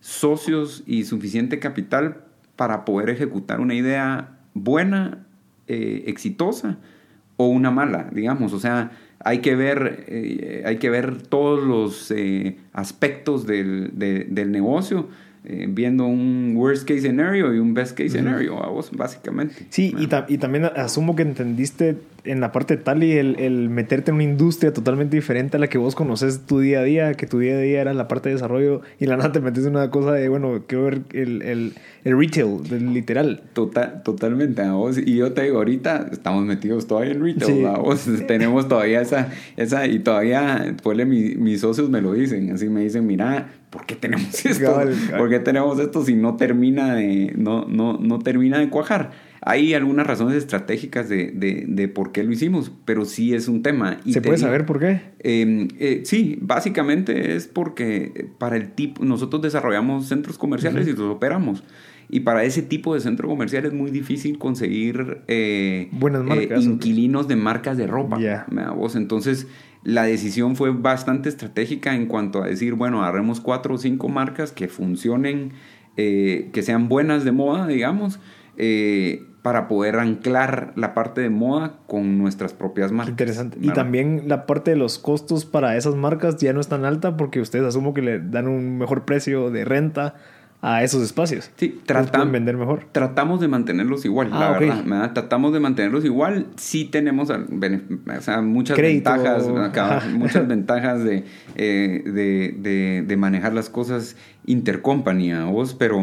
socios 0.00 0.82
y 0.86 1.04
suficiente 1.04 1.58
capital 1.58 2.24
para 2.56 2.84
poder 2.84 3.10
ejecutar 3.10 3.60
una 3.60 3.74
idea 3.74 4.38
buena, 4.54 5.26
eh, 5.68 6.04
exitosa 6.06 6.78
o 7.36 7.46
una 7.48 7.70
mala, 7.70 8.08
digamos. 8.12 8.52
O 8.52 8.58
sea, 8.58 8.92
hay 9.20 9.38
que 9.38 9.54
ver, 9.54 10.04
eh, 10.08 10.62
hay 10.66 10.78
que 10.78 10.90
ver 10.90 11.22
todos 11.22 11.62
los 11.62 12.12
aspectos 12.72 13.46
del, 13.46 13.92
del 13.94 14.50
negocio 14.50 15.08
eh, 15.44 15.66
viendo 15.68 16.06
un 16.06 16.54
worst 16.56 16.86
case 16.86 17.00
scenario 17.00 17.52
y 17.52 17.58
un 17.58 17.74
best 17.74 17.98
case 17.98 18.10
scenario, 18.10 18.62
a 18.62 18.68
vos, 18.68 18.92
básicamente. 18.92 19.66
Sí, 19.70 19.92
y, 19.98 20.08
y, 20.32 20.38
también 20.38 20.66
asumo 20.76 21.16
que 21.16 21.22
entendiste 21.22 21.96
en 22.24 22.40
la 22.40 22.52
parte 22.52 22.76
tal 22.76 23.02
y 23.02 23.12
el, 23.12 23.40
el, 23.40 23.68
meterte 23.68 24.12
en 24.12 24.16
una 24.16 24.24
industria 24.24 24.72
totalmente 24.72 25.16
diferente 25.16 25.56
a 25.56 25.60
la 25.60 25.66
que 25.66 25.78
vos 25.78 25.96
conoces 25.96 26.46
tu 26.46 26.60
día 26.60 26.78
a 26.78 26.84
día, 26.84 27.14
que 27.14 27.26
tu 27.26 27.40
día 27.40 27.54
a 27.54 27.58
día 27.58 27.80
era 27.80 27.92
la 27.92 28.06
parte 28.06 28.28
de 28.28 28.36
desarrollo 28.36 28.82
y 29.00 29.06
la 29.06 29.16
nada 29.18 29.32
te 29.32 29.40
metes 29.40 29.64
en 29.64 29.74
una 29.74 29.90
cosa 29.90 30.12
de, 30.12 30.28
bueno, 30.28 30.62
quiero 30.68 30.84
ver 30.84 31.00
el, 31.12 31.42
el, 31.42 31.72
el 32.04 32.16
retail, 32.16 32.94
literal. 32.94 33.42
Total, 33.52 34.04
totalmente, 34.04 34.62
a 34.62 34.74
vos. 34.74 34.96
Y 34.96 35.16
yo 35.16 35.32
te 35.32 35.42
digo, 35.42 35.56
ahorita 35.56 36.08
estamos 36.12 36.44
metidos 36.44 36.86
todavía 36.86 37.14
en 37.14 37.20
retail, 37.20 37.66
a 37.66 37.78
vos. 37.78 38.08
Tenemos 38.28 38.68
todavía 38.68 39.00
esa, 39.00 39.32
esa 39.56 39.88
y 39.88 39.98
todavía, 39.98 40.76
pues, 40.84 41.04
mis 41.04 41.60
socios 41.60 41.90
me 41.90 42.00
lo 42.00 42.12
dicen, 42.12 42.48
así 42.52 42.68
me 42.68 42.82
dicen, 42.82 43.06
mira, 43.08 43.48
¿por 43.72 43.86
qué 43.86 43.96
tenemos 43.96 44.44
esto? 44.46 44.80
¿Por 45.16 45.28
qué 45.28 45.40
tenemos 45.40 45.80
esto 45.80 46.04
si 46.04 46.14
no 46.14 46.36
termina 46.36 46.94
de, 46.94 47.32
no, 47.36 47.64
no, 47.64 47.94
no 47.98 48.18
termina 48.20 48.58
de 48.58 48.68
cuajar? 48.68 49.10
Hay 49.44 49.74
algunas 49.74 50.06
razones 50.06 50.36
estratégicas 50.36 51.08
de, 51.08 51.32
de, 51.32 51.64
de, 51.66 51.88
por 51.88 52.12
qué 52.12 52.22
lo 52.22 52.30
hicimos, 52.30 52.70
pero 52.84 53.04
sí 53.04 53.34
es 53.34 53.48
un 53.48 53.62
tema. 53.62 53.98
¿Se 54.08 54.20
puede 54.20 54.38
saber 54.38 54.66
por 54.66 54.78
qué? 54.78 55.00
Em, 55.18 55.66
eh, 55.80 56.02
sí, 56.04 56.38
básicamente 56.40 57.34
es 57.34 57.48
porque 57.48 58.28
para 58.38 58.56
el 58.56 58.70
tipo, 58.70 59.04
nosotros 59.04 59.42
desarrollamos 59.42 60.06
centros 60.06 60.38
comerciales 60.38 60.86
y 60.86 60.92
los 60.92 61.00
operamos. 61.00 61.64
Y 62.08 62.20
para 62.20 62.44
ese 62.44 62.62
tipo 62.62 62.94
de 62.94 63.00
centro 63.00 63.26
comercial 63.26 63.64
es 63.64 63.72
muy 63.72 63.90
difícil 63.90 64.38
conseguir 64.38 65.22
eh, 65.28 65.88
Buenas 65.92 66.24
eh, 66.36 66.54
inquilinos 66.60 67.26
de 67.26 67.36
marcas 67.36 67.76
de 67.76 67.86
ropa. 67.86 68.18
Vos, 68.76 68.94
entonces, 68.94 69.48
la 69.84 70.04
decisión 70.04 70.56
fue 70.56 70.70
bastante 70.70 71.28
estratégica 71.28 71.94
en 71.94 72.06
cuanto 72.06 72.42
a 72.42 72.46
decir, 72.46 72.74
bueno, 72.74 73.02
agarremos 73.02 73.40
cuatro 73.40 73.74
o 73.74 73.78
cinco 73.78 74.08
marcas 74.08 74.52
que 74.52 74.68
funcionen, 74.68 75.52
eh, 75.96 76.50
que 76.52 76.62
sean 76.62 76.88
buenas 76.88 77.24
de 77.24 77.32
moda, 77.32 77.66
digamos, 77.66 78.20
eh, 78.56 79.26
para 79.42 79.66
poder 79.66 79.96
anclar 79.96 80.72
la 80.76 80.94
parte 80.94 81.20
de 81.20 81.30
moda 81.30 81.78
con 81.88 82.16
nuestras 82.16 82.52
propias 82.52 82.92
marcas. 82.92 83.10
Interesante. 83.10 83.58
Y 83.60 83.70
también 83.70 84.24
la 84.26 84.46
parte 84.46 84.70
de 84.70 84.76
los 84.76 85.00
costos 85.00 85.44
para 85.44 85.76
esas 85.76 85.96
marcas 85.96 86.36
ya 86.36 86.52
no 86.52 86.60
es 86.60 86.68
tan 86.68 86.84
alta 86.84 87.16
porque 87.16 87.40
ustedes 87.40 87.64
asumo 87.64 87.92
que 87.92 88.02
le 88.02 88.20
dan 88.20 88.46
un 88.46 88.78
mejor 88.78 89.04
precio 89.04 89.50
de 89.50 89.64
renta 89.64 90.14
a 90.62 90.84
esos 90.84 91.02
espacios. 91.02 91.50
Sí, 91.56 91.80
tratamos 91.84 92.30
vender 92.30 92.56
mejor. 92.56 92.86
Tratamos 92.92 93.40
de 93.40 93.48
mantenerlos 93.48 94.04
igual, 94.04 94.30
la 94.30 94.54
ah, 94.54 94.58
verdad. 94.58 95.12
Tratamos 95.12 95.52
de 95.52 95.58
mantenerlos 95.58 96.04
igual. 96.04 96.46
Sí 96.56 96.84
tenemos 96.84 97.30
o 97.30 98.20
sea, 98.20 98.40
muchas 98.40 98.76
ventajas, 98.76 99.48
muchas 100.14 100.46
ventajas 100.46 101.00
eh, 101.04 101.24
de, 101.56 102.54
de, 102.56 103.04
de, 103.04 103.16
manejar 103.16 103.54
las 103.54 103.68
cosas 103.68 104.16
intercompany 104.46 105.32
a 105.32 105.46
vos, 105.46 105.74
pero 105.74 106.00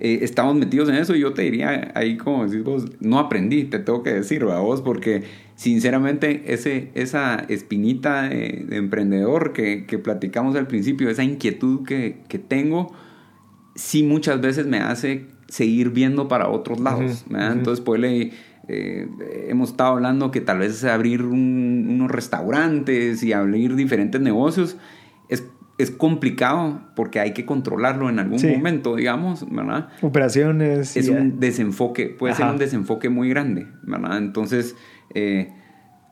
eh, 0.00 0.18
estamos 0.22 0.56
metidos 0.56 0.88
en 0.88 0.96
eso 0.96 1.14
y 1.14 1.20
yo 1.20 1.32
te 1.32 1.42
diría 1.42 1.92
ahí 1.94 2.16
como 2.16 2.46
decís 2.46 2.64
vos, 2.64 2.86
no 2.98 3.20
aprendí, 3.20 3.62
te 3.62 3.78
tengo 3.78 4.02
que 4.02 4.12
decir 4.12 4.42
a 4.42 4.58
vos, 4.58 4.82
porque 4.82 5.22
sinceramente 5.54 6.52
ese, 6.52 6.90
esa 6.94 7.36
espinita 7.48 8.22
de, 8.22 8.66
emprendedor 8.72 9.52
que, 9.52 9.86
que, 9.86 9.98
platicamos 9.98 10.56
al 10.56 10.66
principio, 10.66 11.08
esa 11.08 11.22
inquietud 11.22 11.86
que, 11.86 12.18
que 12.26 12.40
tengo, 12.40 12.92
sí 13.74 14.02
muchas 14.02 14.40
veces 14.40 14.66
me 14.66 14.78
hace 14.78 15.26
seguir 15.48 15.90
viendo 15.90 16.28
para 16.28 16.48
otros 16.48 16.80
lados. 16.80 17.24
Entonces, 17.30 17.84
pues 17.84 18.02
eh, 18.68 19.08
hemos 19.48 19.70
estado 19.70 19.92
hablando 19.92 20.30
que 20.30 20.40
tal 20.40 20.58
vez 20.58 20.84
abrir 20.84 21.22
unos 21.22 22.10
restaurantes 22.10 23.22
y 23.22 23.32
abrir 23.32 23.74
diferentes 23.74 24.20
negocios 24.20 24.76
es, 25.28 25.44
es, 25.78 25.90
complicado 25.90 26.80
porque 26.96 27.20
hay 27.20 27.34
que 27.34 27.44
controlarlo 27.44 28.08
en 28.08 28.18
algún 28.18 28.40
momento, 28.50 28.96
digamos, 28.96 29.48
¿verdad? 29.50 29.88
Operaciones. 30.00 30.96
Es 30.96 31.08
un 31.08 31.40
desenfoque, 31.40 32.06
puede 32.06 32.34
ser 32.34 32.46
un 32.46 32.58
desenfoque 32.58 33.08
muy 33.10 33.28
grande, 33.28 33.66
¿verdad? 33.82 34.18
Entonces, 34.18 34.76
eh, 35.14 35.52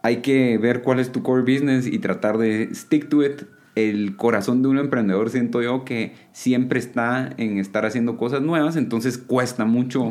hay 0.02 0.16
que 0.16 0.58
ver 0.58 0.82
cuál 0.82 0.98
es 0.98 1.10
tu 1.10 1.22
core 1.22 1.42
business 1.42 1.86
y 1.86 1.98
tratar 2.00 2.36
de 2.36 2.68
stick 2.74 3.08
to 3.08 3.24
it 3.24 3.42
el 3.74 4.16
corazón 4.16 4.62
de 4.62 4.68
un 4.68 4.78
emprendedor 4.78 5.30
siento 5.30 5.62
yo 5.62 5.84
que 5.84 6.12
siempre 6.32 6.78
está 6.78 7.30
en 7.38 7.58
estar 7.58 7.86
haciendo 7.86 8.16
cosas 8.16 8.42
nuevas, 8.42 8.76
entonces 8.76 9.18
cuesta 9.18 9.64
mucho 9.64 10.08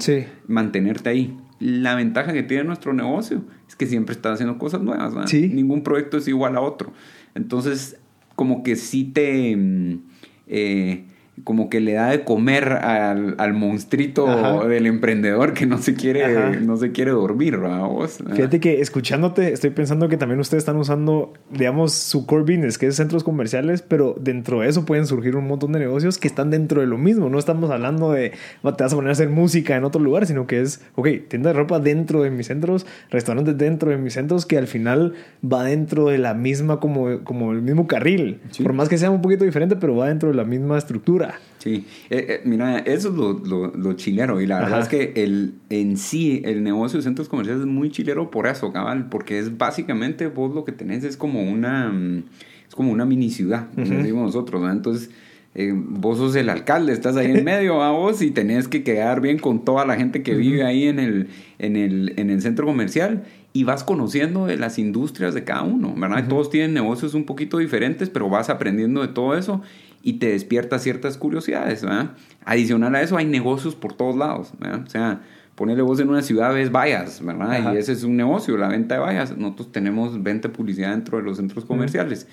mantenerte 0.47 1.09
ahí. 1.09 1.37
La 1.59 1.93
ventaja 1.93 2.33
que 2.33 2.41
tiene 2.41 2.63
nuestro 2.63 2.93
negocio 2.93 3.43
es 3.67 3.75
que 3.75 3.85
siempre 3.85 4.13
está 4.13 4.33
haciendo 4.33 4.57
cosas 4.57 4.81
nuevas, 4.81 5.31
Ningún 5.31 5.83
proyecto 5.83 6.17
es 6.17 6.27
igual 6.27 6.57
a 6.57 6.61
otro. 6.61 6.91
Entonces, 7.35 7.97
como 8.35 8.63
que 8.63 8.75
sí 8.75 9.03
te... 9.03 9.55
Mm, 9.55 9.99
eh, 10.47 11.05
como 11.43 11.69
que 11.69 11.79
le 11.79 11.93
da 11.93 12.09
de 12.09 12.23
comer 12.23 12.71
al, 12.71 13.35
al 13.37 13.53
monstruito 13.53 14.67
del 14.67 14.85
emprendedor 14.85 15.53
que 15.53 15.65
no 15.65 15.77
se 15.77 15.93
quiere, 15.93 16.59
no 16.61 16.77
se 16.77 16.91
quiere 16.91 17.11
dormir, 17.11 17.57
vos. 17.57 18.19
Fíjate 18.33 18.59
que 18.59 18.81
escuchándote, 18.81 19.53
estoy 19.53 19.71
pensando 19.71 20.09
que 20.09 20.17
también 20.17 20.39
ustedes 20.39 20.61
están 20.61 20.77
usando, 20.77 21.33
digamos, 21.49 21.93
su 21.93 22.25
core 22.25 22.43
business, 22.43 22.77
que 22.77 22.87
es 22.87 22.95
centros 22.95 23.23
comerciales, 23.23 23.81
pero 23.81 24.15
dentro 24.19 24.61
de 24.61 24.69
eso 24.69 24.85
pueden 24.85 25.05
surgir 25.05 25.35
un 25.35 25.47
montón 25.47 25.71
de 25.71 25.79
negocios 25.79 26.17
que 26.17 26.27
están 26.27 26.49
dentro 26.49 26.81
de 26.81 26.87
lo 26.87 26.97
mismo. 26.97 27.29
No 27.29 27.39
estamos 27.39 27.69
hablando 27.69 28.11
de 28.11 28.31
te 28.31 28.83
vas 28.83 28.93
a 28.93 28.95
poner 28.95 29.09
a 29.09 29.13
hacer 29.13 29.29
música 29.29 29.75
en 29.75 29.83
otro 29.83 30.01
lugar, 30.01 30.25
sino 30.25 30.47
que 30.47 30.61
es, 30.61 30.81
ok, 30.95 31.07
tienda 31.27 31.51
de 31.51 31.53
ropa 31.53 31.79
dentro 31.79 32.23
de 32.23 32.29
mis 32.29 32.47
centros, 32.47 32.85
restaurantes 33.09 33.57
dentro 33.57 33.91
de 33.91 33.97
mis 33.97 34.13
centros, 34.13 34.45
que 34.45 34.57
al 34.57 34.67
final 34.67 35.13
va 35.43 35.63
dentro 35.63 36.07
de 36.07 36.17
la 36.17 36.33
misma, 36.33 36.79
como, 36.79 37.23
como 37.23 37.51
el 37.51 37.61
mismo 37.61 37.87
carril. 37.87 38.41
Por 38.61 38.73
más 38.73 38.89
que 38.89 38.97
sea 38.97 39.09
un 39.09 39.21
poquito 39.21 39.45
diferente, 39.45 39.75
pero 39.75 39.95
va 39.95 40.07
dentro 40.07 40.29
de 40.29 40.35
la 40.35 40.43
misma 40.43 40.77
estructura. 40.77 41.30
Sí, 41.61 41.85
eh, 42.09 42.25
eh, 42.27 42.41
mira, 42.43 42.79
eso 42.79 43.09
es 43.09 43.15
lo, 43.15 43.33
lo, 43.33 43.67
lo, 43.67 43.93
chilero 43.93 44.41
y 44.41 44.47
la 44.47 44.61
verdad 44.61 44.81
es 44.81 44.87
que 44.87 45.13
el, 45.15 45.53
en 45.69 45.95
sí 45.95 46.41
el 46.43 46.63
negocio 46.63 46.97
de 46.97 47.03
centros 47.03 47.29
comerciales 47.29 47.61
es 47.61 47.67
muy 47.67 47.91
chilero 47.91 48.31
por 48.31 48.47
eso, 48.47 48.73
cabal, 48.73 49.09
porque 49.09 49.37
es 49.37 49.59
básicamente 49.59 50.25
vos 50.25 50.55
lo 50.55 50.65
que 50.65 50.71
tenés 50.71 51.03
es 51.03 51.17
como 51.17 51.43
una, 51.43 51.89
mm, 51.89 52.23
es 52.67 52.73
como 52.73 52.91
una 52.91 53.05
mini 53.05 53.29
ciudad, 53.29 53.67
como 53.75 53.85
decimos 53.85 54.23
nosotros, 54.23 54.59
¿no? 54.59 54.71
Entonces, 54.71 55.11
eh, 55.53 55.71
vos 55.75 56.17
sos 56.17 56.35
el 56.35 56.49
alcalde, 56.49 56.93
estás 56.93 57.15
ahí 57.15 57.29
en 57.29 57.43
medio 57.43 57.83
a 57.83 57.91
vos 57.91 58.23
y 58.23 58.31
tenés 58.31 58.67
que 58.67 58.83
quedar 58.83 59.21
bien 59.21 59.37
con 59.37 59.63
toda 59.63 59.85
la 59.85 59.97
gente 59.97 60.23
que 60.23 60.33
vive 60.33 60.63
ahí 60.63 60.87
en 60.87 60.97
el, 60.97 61.27
en 61.59 61.75
el, 61.75 62.13
en 62.17 62.31
el 62.31 62.41
centro 62.41 62.65
comercial 62.65 63.23
y 63.53 63.65
vas 63.65 63.83
conociendo 63.83 64.47
de 64.47 64.57
las 64.57 64.79
industrias 64.79 65.35
de 65.35 65.43
cada 65.43 65.61
uno, 65.61 65.93
¿verdad? 65.95 66.27
Todos 66.27 66.49
tienen 66.49 66.73
negocios 66.73 67.13
un 67.13 67.25
poquito 67.25 67.59
diferentes, 67.59 68.09
pero 68.09 68.29
vas 68.29 68.49
aprendiendo 68.49 69.01
de 69.01 69.09
todo 69.09 69.37
eso 69.37 69.61
y 70.03 70.13
te 70.13 70.29
despierta 70.29 70.79
ciertas 70.79 71.17
curiosidades, 71.17 71.83
¿verdad? 71.83 72.11
Adicional 72.45 72.95
a 72.95 73.01
eso 73.01 73.17
hay 73.17 73.25
negocios 73.25 73.75
por 73.75 73.93
todos 73.93 74.15
lados, 74.15 74.53
¿verdad? 74.59 74.83
O 74.85 74.89
sea, 74.89 75.21
ponerle 75.55 75.83
vos 75.83 75.99
en 75.99 76.09
una 76.09 76.21
ciudad 76.21 76.53
ves 76.53 76.71
vallas, 76.71 77.23
¿verdad? 77.23 77.73
Y 77.73 77.77
ese 77.77 77.93
es 77.93 78.03
un 78.03 78.17
negocio, 78.17 78.57
la 78.57 78.67
venta 78.67 78.95
de 78.95 79.01
vallas. 79.01 79.37
Nosotros 79.37 79.71
tenemos 79.71 80.21
venta 80.23 80.47
de 80.47 80.53
publicidad 80.53 80.91
dentro 80.91 81.17
de 81.17 81.23
los 81.23 81.37
centros 81.37 81.65
comerciales. 81.65 82.27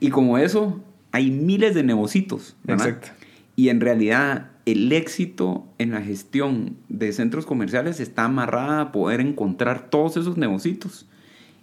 Y 0.00 0.10
como 0.10 0.38
eso, 0.38 0.80
hay 1.12 1.30
miles 1.30 1.74
de 1.74 1.84
negocios, 1.84 2.56
¿verdad? 2.64 2.88
Exacto. 2.88 3.08
Y 3.54 3.68
en 3.68 3.80
realidad 3.80 4.50
el 4.64 4.90
éxito 4.92 5.66
en 5.78 5.90
la 5.92 6.00
gestión 6.00 6.76
de 6.88 7.12
centros 7.12 7.46
comerciales 7.46 8.00
está 8.00 8.24
amarrada 8.24 8.80
a 8.80 8.92
poder 8.92 9.20
encontrar 9.20 9.90
todos 9.90 10.16
esos 10.16 10.36
negocios 10.36 11.06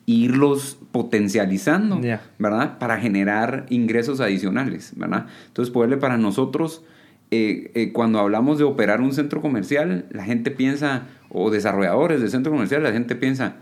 irlos 0.09 0.79
potencializando, 0.91 2.01
¿verdad? 2.39 2.79
Para 2.79 2.99
generar 2.99 3.67
ingresos 3.69 4.19
adicionales, 4.21 4.93
¿verdad? 4.95 5.27
Entonces, 5.45 5.71
poderle 5.71 5.97
para 5.97 6.17
nosotros, 6.17 6.83
eh, 7.29 7.69
eh, 7.75 7.91
cuando 7.91 8.17
hablamos 8.17 8.57
de 8.57 8.63
operar 8.63 9.01
un 9.01 9.13
centro 9.13 9.39
comercial, 9.39 10.07
la 10.09 10.23
gente 10.23 10.49
piensa, 10.49 11.03
o 11.29 11.51
desarrolladores 11.51 12.21
de 12.21 12.29
centro 12.29 12.51
comercial, 12.51 12.81
la 12.81 12.91
gente 12.91 13.15
piensa, 13.15 13.57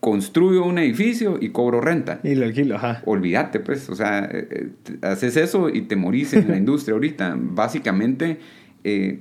construyo 0.00 0.64
un 0.64 0.78
edificio 0.78 1.38
y 1.40 1.50
cobro 1.50 1.80
renta. 1.80 2.18
Y 2.24 2.34
lo 2.34 2.46
alquilo, 2.46 2.74
ajá. 2.76 3.02
Olvídate, 3.04 3.60
pues, 3.60 3.88
o 3.88 3.94
sea, 3.94 4.28
eh, 4.32 4.70
haces 5.02 5.36
eso 5.36 5.68
y 5.68 5.82
te 5.82 5.94
morís 5.94 6.34
en 6.34 6.48
la 6.48 6.56
industria 6.56 6.94
ahorita. 6.94 7.36
Básicamente, 7.38 8.40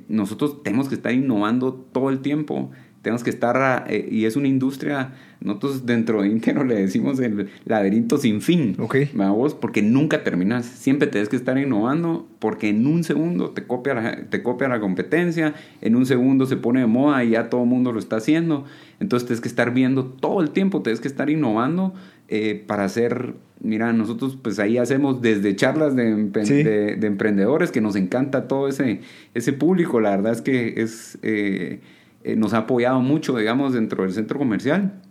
nosotros 0.08 0.64
tenemos 0.64 0.90
que 0.90 0.96
estar 0.96 1.12
innovando 1.12 1.74
todo 1.74 2.12
el 2.12 2.20
tiempo 2.20 2.72
tenemos 3.06 3.24
que 3.24 3.30
estar, 3.30 3.86
eh, 3.88 4.08
y 4.10 4.26
es 4.26 4.36
una 4.36 4.48
industria, 4.48 5.14
nosotros 5.40 5.86
dentro 5.86 6.24
de 6.24 6.28
Intero 6.28 6.64
le 6.66 6.74
decimos 6.74 7.20
el 7.20 7.52
laberinto 7.66 8.18
sin 8.18 8.42
fin, 8.42 8.76
ok. 8.80 8.96
Vos, 9.14 9.54
porque 9.54 9.84
nunca 9.84 10.24
terminas, 10.24 10.66
siempre 10.66 11.08
tienes 11.08 11.30
que 11.30 11.36
estar 11.36 11.56
innovando, 11.60 12.28
porque 12.40 12.70
en 12.70 12.88
un 12.88 13.04
segundo 13.04 13.52
te 13.52 13.68
copia, 13.68 13.94
la, 13.94 14.24
te 14.28 14.42
copia 14.42 14.68
la 14.70 14.80
competencia, 14.80 15.54
en 15.82 15.96
un 15.96 16.08
segundo 16.08 16.48
se 16.48 16.58
pone 16.58 16.80
de 16.80 16.88
moda 16.88 17.24
y 17.24 17.30
ya 17.30 17.48
todo 17.52 17.62
el 17.62 17.70
mundo 17.70 17.92
lo 17.92 18.00
está 18.00 18.16
haciendo, 18.16 18.66
entonces 19.00 19.28
tienes 19.28 19.42
que 19.42 19.50
estar 19.50 19.72
viendo 19.72 20.06
todo 20.06 20.42
el 20.42 20.50
tiempo, 20.50 20.82
tienes 20.82 21.00
que 21.00 21.08
estar 21.08 21.30
innovando 21.30 21.94
eh, 22.28 22.64
para 22.66 22.86
hacer, 22.86 23.36
mira, 23.62 23.94
nosotros 23.94 24.36
pues 24.42 24.58
ahí 24.58 24.80
hacemos 24.80 25.22
desde 25.22 25.56
charlas 25.56 25.96
de, 25.96 26.16
de, 26.16 27.06
emprendedores, 27.06 27.70
que 27.70 27.82
nos 27.82 27.96
encanta 27.96 28.48
todo 28.48 28.68
ese, 28.68 29.02
ese 29.36 29.54
público, 29.54 30.00
la 30.00 30.10
verdad 30.10 30.32
es 30.32 30.42
que 30.42 30.82
es... 30.82 31.20
Eh, 31.22 31.82
eh, 32.26 32.36
nos 32.36 32.54
ha 32.54 32.60
apoyado 32.60 33.02
mucho, 33.02 33.38
digamos, 33.38 33.74
dentro 33.74 34.04
del 34.04 34.12
centro 34.12 34.40
comercial. 34.40 35.02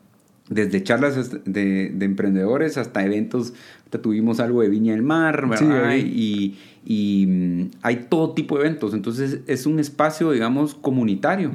Desde 0.51 0.83
charlas 0.83 1.31
de, 1.47 1.89
de 1.89 2.05
emprendedores 2.05 2.77
hasta 2.77 3.03
eventos, 3.03 3.55
tuvimos 3.99 4.41
algo 4.41 4.63
de 4.63 4.69
Viña 4.69 4.93
del 4.93 5.03
Mar, 5.03 5.49
¿verdad? 5.49 5.97
y, 5.97 6.57
y 6.85 7.27
mm, 7.27 7.71
hay 7.83 8.07
todo 8.09 8.33
tipo 8.33 8.57
de 8.57 8.67
eventos. 8.67 8.95
Entonces 8.95 9.41
es 9.47 9.67
un 9.67 9.79
espacio, 9.79 10.33
digamos, 10.33 10.75
comunitario, 10.75 11.53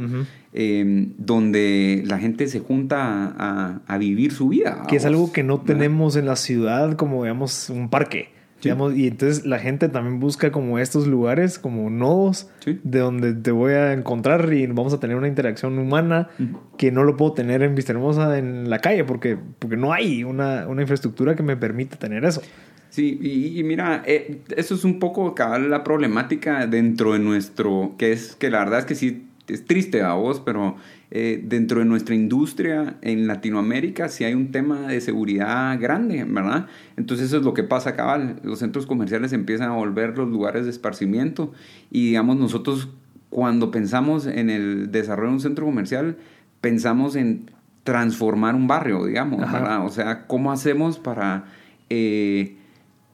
em, 0.53 1.13
donde 1.17 2.03
la 2.07 2.17
gente 2.17 2.47
se 2.47 2.59
junta 2.59 3.33
a, 3.37 3.81
a, 3.85 3.97
vivir 3.97 4.31
su 4.31 4.49
vida. 4.49 4.83
Que 4.87 4.95
es 4.95 5.05
algo 5.05 5.31
que 5.31 5.43
no 5.43 5.61
tenemos 5.61 6.15
en 6.15 6.25
la 6.25 6.35
ciudad 6.35 6.95
como, 6.95 7.23
digamos, 7.23 7.69
un 7.69 7.89
parque 7.89 8.38
y 8.61 9.07
entonces 9.07 9.45
la 9.45 9.59
gente 9.59 9.89
también 9.89 10.19
busca 10.19 10.51
como 10.51 10.79
estos 10.79 11.07
lugares, 11.07 11.59
como 11.59 11.89
nodos, 11.89 12.49
de 12.65 12.99
donde 12.99 13.33
te 13.33 13.51
voy 13.51 13.73
a 13.73 13.93
encontrar 13.93 14.51
y 14.53 14.67
vamos 14.67 14.93
a 14.93 14.99
tener 14.99 15.15
una 15.15 15.27
interacción 15.27 15.77
humana 15.79 16.29
que 16.77 16.91
no 16.91 17.03
lo 17.03 17.15
puedo 17.15 17.33
tener 17.33 17.63
en 17.63 17.75
Vista 17.75 17.93
Hermosa 17.93 18.37
en 18.37 18.69
la 18.69 18.79
calle, 18.79 19.03
porque, 19.03 19.37
porque 19.59 19.77
no 19.77 19.93
hay 19.93 20.23
una, 20.23 20.67
una 20.67 20.81
infraestructura 20.81 21.35
que 21.35 21.43
me 21.43 21.55
permita 21.55 21.97
tener 21.97 22.25
eso. 22.25 22.41
Sí, 22.89 23.19
y, 23.55 23.63
mira, 23.63 24.03
eh, 24.05 24.41
eso 24.55 24.73
es 24.73 24.83
un 24.83 24.99
poco 24.99 25.35
la 25.37 25.83
problemática 25.83 26.65
dentro 26.65 27.13
de 27.13 27.19
nuestro, 27.19 27.93
que 27.97 28.11
es 28.11 28.35
que 28.35 28.49
la 28.49 28.59
verdad 28.59 28.79
es 28.79 28.85
que 28.85 28.95
sí, 28.95 29.27
es 29.47 29.65
triste 29.65 30.01
a 30.01 30.13
vos, 30.13 30.41
pero 30.43 30.75
eh, 31.11 31.41
dentro 31.43 31.79
de 31.79 31.85
nuestra 31.85 32.13
industria 32.13 32.97
en 33.01 33.25
Latinoamérica 33.25 34.09
si 34.09 34.25
hay 34.25 34.35
un 34.35 34.51
tema 34.51 34.87
de 34.87 35.01
seguridad 35.01 35.79
grande, 35.79 36.23
¿verdad? 36.23 36.67
Entonces 36.97 37.27
eso 37.27 37.37
es 37.37 37.43
lo 37.43 37.53
que 37.53 37.63
pasa 37.63 37.95
cabal. 37.95 38.39
Los 38.43 38.59
centros 38.59 38.85
comerciales 38.85 39.33
empiezan 39.33 39.69
a 39.69 39.75
volver 39.75 40.17
los 40.17 40.29
lugares 40.29 40.65
de 40.65 40.71
esparcimiento 40.71 41.51
y 41.89 42.07
digamos 42.07 42.37
nosotros 42.37 42.89
cuando 43.29 43.71
pensamos 43.71 44.27
en 44.27 44.49
el 44.49 44.91
desarrollo 44.91 45.29
de 45.29 45.35
un 45.35 45.41
centro 45.41 45.65
comercial 45.65 46.17
pensamos 46.61 47.15
en 47.15 47.49
transformar 47.83 48.53
un 48.55 48.67
barrio, 48.67 49.05
digamos, 49.05 49.39
¿verdad? 49.39 49.85
O 49.85 49.89
sea, 49.89 50.27
¿cómo 50.27 50.51
hacemos 50.51 50.99
para 50.99 51.45
eh, 51.89 52.55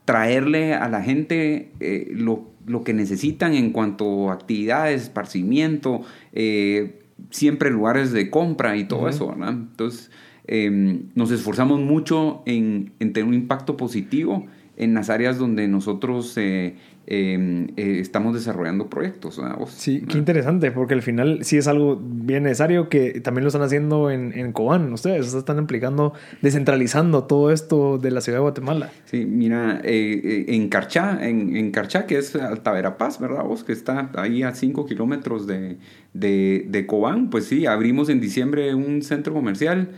traerle 0.04 0.74
a 0.74 0.88
la 0.88 1.02
gente 1.02 1.70
eh, 1.80 2.08
lo, 2.12 2.50
lo, 2.66 2.84
que 2.84 2.92
necesitan 2.92 3.54
en 3.54 3.70
cuanto 3.70 4.30
a 4.30 4.34
actividades, 4.34 5.02
esparcimiento, 5.02 6.02
eh, 6.32 7.05
siempre 7.30 7.70
lugares 7.70 8.12
de 8.12 8.30
compra 8.30 8.76
y 8.76 8.84
todo 8.84 9.08
eso, 9.08 9.28
¿verdad? 9.28 9.50
Entonces, 9.50 10.10
em, 10.46 11.08
nos 11.14 11.30
esforzamos 11.30 11.80
mucho 11.80 12.42
en, 12.46 12.92
en, 13.00 13.12
tener 13.12 13.28
un 13.28 13.34
impacto 13.34 13.76
positivo 13.76 14.46
en 14.76 14.94
las 14.94 15.10
áreas 15.10 15.38
donde 15.38 15.68
nosotros 15.68 16.36
eh, 16.36 16.76
Em, 17.08 17.68
eh, 17.76 18.00
estamos 18.00 18.34
desarrollando 18.34 18.90
proyectos. 18.90 19.40
sí, 19.68 20.02
qué 20.08 20.18
interesante, 20.18 20.72
porque 20.72 20.94
al 20.94 21.02
final 21.02 21.44
sí 21.44 21.56
es 21.56 21.68
algo 21.68 22.00
bien 22.02 22.42
necesario 22.42 22.88
que 22.88 23.20
también 23.20 23.44
lo 23.44 23.48
están 23.48 23.62
haciendo 23.62 24.10
en, 24.10 24.36
en 24.36 24.52
Cobán. 24.52 24.92
Ustedes 24.92 25.32
están 25.32 25.58
implicando, 25.58 26.14
descentralizando 26.42 27.22
todo 27.22 27.52
esto 27.52 27.98
de 27.98 28.10
la 28.10 28.20
ciudad 28.20 28.38
de 28.38 28.42
Guatemala. 28.42 28.90
Sí, 29.04 29.24
mira, 29.24 29.80
eh, 29.84 30.20
eh, 30.24 30.44
en 30.48 30.68
Carchá, 30.68 31.24
en, 31.24 31.56
en 31.56 31.70
Carchá, 31.70 32.06
que 32.06 32.18
es 32.18 32.34
Alta 32.34 32.72
Verapaz, 32.72 33.20
¿verdad? 33.20 33.44
Vos 33.44 33.62
que 33.62 33.72
está 33.72 34.10
ahí 34.16 34.42
a 34.42 34.52
5 34.52 34.84
kilómetros 34.86 35.46
de, 35.46 35.76
de, 36.12 36.66
de 36.68 36.86
Cobán, 36.86 37.30
pues 37.30 37.44
sí, 37.44 37.66
abrimos 37.66 38.08
en 38.08 38.20
diciembre 38.20 38.74
un 38.74 39.02
centro 39.02 39.32
comercial. 39.32 39.90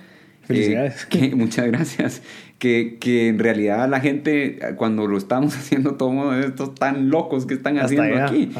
Felicidades. 0.42 1.06
que, 1.06 1.34
muchas 1.34 1.66
gracias 1.68 2.22
que, 2.58 2.98
que, 3.00 3.28
en 3.28 3.38
realidad 3.38 3.88
la 3.88 4.00
gente, 4.00 4.58
cuando 4.76 5.06
lo 5.06 5.16
estamos 5.16 5.54
haciendo, 5.56 5.94
todo 5.94 6.10
mundo, 6.10 6.34
estos 6.34 6.74
tan 6.74 7.10
locos 7.10 7.46
que 7.46 7.54
están 7.54 7.78
haciendo 7.78 8.22
aquí, 8.22 8.50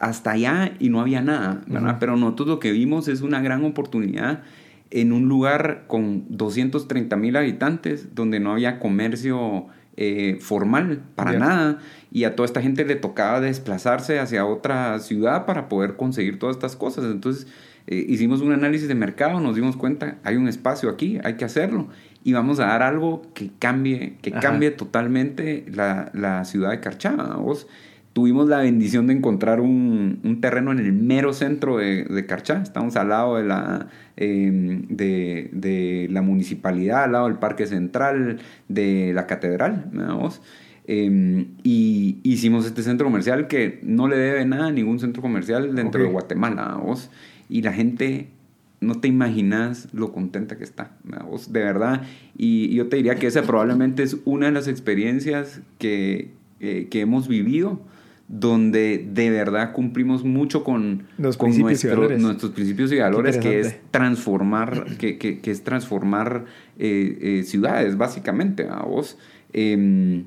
hasta 0.00 0.30
allá 0.32 0.72
y 0.78 0.90
no 0.90 1.00
había 1.00 1.20
nada, 1.22 1.62
¿verdad? 1.66 1.96
Pero 2.00 2.16
nosotros 2.16 2.48
lo 2.48 2.58
que 2.60 2.72
vimos 2.72 3.08
es 3.08 3.20
una 3.20 3.40
gran 3.40 3.64
oportunidad 3.64 4.42
en 4.90 5.12
un 5.12 5.28
lugar 5.28 5.84
con 5.86 6.24
230 6.28 7.16
mil 7.16 7.36
habitantes, 7.36 8.14
donde 8.14 8.40
no 8.40 8.52
había 8.52 8.78
comercio 8.78 9.66
eh, 9.96 10.38
formal 10.40 11.02
para 11.14 11.32
nada, 11.38 11.78
y 12.10 12.24
a 12.24 12.36
toda 12.36 12.46
esta 12.46 12.62
gente 12.62 12.84
le 12.84 12.94
tocaba 12.94 13.40
desplazarse 13.40 14.18
hacia 14.18 14.46
otra 14.46 14.98
ciudad 15.00 15.44
para 15.44 15.68
poder 15.68 15.96
conseguir 15.96 16.38
todas 16.38 16.56
estas 16.56 16.76
cosas. 16.76 17.04
Entonces, 17.04 17.48
eh, 17.86 18.06
hicimos 18.08 18.40
un 18.40 18.52
análisis 18.52 18.86
de 18.88 18.94
mercado, 18.94 19.40
nos 19.40 19.56
dimos 19.56 19.76
cuenta, 19.76 20.18
hay 20.22 20.36
un 20.36 20.48
espacio 20.48 20.88
aquí, 20.88 21.18
hay 21.24 21.34
que 21.34 21.44
hacerlo 21.44 21.88
y 22.28 22.34
vamos 22.34 22.60
a 22.60 22.66
dar 22.66 22.82
algo 22.82 23.22
que 23.32 23.50
cambie, 23.58 24.18
que 24.20 24.30
cambie 24.32 24.70
totalmente 24.70 25.64
la, 25.72 26.10
la, 26.12 26.44
ciudad 26.44 26.72
de 26.72 26.80
Carchá. 26.80 27.12
Vos 27.38 27.66
tuvimos 28.12 28.50
la 28.50 28.58
bendición 28.58 29.06
de 29.06 29.14
encontrar 29.14 29.62
un, 29.62 30.20
un 30.22 30.40
terreno 30.42 30.70
en 30.72 30.78
el 30.78 30.92
mero 30.92 31.32
centro 31.32 31.78
de, 31.78 32.04
de 32.04 32.26
Carchá. 32.26 32.60
Estamos 32.62 32.96
al 32.96 33.08
lado 33.08 33.36
de 33.36 33.44
la, 33.44 33.86
em, 34.18 34.86
de, 34.88 35.48
de, 35.54 36.08
la 36.10 36.20
municipalidad, 36.20 37.04
al 37.04 37.12
lado 37.12 37.28
del 37.28 37.38
Parque 37.38 37.64
Central, 37.64 38.40
de 38.68 39.12
la 39.14 39.26
catedral. 39.26 39.90
Em, 40.86 41.46
y 41.62 42.18
hicimos 42.24 42.66
este 42.66 42.82
centro 42.82 43.06
comercial 43.06 43.48
que 43.48 43.80
no 43.82 44.06
le 44.06 44.18
debe 44.18 44.44
nada 44.44 44.66
a 44.66 44.70
ningún 44.70 45.00
centro 45.00 45.22
comercial 45.22 45.74
dentro 45.74 46.02
de 46.02 46.10
Guatemala, 46.10 46.74
vos. 46.74 47.10
Y 47.48 47.62
la 47.62 47.72
gente 47.72 48.28
no 48.80 49.00
te 49.00 49.08
imaginas 49.08 49.88
lo 49.92 50.12
contenta 50.12 50.56
que 50.56 50.64
está, 50.64 50.92
vos, 51.24 51.52
de 51.52 51.60
verdad. 51.60 52.02
Y 52.36 52.74
yo 52.74 52.88
te 52.88 52.96
diría 52.96 53.16
que 53.16 53.26
esa 53.26 53.42
probablemente 53.42 54.02
es 54.02 54.18
una 54.24 54.46
de 54.46 54.52
las 54.52 54.68
experiencias 54.68 55.60
que, 55.78 56.32
eh, 56.60 56.88
que 56.90 57.00
hemos 57.00 57.28
vivido 57.28 57.80
donde 58.28 59.08
de 59.10 59.30
verdad 59.30 59.72
cumplimos 59.72 60.22
mucho 60.22 60.62
con, 60.62 61.04
con 61.38 61.50
nuestros 62.20 62.52
principios 62.52 62.92
y 62.92 62.98
valores, 62.98 63.38
que 63.38 63.60
es 63.60 63.80
transformar, 63.90 64.96
que, 64.98 65.16
que, 65.16 65.40
que 65.40 65.50
es 65.50 65.64
transformar 65.64 66.44
eh, 66.78 67.18
eh, 67.20 67.42
ciudades, 67.44 67.96
básicamente, 67.96 68.68
a 68.68 68.82
vos. 68.82 69.16
Em, 69.54 70.24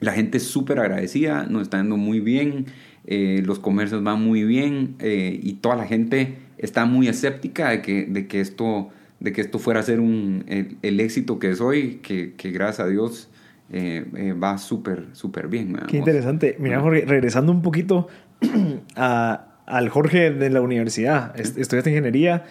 la 0.00 0.12
gente 0.12 0.38
es 0.38 0.44
súper 0.44 0.80
agradecida, 0.80 1.46
nos 1.46 1.62
está 1.62 1.78
yendo 1.78 1.96
muy 1.96 2.18
bien, 2.20 2.66
los 3.06 3.58
comercios 3.58 4.02
van 4.02 4.22
muy 4.22 4.44
bien 4.44 4.96
y 5.00 5.54
toda 5.54 5.76
la 5.76 5.84
gente 5.84 6.36
está 6.60 6.84
muy 6.84 7.08
escéptica 7.08 7.70
de 7.70 7.82
que, 7.82 8.04
de 8.04 8.28
que, 8.28 8.40
esto, 8.40 8.90
de 9.18 9.32
que 9.32 9.40
esto 9.40 9.58
fuera 9.58 9.80
a 9.80 9.82
ser 9.82 9.98
un, 9.98 10.44
el, 10.82 11.00
éxito 11.00 11.38
que 11.38 11.50
es 11.50 11.60
hoy, 11.60 12.00
que, 12.02 12.34
que 12.34 12.50
gracias 12.50 12.86
a 12.86 12.88
Dios 12.88 13.30
eh, 13.72 14.04
eh, 14.14 14.32
va 14.32 14.58
súper, 14.58 15.06
súper 15.12 15.48
bien. 15.48 15.74
Qué 15.88 15.96
interesante. 15.96 16.56
Mira, 16.58 16.80
Jorge, 16.80 17.04
regresando 17.06 17.50
un 17.50 17.62
poquito 17.62 18.08
al 18.94 19.88
Jorge 19.88 20.30
de 20.30 20.50
la 20.50 20.60
universidad, 20.60 21.38
estudiaste 21.38 21.90
ingeniería. 21.90 22.44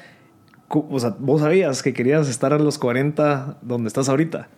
O 0.70 1.00
sea, 1.00 1.16
vos 1.20 1.42
sabías 1.42 1.84
que 1.84 1.94
querías 1.94 2.30
estar 2.30 2.54
a 2.54 2.60
los 2.60 2.78
40 2.80 3.60
donde 3.62 3.88
estás 3.88 4.10
ahorita, 4.10 4.50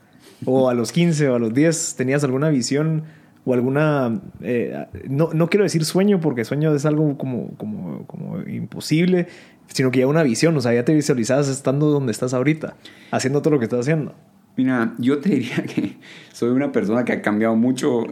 o 0.46 0.70
a 0.70 0.74
los 0.74 0.92
15 0.92 1.30
o 1.30 1.36
a 1.36 1.40
los 1.40 1.54
10, 1.54 1.96
¿tenías 1.96 2.24
alguna 2.24 2.50
visión 2.50 3.04
o 3.46 3.54
alguna, 3.54 4.22
eh, 4.42 4.86
no, 5.10 5.30
no, 5.34 5.50
quiero 5.50 5.64
decir 5.64 5.84
sueño, 5.86 6.20
porque 6.20 6.46
sueño 6.46 6.74
es 6.76 6.86
algo 6.86 7.18
como, 7.18 7.56
como, 7.58 8.06
como 8.06 8.42
imposible, 8.44 9.28
sino 9.68 9.92
que 9.92 10.00
ya 10.00 10.08
una 10.08 10.24
visión, 10.24 10.56
o 10.56 10.62
sea, 10.62 10.74
ya 10.74 10.86
te 10.86 10.94
visualizabas 10.94 11.48
estando 11.48 11.88
donde 11.88 12.12
estás 12.12 12.34
ahorita, 12.34 12.76
haciendo 13.12 13.42
todo 13.42 13.56
lo 13.56 13.60
que 13.60 13.66
estás 13.66 13.82
haciendo. 13.82 14.14
Mira, 14.58 14.94
yo 15.00 15.20
te 15.20 15.30
diría 15.30 15.64
que 15.76 15.98
soy 16.34 16.50
una 16.50 16.72
persona 16.72 17.06
que 17.06 17.14
ha 17.14 17.22
cambiado 17.22 17.56
mucho 17.56 18.04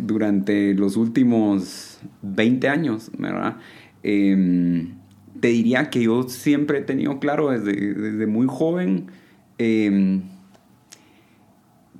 durante 0.00 0.74
los 0.74 0.96
últimos 0.96 2.00
20 2.22 2.68
años, 2.68 3.10
¿verdad? 3.18 3.56
Em, 4.02 4.94
te 5.40 5.48
diría 5.48 5.90
que 5.90 6.02
yo 6.02 6.24
siempre 6.24 6.78
he 6.78 6.82
tenido 6.82 7.18
claro 7.20 7.50
desde, 7.50 7.72
desde 7.72 8.26
muy 8.26 8.46
joven, 8.48 9.06
em, 9.58 10.22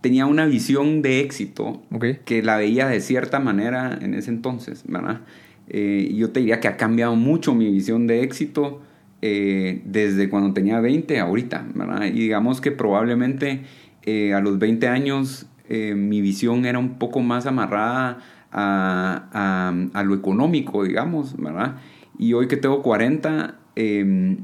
tenía 0.09 0.25
una 0.25 0.47
visión 0.47 1.03
de 1.03 1.21
éxito 1.21 1.83
que 2.25 2.43
la 2.43 2.57
veía 2.57 2.89
de 2.89 3.03
cierta 3.03 3.41
manera 3.41 3.99
en 4.01 4.15
ese 4.15 4.31
entonces, 4.31 4.85
¿verdad? 4.89 5.21
Eh, 5.67 6.15
yo 6.17 6.31
te 6.31 6.41
diría 6.41 6.61
que 6.61 6.69
ha 6.69 6.79
cambiado 6.79 7.15
mucho 7.15 7.55
mi 7.55 7.71
visión 7.71 8.07
de 8.07 8.23
éxito 8.23 8.81
eh, 9.21 9.83
desde 9.85 10.31
cuando 10.31 10.55
tenía 10.55 10.81
20 10.81 11.21
ahorita, 11.21 11.67
¿verdad? 11.75 12.07
Y 12.07 12.21
digamos 12.21 12.63
que 12.63 12.73
probablemente 12.73 13.65
eh, 14.05 14.33
a 14.33 14.41
los 14.41 14.59
20 14.59 14.89
años 14.89 15.45
mi 15.69 16.23
visión 16.23 16.65
era 16.65 16.79
un 16.79 16.99
poco 16.99 17.21
más 17.21 17.45
amarrada 17.45 18.21
a, 18.51 19.75
a, 19.93 20.03
lo 20.05 20.15
económico, 20.15 20.85
digamos, 20.85 21.37
¿verdad? 21.37 21.77
Y 22.19 22.33
hoy 22.33 22.49
que 22.49 22.57
tengo 22.57 22.81
40, 22.81 23.59
em, 23.77 24.39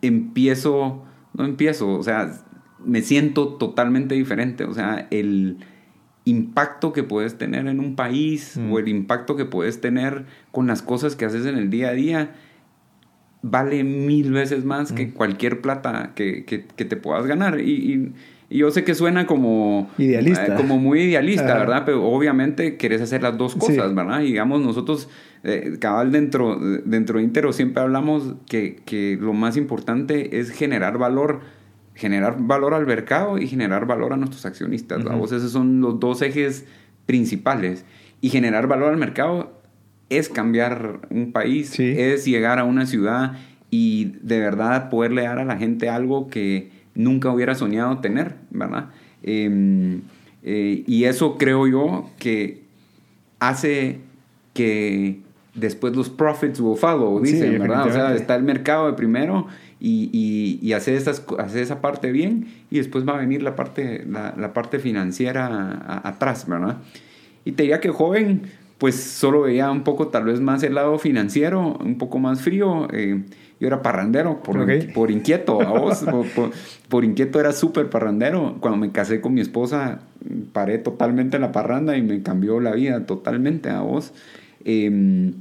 empiezo, 0.00 1.04
no 1.34 1.44
empiezo, 1.44 1.90
o 1.98 2.02
sea, 2.02 2.32
me 2.84 3.02
siento 3.02 3.48
totalmente 3.48 4.14
diferente, 4.14 4.64
o 4.64 4.74
sea, 4.74 5.08
el 5.10 5.58
impacto 6.24 6.92
que 6.92 7.02
puedes 7.02 7.36
tener 7.36 7.66
en 7.66 7.80
un 7.80 7.96
país 7.96 8.56
mm. 8.56 8.72
o 8.72 8.78
el 8.78 8.88
impacto 8.88 9.36
que 9.36 9.44
puedes 9.44 9.80
tener 9.80 10.24
con 10.52 10.66
las 10.66 10.82
cosas 10.82 11.16
que 11.16 11.24
haces 11.24 11.46
en 11.46 11.56
el 11.56 11.70
día 11.70 11.88
a 11.88 11.92
día 11.92 12.34
vale 13.42 13.82
mil 13.82 14.32
veces 14.32 14.64
más 14.64 14.92
que 14.92 15.06
mm. 15.06 15.12
cualquier 15.12 15.60
plata 15.60 16.12
que, 16.14 16.44
que, 16.44 16.84
te 16.84 16.96
puedas 16.96 17.26
ganar. 17.26 17.60
Y, 17.60 18.12
y, 18.48 18.56
yo 18.56 18.70
sé 18.70 18.84
que 18.84 18.94
suena 18.94 19.26
como... 19.26 19.90
Idealista. 19.98 20.54
Eh, 20.54 20.56
como 20.56 20.78
muy 20.78 21.00
idealista, 21.00 21.58
¿verdad? 21.58 21.84
Pero 21.86 22.04
obviamente 22.04 22.76
querés 22.76 23.00
hacer 23.00 23.22
las 23.22 23.36
dos 23.38 23.56
cosas, 23.56 23.94
¿verdad? 23.94 24.20
Y 24.20 24.26
digamos, 24.26 24.60
nosotros, 24.60 25.08
eh, 25.42 25.78
cabal 25.80 26.12
dentro, 26.12 26.58
dentro 26.84 27.18
de 27.18 27.24
Intero, 27.24 27.54
siempre 27.54 27.82
hablamos 27.82 28.34
que, 28.46 28.76
que 28.84 29.16
lo 29.18 29.32
más 29.32 29.56
importante 29.56 30.38
es 30.38 30.50
generar 30.50 30.98
valor 30.98 31.40
generar 31.94 32.36
valor 32.38 32.74
al 32.74 32.86
mercado 32.86 33.38
y 33.38 33.46
generar 33.46 33.86
valor 33.86 34.12
a 34.12 34.16
nuestros 34.16 34.46
accionistas. 34.46 35.04
Uh 35.04 35.24
Esos 35.24 35.52
son 35.52 35.80
los 35.80 36.00
dos 36.00 36.22
ejes 36.22 36.64
principales. 37.06 37.84
Y 38.20 38.30
generar 38.30 38.66
valor 38.66 38.92
al 38.92 38.98
mercado 38.98 39.52
es 40.08 40.28
cambiar 40.28 41.00
un 41.10 41.32
país, 41.32 41.78
es 41.78 42.24
llegar 42.24 42.58
a 42.58 42.64
una 42.64 42.86
ciudad 42.86 43.38
y 43.70 44.12
de 44.20 44.38
verdad 44.38 44.90
poderle 44.90 45.22
dar 45.22 45.38
a 45.38 45.44
la 45.44 45.56
gente 45.56 45.88
algo 45.88 46.28
que 46.28 46.70
nunca 46.94 47.30
hubiera 47.30 47.54
soñado 47.54 47.98
tener, 47.98 48.36
¿verdad? 48.50 48.90
Em, 49.22 50.02
eh, 50.42 50.84
y 50.86 51.04
eso 51.04 51.38
creo 51.38 51.66
yo 51.66 52.10
que 52.18 52.62
hace 53.40 54.00
que 54.52 55.20
después 55.54 55.96
los 55.96 56.10
profits 56.10 56.60
will 56.60 56.76
follow, 56.76 57.20
dicen, 57.20 57.58
¿verdad? 57.58 57.86
O 57.86 57.92
sea, 57.92 58.14
está 58.14 58.36
el 58.36 58.42
mercado 58.42 58.86
de 58.86 58.92
primero 58.92 59.46
y, 59.84 60.60
y, 60.62 60.72
hacer, 60.74 60.94
esas, 60.94 61.24
hacer 61.38 61.60
esa 61.60 61.80
parte 61.80 62.12
bien 62.12 62.46
y 62.70 62.78
después 62.78 63.06
va 63.06 63.14
a 63.14 63.16
venir 63.16 63.42
la 63.42 63.56
parte, 63.56 64.06
la, 64.06 64.52
parte 64.52 64.78
financiera 64.78 66.00
atrás, 66.04 66.46
¿verdad? 66.46 66.78
Y 67.44 67.52
te 67.52 67.64
diría 67.64 67.80
que 67.80 67.88
joven, 67.88 68.42
pues 68.78 68.94
solo 68.94 69.42
veía 69.42 69.68
un 69.72 69.82
poco 69.82 70.06
tal 70.06 70.26
vez 70.26 70.40
más 70.40 70.62
el 70.62 70.76
lado 70.76 70.98
financiero, 71.00 71.76
un 71.84 71.98
poco 71.98 72.20
más 72.20 72.42
frío. 72.42 72.86
Eh, 72.92 73.24
yo 73.58 73.66
era 73.66 73.82
parrandero 73.82 74.40
por, 74.44 74.64
por 74.92 75.10
inquieto, 75.10 75.60
a 75.60 75.70
vos, 75.76 76.04
por, 76.88 77.04
inquieto 77.04 77.40
era 77.40 77.50
súper 77.50 77.90
parrandero. 77.90 78.58
Cuando 78.60 78.78
me 78.78 78.92
casé 78.92 79.20
con 79.20 79.34
mi 79.34 79.40
esposa, 79.40 80.02
paré 80.52 80.78
totalmente 80.78 81.40
la 81.40 81.50
parranda 81.50 81.96
y 81.96 82.02
me 82.02 82.22
cambió 82.22 82.60
la 82.60 82.70
vida 82.70 83.04
totalmente 83.04 83.68
a 83.68 83.80
vos. 83.80 84.12
Em, 84.64 85.34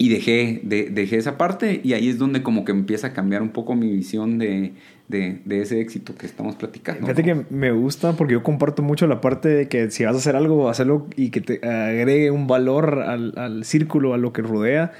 y 0.00 0.08
dejé, 0.08 0.62
de, 0.64 0.88
dejé 0.88 1.18
esa 1.18 1.36
parte 1.36 1.82
y 1.84 1.92
ahí 1.92 2.08
es 2.08 2.16
donde 2.16 2.42
como 2.42 2.64
que 2.64 2.72
empieza 2.72 3.08
a 3.08 3.12
cambiar 3.12 3.42
un 3.42 3.50
poco 3.50 3.74
mi 3.74 3.92
visión 3.92 4.38
de, 4.38 4.72
de, 5.08 5.42
de, 5.44 5.60
ese 5.60 5.78
éxito 5.78 6.14
que 6.16 6.24
estamos 6.24 6.56
platicando. 6.56 7.02
Fíjate 7.02 7.22
que 7.22 7.44
me 7.50 7.70
gusta 7.70 8.14
porque 8.14 8.32
yo 8.32 8.42
comparto 8.42 8.82
mucho 8.82 9.06
la 9.06 9.20
parte 9.20 9.50
de 9.50 9.68
que 9.68 9.90
si 9.90 10.06
vas 10.06 10.14
a 10.14 10.16
hacer 10.16 10.36
algo, 10.36 10.70
hacerlo 10.70 11.06
y 11.16 11.28
que 11.28 11.42
te 11.42 11.68
agregue 11.68 12.30
un 12.30 12.46
valor 12.46 13.00
al, 13.06 13.34
al 13.36 13.66
círculo, 13.66 14.14
a 14.14 14.16
lo 14.16 14.32
que 14.32 14.40
rodea. 14.40 14.92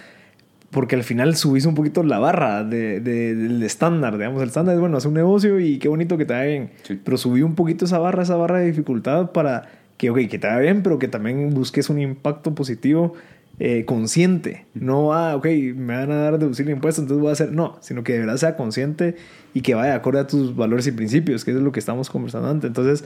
Porque 0.71 0.97
al 0.97 1.03
final 1.03 1.35
subís 1.35 1.65
un 1.65 1.75
poquito 1.75 2.03
la 2.03 2.19
barra 2.19 2.63
de, 2.63 3.01
del 3.01 3.63
estándar, 3.63 4.19
digamos. 4.19 4.43
El 4.43 4.49
estándar 4.49 4.75
es, 4.75 4.81
bueno, 4.83 4.99
hacer 4.99 5.09
un 5.09 5.15
negocio 5.15 5.61
y 5.61 5.79
qué 5.79 5.89
bonito 5.89 6.19
que 6.19 6.27
te 6.27 6.35
vaya 6.35 6.45
bien. 6.45 6.71
Pero 7.03 7.17
subí 7.17 7.41
un 7.41 7.55
poquito 7.55 7.87
esa 7.87 7.99
barra, 7.99 8.23
esa 8.23 8.37
barra 8.37 8.59
de 8.59 8.67
dificultad 8.67 9.33
para 9.33 9.67
que, 9.97 10.11
ok, 10.11 10.29
que 10.29 10.39
te 10.39 10.47
vaya 10.47 10.61
bien, 10.61 10.83
pero 10.83 10.99
que 10.99 11.09
también 11.09 11.55
busques 11.55 11.89
un 11.89 11.99
impacto 11.99 12.55
positivo 12.55 13.15
eh, 13.63 13.85
consciente. 13.85 14.65
No, 14.73 15.13
ah, 15.13 15.37
ok, 15.37 15.45
me 15.77 15.95
van 15.95 16.11
a 16.11 16.17
dar 16.17 16.39
deducir 16.39 16.67
impuestos, 16.71 17.03
entonces 17.03 17.21
voy 17.21 17.29
a 17.29 17.33
hacer. 17.33 17.53
No, 17.53 17.77
sino 17.83 18.03
que 18.03 18.15
de 18.15 18.21
verdad 18.21 18.39
sea 18.39 18.57
consciente 18.57 19.17
y 19.53 19.61
que 19.61 19.75
vaya 19.75 19.95
acorde 19.95 20.19
a 20.19 20.27
tus 20.27 20.57
valores 20.57 20.87
y 20.87 20.93
principios, 20.93 21.45
que 21.45 21.51
es 21.51 21.59
lo 21.59 21.71
que 21.71 21.79
estamos 21.79 22.09
conversando 22.09 22.49
antes. 22.49 22.69
Entonces, 22.69 23.05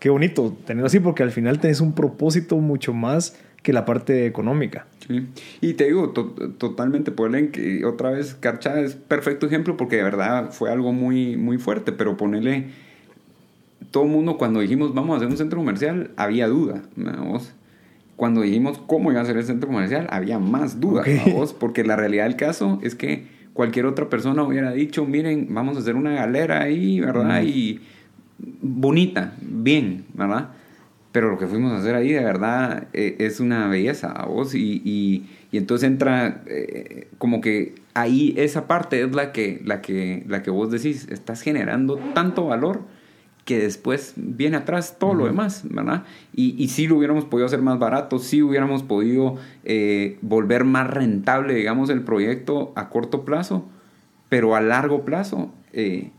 qué 0.00 0.08
bonito 0.08 0.56
tenerlo 0.66 0.86
así, 0.86 1.00
porque 1.00 1.22
al 1.22 1.32
final 1.32 1.60
tenés 1.60 1.82
un 1.82 1.92
propósito 1.92 2.56
mucho 2.56 2.94
más 2.94 3.36
que 3.62 3.74
la 3.74 3.84
parte 3.84 4.24
económica. 4.24 4.86
Sí. 5.06 5.26
Y 5.60 5.74
te 5.74 5.84
digo, 5.84 6.12
totalmente, 6.56 7.12
ponerle 7.12 7.50
que 7.50 7.84
otra 7.84 8.08
vez, 8.08 8.34
Carcha 8.34 8.80
es 8.80 8.94
perfecto 8.94 9.44
ejemplo 9.44 9.76
porque 9.76 9.96
de 9.96 10.02
verdad 10.02 10.50
fue 10.50 10.72
algo 10.72 10.94
muy, 10.94 11.36
muy 11.36 11.58
fuerte, 11.58 11.92
pero 11.92 12.16
ponerle, 12.16 12.68
todo 13.90 14.04
el 14.04 14.08
mundo 14.08 14.38
cuando 14.38 14.60
dijimos 14.60 14.94
vamos 14.94 15.12
a 15.12 15.16
hacer 15.18 15.28
un 15.28 15.36
centro 15.36 15.58
comercial, 15.58 16.10
había 16.16 16.48
duda, 16.48 16.82
vamos 16.96 17.52
cuando 18.22 18.42
dijimos 18.42 18.80
cómo 18.86 19.10
iba 19.10 19.20
a 19.20 19.24
ser 19.24 19.36
el 19.36 19.42
centro 19.42 19.68
comercial, 19.68 20.06
había 20.08 20.38
más 20.38 20.78
dudas, 20.78 21.04
vos, 21.34 21.52
porque 21.52 21.82
la 21.82 21.96
realidad 21.96 22.22
del 22.22 22.36
caso 22.36 22.78
es 22.80 22.94
que 22.94 23.26
cualquier 23.52 23.84
otra 23.84 24.08
persona 24.08 24.44
hubiera 24.44 24.70
dicho, 24.70 25.04
miren, 25.04 25.48
vamos 25.50 25.76
a 25.76 25.80
hacer 25.80 25.96
una 25.96 26.12
galera 26.12 26.62
ahí, 26.62 27.00
¿verdad? 27.00 27.42
Y 27.42 27.80
bonita, 28.60 29.32
bien, 29.40 30.04
¿verdad? 30.14 30.50
Pero 31.10 31.30
lo 31.30 31.36
que 31.36 31.48
fuimos 31.48 31.72
a 31.72 31.78
hacer 31.78 31.96
ahí 31.96 32.12
de 32.12 32.22
verdad 32.22 32.86
eh, 32.92 33.16
es 33.18 33.40
una 33.40 33.66
belleza 33.66 34.12
a 34.12 34.26
vos 34.26 34.54
y, 34.54 34.80
y, 34.84 35.26
entonces 35.50 35.88
entra 35.88 36.44
eh, 36.46 37.08
como 37.18 37.40
que 37.40 37.74
ahí 37.92 38.34
esa 38.36 38.68
parte 38.68 39.02
es 39.02 39.12
la 39.16 39.32
que, 39.32 39.60
la, 39.64 39.82
que, 39.82 40.22
la 40.28 40.44
que 40.44 40.50
vos 40.52 40.70
decís, 40.70 41.08
estás 41.10 41.42
generando 41.42 41.96
tanto 42.14 42.46
valor 42.46 42.82
que 43.44 43.58
después 43.58 44.14
viene 44.16 44.56
atrás 44.56 44.96
todo 44.98 45.14
lo 45.14 45.26
demás, 45.26 45.62
¿verdad? 45.68 46.04
Y, 46.34 46.54
y 46.62 46.68
sí 46.68 46.86
lo 46.86 46.96
hubiéramos 46.96 47.24
podido 47.24 47.46
hacer 47.46 47.60
más 47.60 47.78
barato, 47.78 48.18
sí 48.18 48.40
hubiéramos 48.40 48.82
podido 48.82 49.36
eh, 49.64 50.18
volver 50.22 50.64
más 50.64 50.88
rentable, 50.88 51.54
digamos, 51.54 51.90
el 51.90 52.02
proyecto 52.02 52.72
a 52.76 52.88
corto 52.88 53.24
plazo, 53.24 53.68
pero 54.28 54.54
a 54.54 54.60
largo 54.60 55.04
plazo, 55.04 55.52
eh, 55.72 56.10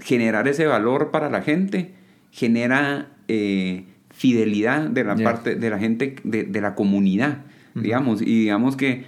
generar 0.00 0.48
ese 0.48 0.66
valor 0.66 1.10
para 1.10 1.30
la 1.30 1.42
gente 1.42 1.94
genera 2.32 3.10
eh, 3.28 3.84
fidelidad 4.10 4.88
de 4.88 5.04
la 5.04 5.16
parte 5.16 5.54
de 5.54 5.70
la 5.70 5.78
gente 5.78 6.16
de, 6.24 6.44
de 6.44 6.60
la 6.60 6.74
comunidad, 6.74 7.42
digamos, 7.74 8.20
y 8.20 8.40
digamos 8.40 8.76
que 8.76 9.04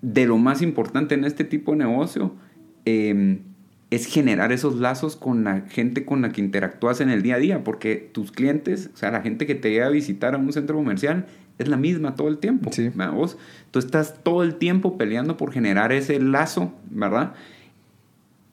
de 0.00 0.26
lo 0.26 0.38
más 0.38 0.62
importante 0.62 1.14
en 1.14 1.24
este 1.24 1.44
tipo 1.44 1.72
de 1.72 1.78
negocio 1.78 2.34
em, 2.84 3.40
es 3.90 4.06
generar 4.06 4.52
esos 4.52 4.76
lazos 4.76 5.16
con 5.16 5.44
la 5.44 5.62
gente 5.62 6.04
con 6.04 6.22
la 6.22 6.32
que 6.32 6.40
interactúas 6.40 7.00
en 7.00 7.10
el 7.10 7.22
día 7.22 7.36
a 7.36 7.38
día, 7.38 7.64
porque 7.64 7.96
tus 8.12 8.32
clientes, 8.32 8.90
o 8.92 8.96
sea, 8.96 9.10
la 9.10 9.20
gente 9.20 9.46
que 9.46 9.54
te 9.54 9.70
llega 9.70 9.86
a 9.86 9.90
visitar 9.90 10.34
a 10.34 10.38
un 10.38 10.52
centro 10.52 10.76
comercial, 10.76 11.26
es 11.58 11.68
la 11.68 11.76
misma 11.76 12.16
todo 12.16 12.28
el 12.28 12.38
tiempo. 12.38 12.72
Sí. 12.72 12.90
Vos, 13.12 13.38
tú 13.70 13.78
estás 13.78 14.22
todo 14.22 14.42
el 14.42 14.56
tiempo 14.56 14.98
peleando 14.98 15.36
por 15.36 15.52
generar 15.52 15.92
ese 15.92 16.18
lazo, 16.18 16.72
¿verdad? 16.90 17.34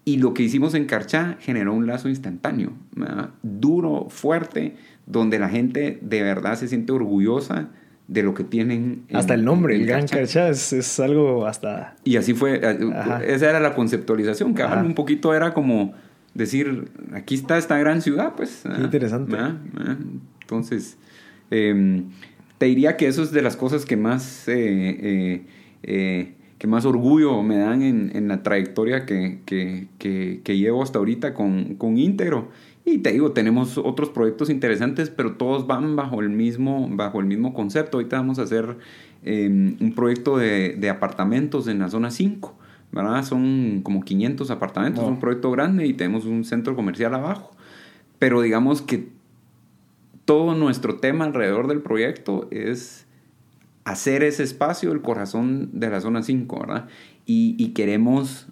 Y 0.06 0.18
lo 0.18 0.34
que 0.34 0.44
hicimos 0.44 0.74
en 0.74 0.86
Carchá 0.86 1.38
generó 1.40 1.74
un 1.74 1.88
lazo 1.88 2.10
instantáneo, 2.10 2.74
¿verdad? 2.96 3.30
duro, 3.44 4.08
fuerte, 4.10 4.76
donde 5.06 5.40
la 5.40 5.50
gente 5.50 6.00
de 6.02 6.22
verdad 6.22 6.56
se 6.56 6.68
siente 6.68 6.92
orgullosa 6.92 7.70
de 8.12 8.24
lo 8.24 8.34
que 8.34 8.44
tienen. 8.44 9.06
hasta 9.14 9.34
el 9.36 9.46
nombre, 9.46 9.74
el 9.74 9.86
Gran 9.86 10.06
Carchá, 10.06 10.50
es, 10.50 10.74
es, 10.74 11.00
algo 11.00 11.48
hasta... 11.48 11.96
Y 12.04 12.18
así 12.18 12.34
fue, 12.34 12.60
eh, 12.62 12.78
esa 13.26 13.50
era 13.50 13.62
la 13.62 13.74
conceptualización, 13.74 14.54
que 14.54 14.64
un 14.64 14.96
poquito 14.96 15.34
era 15.34 15.54
como 15.54 15.94
decir, 16.34 16.90
aquí 17.14 17.36
está 17.36 17.58
esta 17.58 17.78
gran 17.78 18.02
ciudad, 18.02 18.34
pues. 18.36 18.64
Qué 18.64 18.82
interesante. 18.82 19.38
Entonces, 20.42 20.98
em, 21.52 22.10
te 22.58 22.66
diría 22.66 22.98
que 22.98 23.08
eso 23.08 23.24
es 23.24 23.32
de 23.32 23.42
las 23.42 23.56
cosas 23.56 23.86
que 23.86 23.96
más... 23.96 24.44
Eh, 24.48 25.46
eh, 25.84 26.34
que 26.58 26.68
más 26.68 26.86
orgullo 26.86 27.42
me 27.42 27.58
dan 27.58 27.82
en, 27.82 28.12
en 28.14 28.28
la 28.28 28.44
trayectoria 28.44 29.08
que, 29.08 29.40
que, 29.46 29.88
que, 29.98 30.58
llevo 30.58 30.84
hasta 30.84 31.00
ahorita 31.00 31.34
con, 31.34 31.74
con 31.74 31.98
Íntegro. 31.98 32.50
Y 32.84 33.00
te 33.00 33.12
digo, 33.12 33.32
tenemos 33.32 33.78
otros 33.78 34.10
proyectos 34.10 34.50
interesantes, 34.50 35.10
pero 35.10 35.34
todos 35.34 35.68
van 35.68 35.96
bajo 35.96 36.22
el 36.22 36.30
mismo, 36.30 36.88
bajo 36.92 37.20
el 37.20 37.26
mismo 37.26 37.54
concepto. 37.54 37.98
Ahorita 37.98 38.18
vamos 38.18 38.40
a 38.40 38.44
hacer 38.44 38.78
em, 39.24 39.78
un 39.80 39.94
proyecto 39.94 40.38
de, 40.38 40.76
de, 40.78 40.90
apartamentos 40.90 41.68
en 41.68 41.80
la 41.80 41.90
zona 41.90 42.12
5. 42.12 42.58
¿verdad? 42.92 43.24
Son 43.24 43.82
como 43.84 44.02
500 44.02 44.52
apartamentos, 44.52 45.04
es 45.04 45.10
un 45.10 45.20
proyecto 45.20 45.50
grande 45.52 45.88
y 45.88 45.94
tenemos 45.94 46.26
un 46.26 46.44
centro 46.44 46.76
comercial 46.76 47.14
abajo. 47.14 47.52
Pero 48.20 48.42
digamos 48.42 48.82
que 48.82 49.10
todo 50.26 50.56
nuestro 50.56 50.98
tema 50.98 51.26
alrededor 51.26 51.68
del 51.68 51.82
proyecto 51.82 52.48
es 52.52 53.08
hacer 53.86 54.24
ese 54.24 54.44
espacio 54.44 54.92
el 54.92 55.02
corazón 55.02 55.70
de 55.74 55.90
la 55.90 56.02
zona 56.02 56.22
5, 56.22 56.60
¿verdad? 56.60 56.88
Y, 57.26 57.70
queremos 57.70 58.48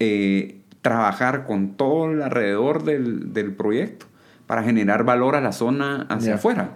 eh, 0.00 0.60
trabajar 0.84 1.46
con 1.46 1.78
todo 1.78 2.10
el 2.12 2.20
alrededor 2.20 2.84
del, 2.84 3.32
del, 3.32 3.54
proyecto 3.54 4.04
para 4.46 4.62
generar 4.62 5.02
valor 5.02 5.34
a 5.34 5.40
la 5.40 5.52
zona 5.52 6.02
hacia 6.10 6.34
afuera. 6.34 6.74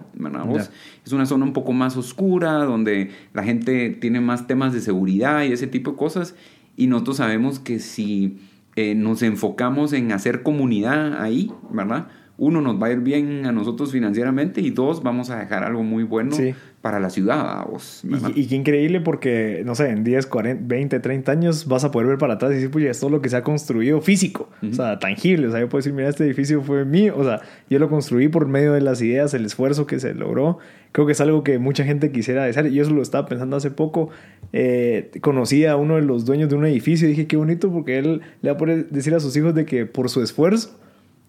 Es 1.05 1.13
una 1.13 1.27
zona 1.27 1.45
un 1.45 1.53
poco 1.53 1.73
más 1.73 1.95
oscura, 1.95 2.53
donde 2.53 3.11
la 3.33 3.43
gente 3.43 3.91
tiene 3.91 4.19
más 4.19 4.47
temas 4.47 4.73
de 4.73 4.81
seguridad 4.81 5.43
y 5.43 5.51
ese 5.51 5.67
tipo 5.67 5.91
de 5.91 5.97
cosas, 5.97 6.33
y 6.75 6.87
nosotros 6.87 7.17
sabemos 7.17 7.59
que 7.59 7.77
si 7.77 8.39
eh, 8.75 8.95
nos 8.95 9.21
enfocamos 9.21 9.93
en 9.93 10.11
hacer 10.11 10.41
comunidad 10.41 11.21
ahí, 11.21 11.51
¿verdad? 11.69 12.07
Uno, 12.39 12.61
nos 12.61 12.81
va 12.81 12.87
a 12.87 12.91
ir 12.91 12.99
bien 12.99 13.45
a 13.45 13.51
nosotros 13.51 13.91
financieramente 13.91 14.61
y 14.61 14.71
dos, 14.71 15.03
vamos 15.03 15.29
a 15.29 15.37
dejar 15.37 15.63
algo 15.63 15.83
muy 15.83 16.03
bueno 16.03 16.35
para 16.81 16.99
la 16.99 17.09
ciudad. 17.09 17.65
Vos, 17.69 18.03
y, 18.03 18.41
y, 18.41 18.47
qué 18.47 18.55
increíble 18.55 19.01
porque, 19.01 19.61
no 19.65 19.75
sé, 19.75 19.89
en 19.89 20.05
10, 20.05 20.25
40, 20.27 20.63
20, 20.65 20.99
30 21.01 21.31
años 21.31 21.67
vas 21.67 21.83
a 21.83 21.91
poder 21.91 22.07
ver 22.07 22.17
para 22.17 22.35
atrás 22.35 22.51
y 22.51 22.55
decir, 22.55 22.71
pues 22.71 22.85
esto 22.85 23.07
es 23.07 23.11
lo 23.11 23.21
que 23.21 23.27
se 23.27 23.35
ha 23.35 23.43
construido 23.43 23.99
físico, 23.99 24.49
o 24.63 24.73
sea, 24.73 24.99
tangible. 24.99 25.47
O 25.47 25.51
sea, 25.51 25.59
yo 25.59 25.67
puedo 25.67 25.79
decir, 25.79 25.91
mira, 25.91 26.07
este 26.07 26.25
edificio 26.25 26.61
fue 26.61 26.85
mío, 26.85 27.13
o 27.17 27.23
sea, 27.25 27.41
yo 27.69 27.77
lo 27.77 27.89
construí 27.89 28.29
por 28.29 28.47
medio 28.47 28.71
de 28.71 28.81
las 28.81 29.01
ideas, 29.01 29.33
el 29.33 29.45
esfuerzo 29.45 29.85
que 29.85 29.99
se 29.99 30.13
logró. 30.13 30.59
Creo 30.93 31.05
que 31.05 31.11
es 31.11 31.21
algo 31.21 31.43
que 31.43 31.59
mucha 31.59 31.83
gente 31.83 32.11
quisiera 32.11 32.45
desear. 32.45 32.67
Y 32.67 32.73
yo 32.73 32.83
eso 32.83 32.91
lo 32.91 33.01
estaba 33.01 33.27
pensando 33.27 33.57
hace 33.57 33.69
poco. 33.69 34.09
Eh, 34.53 35.11
conocí 35.21 35.65
a 35.65 35.75
uno 35.75 35.97
de 35.97 36.01
los 36.01 36.25
dueños 36.25 36.49
de 36.49 36.55
un 36.55 36.65
edificio 36.65 37.07
y 37.07 37.11
dije, 37.11 37.27
qué 37.27 37.37
bonito 37.37 37.71
porque 37.71 37.99
él 37.99 38.21
le 38.41 38.49
va 38.49 38.55
a 38.55 38.57
poder 38.57 38.89
decir 38.89 39.13
a 39.13 39.19
sus 39.19 39.35
hijos 39.35 39.53
de 39.53 39.65
que 39.65 39.85
por 39.85 40.09
su 40.09 40.23
esfuerzo 40.23 40.79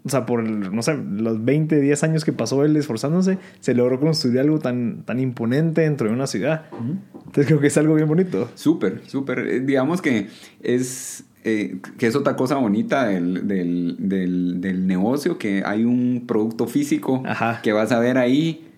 o 0.05 0.09
sea, 0.09 0.24
por, 0.24 0.42
no 0.42 0.82
sé, 0.82 0.96
los 0.96 1.44
20, 1.44 1.78
10 1.78 2.05
años 2.05 2.24
que 2.24 2.32
pasó 2.32 2.64
él 2.64 2.76
esforzándose, 2.76 3.38
se 3.61 3.74
logró 3.74 4.01
construir 4.01 4.40
algo 4.40 4.59
tan, 4.59 5.03
tan 5.05 5.20
imponente 5.20 5.82
dentro 5.82 6.09
de 6.09 6.14
una 6.14 6.26
ciudad. 6.26 6.66
Entonces 6.72 7.46
creo 7.46 7.61
que 7.61 7.66
es 7.66 7.76
algo 7.76 7.94
bien 7.94 8.09
bonito. 8.09 8.48
Súper, 8.55 9.03
súper. 9.07 9.40
Eh, 9.40 9.61
digamos 9.61 10.01
que 10.01 10.28
es, 10.62 11.24
eh, 11.44 11.78
que 11.98 12.07
es 12.07 12.16
otra 12.16 12.34
cosa 12.34 12.57
bonita 12.57 13.07
del, 13.07 13.46
del, 13.46 13.96
del, 13.98 14.61
del, 14.61 14.86
negocio, 14.86 15.36
que 15.36 15.62
hay 15.66 15.84
un 15.84 16.24
producto 16.26 16.66
físico 16.66 17.22
que 17.62 17.72
vas 17.72 17.92
a 17.92 17.98
ver 17.98 18.16
ahí 18.16 18.69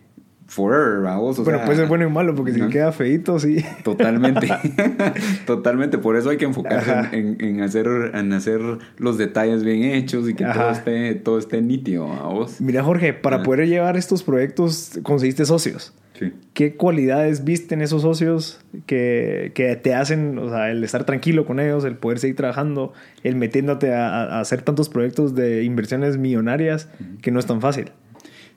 forever, 0.53 1.01
vamos. 1.01 1.39
O 1.39 1.45
puede 1.45 1.77
ser 1.77 1.89
bueno 1.89 2.07
y 2.07 2.11
malo, 2.11 2.35
porque 2.35 2.53
si 2.53 2.61
queda 2.69 2.93
feito, 2.93 3.39
sí. 3.39 3.65
Totalmente. 3.83 4.49
Totalmente. 5.47 5.97
Por 5.97 6.17
eso 6.17 6.29
hay 6.29 6.37
que 6.37 6.45
enfocarse 6.45 6.93
en, 7.13 7.61
hacer, 7.63 7.87
en 8.13 8.33
hacer 8.35 8.61
los 8.99 9.17
detalles 9.17 9.65
bien 9.65 9.83
hechos 9.83 10.29
y 10.29 10.35
que 10.35 10.45
todo 10.45 10.71
esté, 10.71 11.15
todo 11.15 11.39
esté 11.39 11.63
nítido, 11.63 12.07
vos. 12.07 12.61
Mira, 12.61 12.83
Jorge, 12.83 13.15
para 13.15 13.43
poder 13.43 13.67
llevar 13.67 13.97
estos 13.97 14.23
proyectos, 14.23 15.01
conseguiste 15.03 15.47
socios. 15.47 15.95
Sí. 16.19 16.35
¿Qué 16.53 16.77
cualidades 16.77 17.45
viste 17.45 17.75
en 17.75 17.81
esos 17.81 18.03
socios 18.03 18.61
que, 18.85 19.53
que, 19.55 19.75
te 19.77 19.95
hacen, 19.95 20.39
o 20.39 20.51
sea, 20.51 20.71
el 20.71 20.85
estar 20.85 21.05
tranquilo 21.05 21.47
con 21.47 21.59
ellos, 21.61 21.85
el 21.85 21.97
poder 21.97 22.19
seguir 22.19 22.37
trabajando, 22.37 22.93
el 23.25 23.37
metiéndote 23.37 23.95
a, 23.95 24.25
a 24.25 24.41
hacer 24.41 24.61
tantos 24.61 24.91
proyectos 24.91 25.35
de 25.35 25.65
inversiones 25.65 26.19
millonarias, 26.19 26.91
que 27.23 27.31
no 27.31 27.41
es 27.41 27.47
tan 27.47 27.63
fácil? 27.63 27.91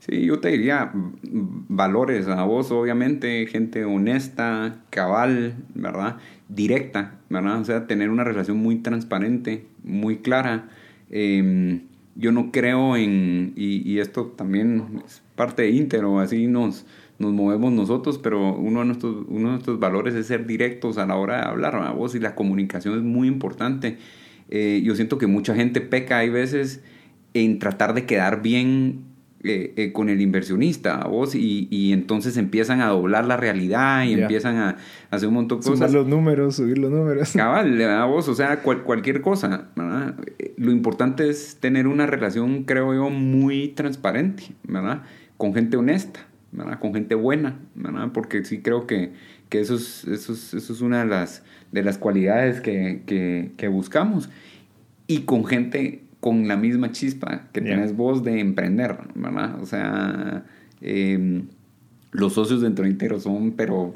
Sí, 0.07 0.23
yo 0.23 0.39
te 0.39 0.49
diría 0.49 0.91
valores 0.93 2.27
a 2.27 2.43
vos, 2.43 2.69
obviamente, 2.71 3.47
gente 3.47 3.85
honesta, 3.85 4.83
cabal, 4.91 5.55
¿verdad? 5.73 6.17
Directa, 6.47 7.15
¿verdad? 7.29 7.59
O 7.61 7.65
sea, 7.65 7.87
tener 7.87 8.11
una 8.11 8.23
relación 8.23 8.57
muy 8.57 8.75
transparente, 8.75 9.65
muy 9.83 10.17
clara. 10.17 10.69
Em, 11.09 11.87
yo 12.13 12.31
no 12.31 12.51
creo 12.51 12.95
en, 12.95 13.53
y, 13.55 13.97
esto 13.97 14.27
también 14.27 15.01
es 15.07 15.23
parte 15.35 15.63
de 15.63 15.71
Intero, 15.71 16.19
así 16.19 16.45
nos, 16.45 16.85
nos 17.17 17.33
movemos 17.33 17.71
nosotros, 17.71 18.19
pero 18.19 18.55
uno 18.55 18.81
de, 18.81 18.85
nuestros, 18.85 19.25
uno 19.27 19.47
de 19.47 19.53
nuestros 19.53 19.79
valores 19.79 20.13
es 20.13 20.27
ser 20.27 20.45
directos 20.45 20.99
a 20.99 21.07
la 21.07 21.15
hora 21.15 21.37
de 21.37 21.47
hablar 21.47 21.75
a 21.77 21.91
vos 21.93 22.13
y 22.13 22.19
la 22.19 22.35
comunicación 22.35 22.95
es 22.95 23.03
muy 23.03 23.27
importante. 23.27 23.97
Eh, 24.49 24.83
yo 24.85 24.93
siento 24.95 25.17
que 25.17 25.25
mucha 25.25 25.55
gente 25.55 25.81
peca, 25.81 26.19
hay 26.19 26.29
veces, 26.29 26.83
en 27.33 27.57
tratar 27.57 27.95
de 27.95 28.05
quedar 28.05 28.43
bien 28.43 29.14
eh, 29.47 29.73
eh, 29.75 29.91
con 29.91 30.09
el 30.09 30.21
inversionista, 30.21 31.05
vos, 31.05 31.35
y, 31.35 31.67
y, 31.69 31.93
entonces 31.93 32.35
empiezan 32.35 32.81
a 32.81 32.87
doblar 32.87 33.25
la 33.25 33.37
realidad 33.37 34.03
y 34.03 34.13
empiezan 34.13 34.55
a, 34.55 34.77
hacer 35.11 35.27
un 35.27 35.35
montón 35.35 35.59
de 35.59 35.65
cosas. 35.65 35.91
Sumar 35.91 35.91
los 35.91 36.07
números, 36.07 36.55
subir 36.55 36.79
los 36.79 36.89
números. 36.89 37.31
Cabal, 37.35 37.79
a 37.83 38.05
vos, 38.05 38.27
o 38.27 38.33
sea, 38.33 38.61
cualquier 38.63 39.21
cosa, 39.21 39.69
¿verdad? 39.75 40.15
Lo 40.57 40.71
importante 40.71 41.29
es 41.29 41.57
tener 41.59 41.85
una 41.85 42.07
relación, 42.07 42.63
creo 42.63 42.95
yo, 42.95 43.11
muy 43.11 43.67
transparente, 43.67 44.45
¿verdad? 44.63 45.03
Con 45.37 45.53
gente 45.53 45.77
honesta, 45.77 46.21
¿verdad? 46.51 46.79
Con 46.79 46.95
gente 46.95 47.13
buena, 47.13 47.59
¿verdad? 47.75 48.09
Porque 48.13 48.43
sí 48.45 48.61
creo 48.61 48.87
que, 48.87 49.13
que 49.49 49.59
eso, 49.59 49.75
es, 49.75 50.05
eso, 50.05 50.33
es, 50.33 50.55
eso 50.55 50.73
es 50.73 50.81
una 50.81 51.03
de 51.03 51.05
las, 51.05 51.43
de 51.71 51.83
las 51.83 51.99
cualidades 51.99 52.61
que, 52.61 53.03
que, 53.05 53.51
que 53.57 53.67
buscamos. 53.67 54.27
Y 55.05 55.19
con 55.19 55.45
gente 55.45 56.04
con 56.25 56.47
la 56.47 56.57
misma 56.57 56.91
chispa 56.91 57.43
que 57.53 57.61
tienes 57.61 57.95
vos 57.95 58.23
de 58.23 58.39
emprender, 58.39 58.97
¿verdad? 59.13 59.61
O 59.61 59.67
sea, 59.67 60.43
em, 60.81 61.43
los 62.13 62.33
socios 62.33 62.61
dentro 62.61 62.83
de 62.83 62.89
Intero 62.89 63.19
son, 63.19 63.51
pero 63.51 63.93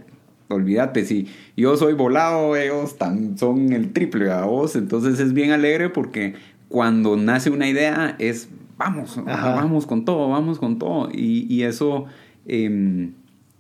olvídate, 0.47 1.05
si 1.05 1.27
yo 1.57 1.75
soy 1.75 1.93
volado, 1.93 2.55
ellos 2.55 2.95
son 3.35 3.73
el 3.73 3.93
triple 3.93 4.29
a 4.29 4.43
vos, 4.43 4.75
entonces 4.75 5.19
es 5.19 5.33
bien 5.33 5.49
alegre 5.49 5.89
porque 5.89 6.35
cuando 6.67 7.17
nace 7.17 7.49
una 7.49 7.67
idea 7.67 8.15
es, 8.19 8.47
vamos, 8.77 9.19
vamos 9.25 9.87
con 9.87 10.05
todo, 10.05 10.29
vamos 10.29 10.59
con 10.59 10.77
todo, 10.77 11.09
y, 11.11 11.63
eso... 11.63 12.05
Em, 12.45 13.13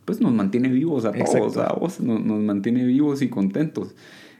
pues 0.05 0.21
nos 0.21 0.31
mantiene 0.31 0.69
vivos 0.69 1.05
a 1.05 1.11
todos, 1.11 1.57
a 1.57 1.73
vos, 1.73 1.99
nos, 2.01 2.23
nos, 2.23 2.39
mantiene 2.43 2.83
vivos 2.83 3.23
y 3.23 3.29
contentos. 3.29 3.95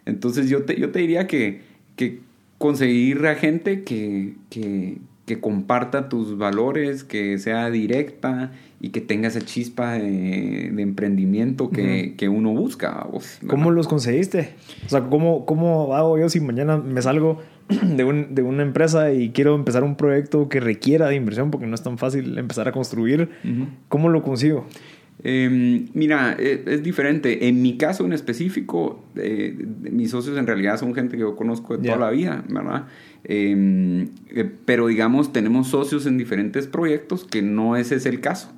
Entonces 0.06 0.50
yo 0.50 0.66
te, 0.66 0.80
yo 0.80 0.92
te 0.92 1.00
diría 1.00 1.26
que, 1.28 1.62
que 1.96 2.22
conseguir 2.60 3.26
a 3.26 3.34
gente 3.34 3.84
que, 3.84 4.36
que, 4.52 5.00
que, 5.26 5.40
comparta 5.40 6.10
tus 6.10 6.38
valores, 6.38 7.04
que 7.04 7.40
sea 7.40 7.72
directa 7.72 8.52
y 8.82 8.90
que 8.90 9.02
tenga 9.02 9.30
esa 9.30 9.42
chispa 9.42 9.94
de, 9.94 10.68
emprendimiento 10.78 11.70
que, 11.70 12.16
que, 12.18 12.30
uno 12.30 12.52
busca. 12.52 13.08
Vos, 13.12 13.40
¿Cómo 13.48 13.72
los 13.72 13.88
conseguiste? 13.88 14.54
O 14.86 14.90
sea, 14.90 15.02
¿cómo, 15.04 15.46
¿cómo 15.46 15.96
hago 15.96 16.20
yo 16.20 16.30
si 16.30 16.42
mañana 16.42 16.78
me 16.78 17.02
salgo 17.02 17.40
de, 17.70 18.04
un, 18.04 18.36
de, 18.36 18.42
una 18.44 18.62
empresa 18.62 19.14
y 19.14 19.30
quiero 19.30 19.56
empezar 19.56 19.84
un 19.84 19.96
proyecto 19.96 20.50
que 20.50 20.60
requiera 20.60 21.08
de 21.08 21.16
inversión 21.16 21.52
porque 21.52 21.66
no 21.66 21.76
es 21.76 21.82
tan 21.82 21.98
fácil 21.98 22.38
empezar 22.38 22.68
a 22.68 22.74
construir? 22.74 23.30
¿Cómo 23.88 24.10
lo 24.10 24.22
consigo? 24.22 24.68
Em, 25.24 25.88
mira, 25.94 26.36
e, 26.40 26.64
es, 26.66 26.84
diferente. 26.84 27.48
En 27.48 27.62
mi 27.62 27.78
caso 27.78 28.06
en 28.06 28.14
específico, 28.14 29.04
eh, 29.16 29.56
mis 29.92 30.12
socios 30.12 30.38
en 30.38 30.48
realidad 30.48 30.78
son 30.78 30.94
gente 30.96 31.18
que 31.18 31.22
yo 31.22 31.36
conozco 31.36 31.78
de 31.78 31.86
toda 31.86 31.98
la 31.98 32.10
vida, 32.10 32.44
¿verdad? 32.48 32.88
Em, 33.24 34.08
eh, 34.30 34.50
pero 34.66 34.88
digamos, 34.88 35.34
tenemos 35.34 35.68
socios 35.68 36.06
en 36.06 36.18
diferentes 36.18 36.68
proyectos 36.68 37.26
que 37.26 37.42
no 37.42 37.76
ese 37.76 37.96
es 37.96 38.06
el 38.06 38.22
caso. 38.22 38.54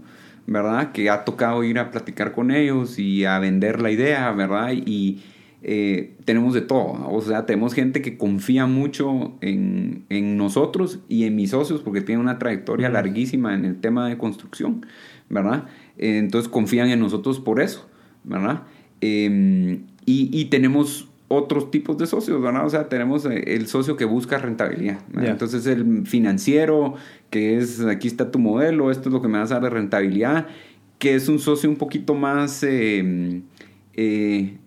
¿verdad? 0.47 0.91
Que 0.91 1.09
ha 1.09 1.24
tocado 1.24 1.64
ir 1.64 1.78
a 1.78 1.91
platicar 1.91 2.34
con 2.34 2.49
ellos 2.51 2.97
y 2.97 3.26
a 3.26 3.38
vender 3.39 3.80
la 3.80 3.91
idea, 3.91 4.32
¿verdad? 4.32 4.72
Y 4.74 5.22
eh, 5.64 6.16
tenemos 6.26 6.55
de 6.55 6.62
todo, 6.62 7.07
o 7.07 7.22
sea, 7.22 7.45
tenemos 7.45 7.76
gente 7.76 8.01
que 8.01 8.18
confía 8.18 8.66
mucho 8.66 9.38
en, 9.41 10.05
en 10.09 10.36
nosotros 10.36 11.01
y 11.07 11.26
en 11.26 11.36
mis 11.36 11.51
socios 11.51 11.82
porque 11.82 12.01
tienen 12.01 12.22
una 12.24 12.39
trayectoria 12.39 12.89
larguísima 12.89 13.53
en 13.53 13.66
el 13.66 13.80
tema 13.80 14.09
de 14.09 14.18
construcción, 14.18 14.84
¿verdad? 15.30 15.68
Entonces 15.97 16.49
confían 16.49 16.89
en 16.89 16.99
nosotros 16.99 17.39
por 17.39 17.61
eso, 17.61 17.87
¿verdad? 18.23 18.63
Em, 19.01 19.83
y, 20.05 20.29
y, 20.31 20.45
tenemos 20.45 21.09
otros 21.27 21.71
tipos 21.71 21.97
de 21.97 22.07
socios, 22.07 22.41
¿verdad? 22.41 22.65
O 22.65 22.69
sea, 22.69 22.89
tenemos 22.89 23.25
eh, 23.25 23.55
el 23.55 23.67
socio 23.67 23.95
que 23.95 24.05
busca 24.05 24.37
rentabilidad. 24.37 24.99
Entonces 25.15 25.65
el 25.65 26.05
financiero, 26.05 26.95
que 27.29 27.57
es, 27.57 27.79
aquí 27.81 28.07
está 28.07 28.31
tu 28.31 28.39
modelo, 28.39 28.91
esto 28.91 29.09
es 29.09 29.13
lo 29.13 29.21
que 29.21 29.27
me 29.27 29.39
vas 29.39 29.51
a 29.51 29.55
dar 29.55 29.63
de 29.63 29.69
rentabilidad, 29.69 30.47
que 30.99 31.15
es 31.15 31.29
un 31.29 31.39
socio 31.39 31.69
un 31.69 31.77
poquito 31.77 32.13
más... 32.15 32.63
Em, 32.63 33.43
eh, 33.93 34.57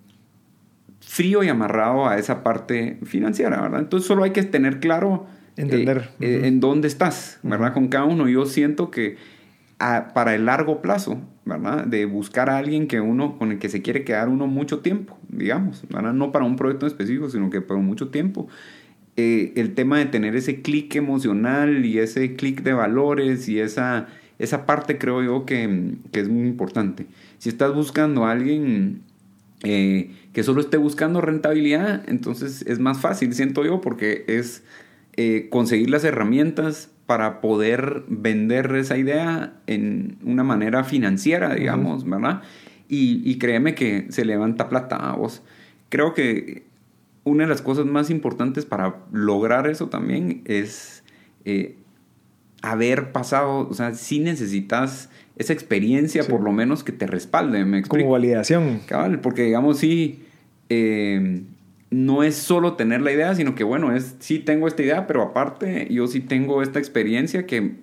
frío 1.00 1.44
y 1.44 1.48
amarrado 1.48 2.08
a 2.08 2.18
esa 2.18 2.42
parte 2.42 2.98
financiera, 3.04 3.60
¿verdad? 3.60 3.80
Entonces 3.80 4.06
solo 4.06 4.24
hay 4.24 4.30
que 4.32 4.42
tener 4.42 4.80
claro 4.80 5.26
Entender. 5.56 6.08
Eh, 6.20 6.42
en 6.44 6.58
dónde 6.58 6.88
estás, 6.88 7.38
¿verdad? 7.42 7.72
Con 7.72 7.88
cada 7.88 8.04
uno. 8.04 8.28
Yo 8.28 8.44
siento 8.46 8.90
que 8.90 9.16
para 10.14 10.34
el 10.34 10.46
largo 10.46 10.80
plazo, 10.80 11.20
¿verdad? 11.44 11.84
De 11.84 12.06
buscar 12.06 12.48
a 12.50 12.58
alguien 12.58 12.86
que 12.86 13.00
uno, 13.00 13.38
con 13.38 13.52
el 13.52 13.58
que 13.58 13.68
se 13.68 13.82
quiere 13.82 14.04
quedar 14.04 14.28
uno 14.28 14.46
mucho 14.46 14.80
tiempo, 14.80 15.18
digamos, 15.28 15.84
¿verdad? 15.88 16.12
No 16.12 16.32
para 16.32 16.44
un 16.44 16.56
proyecto 16.56 16.86
específico, 16.86 17.28
sino 17.28 17.50
que 17.50 17.60
para 17.60 17.80
mucho 17.80 18.08
tiempo. 18.08 18.48
Eh, 19.16 19.52
el 19.56 19.74
tema 19.74 19.98
de 19.98 20.06
tener 20.06 20.34
ese 20.34 20.62
clic 20.62 20.94
emocional 20.96 21.84
y 21.84 21.98
ese 21.98 22.34
clic 22.34 22.62
de 22.62 22.72
valores 22.72 23.48
y 23.48 23.60
esa, 23.60 24.08
esa 24.38 24.66
parte 24.66 24.98
creo 24.98 25.22
yo 25.22 25.44
que, 25.46 25.94
que, 26.12 26.20
es 26.20 26.28
muy 26.28 26.48
importante. 26.48 27.06
Si 27.38 27.48
estás 27.48 27.74
buscando 27.74 28.24
a 28.24 28.32
alguien 28.32 29.02
eh, 29.62 30.10
que 30.32 30.42
solo 30.42 30.60
esté 30.60 30.78
buscando 30.78 31.20
rentabilidad, 31.20 32.02
entonces 32.08 32.62
es 32.66 32.80
más 32.80 33.00
fácil, 33.00 33.34
siento 33.34 33.64
yo, 33.64 33.80
porque 33.80 34.24
es 34.26 34.64
eh, 35.16 35.48
conseguir 35.50 35.90
las 35.90 36.02
herramientas 36.04 36.90
para 37.06 37.40
poder 37.40 38.04
vender 38.08 38.74
esa 38.76 38.96
idea 38.96 39.54
en 39.66 40.16
una 40.24 40.44
manera 40.44 40.84
financiera, 40.84 41.54
digamos, 41.54 42.08
¿verdad? 42.08 42.42
Y, 42.88 43.22
y, 43.24 43.38
créeme 43.38 43.74
que 43.74 44.06
se 44.10 44.24
levanta 44.24 44.68
plata 44.68 44.96
a 44.96 45.16
vos. 45.16 45.42
Creo 45.88 46.14
que 46.14 46.64
una 47.24 47.44
de 47.44 47.50
las 47.50 47.62
cosas 47.62 47.86
más 47.86 48.10
importantes 48.10 48.66
para 48.66 48.96
lograr 49.12 49.66
eso 49.66 49.88
también 49.88 50.42
es 50.44 51.02
eh, 51.44 51.76
haber 52.62 53.12
pasado, 53.12 53.68
o 53.68 53.74
sea, 53.74 53.94
si 53.94 54.20
necesitas 54.20 55.10
esa 55.36 55.52
experiencia 55.52 56.24
por 56.24 56.40
lo 56.42 56.52
menos 56.52 56.84
que 56.84 56.92
te 56.92 57.06
respalde, 57.06 57.64
me 57.64 57.78
explico. 57.78 58.04
Como 58.04 58.12
validación. 58.12 58.80
Cabal, 58.86 59.20
porque 59.20 59.42
digamos, 59.42 59.78
sí, 59.78 60.24
eh, 60.68 61.42
no 61.94 62.22
es 62.24 62.34
solo 62.34 62.74
tener 62.74 63.02
la 63.02 63.12
idea, 63.12 63.34
sino 63.34 63.54
que 63.54 63.62
bueno, 63.62 63.94
es 63.94 64.16
sí 64.18 64.40
tengo 64.40 64.66
esta 64.66 64.82
idea, 64.82 65.06
pero 65.06 65.22
aparte 65.22 65.86
yo 65.90 66.06
sí 66.06 66.20
tengo 66.20 66.62
esta 66.62 66.78
experiencia 66.78 67.46
que, 67.46 67.76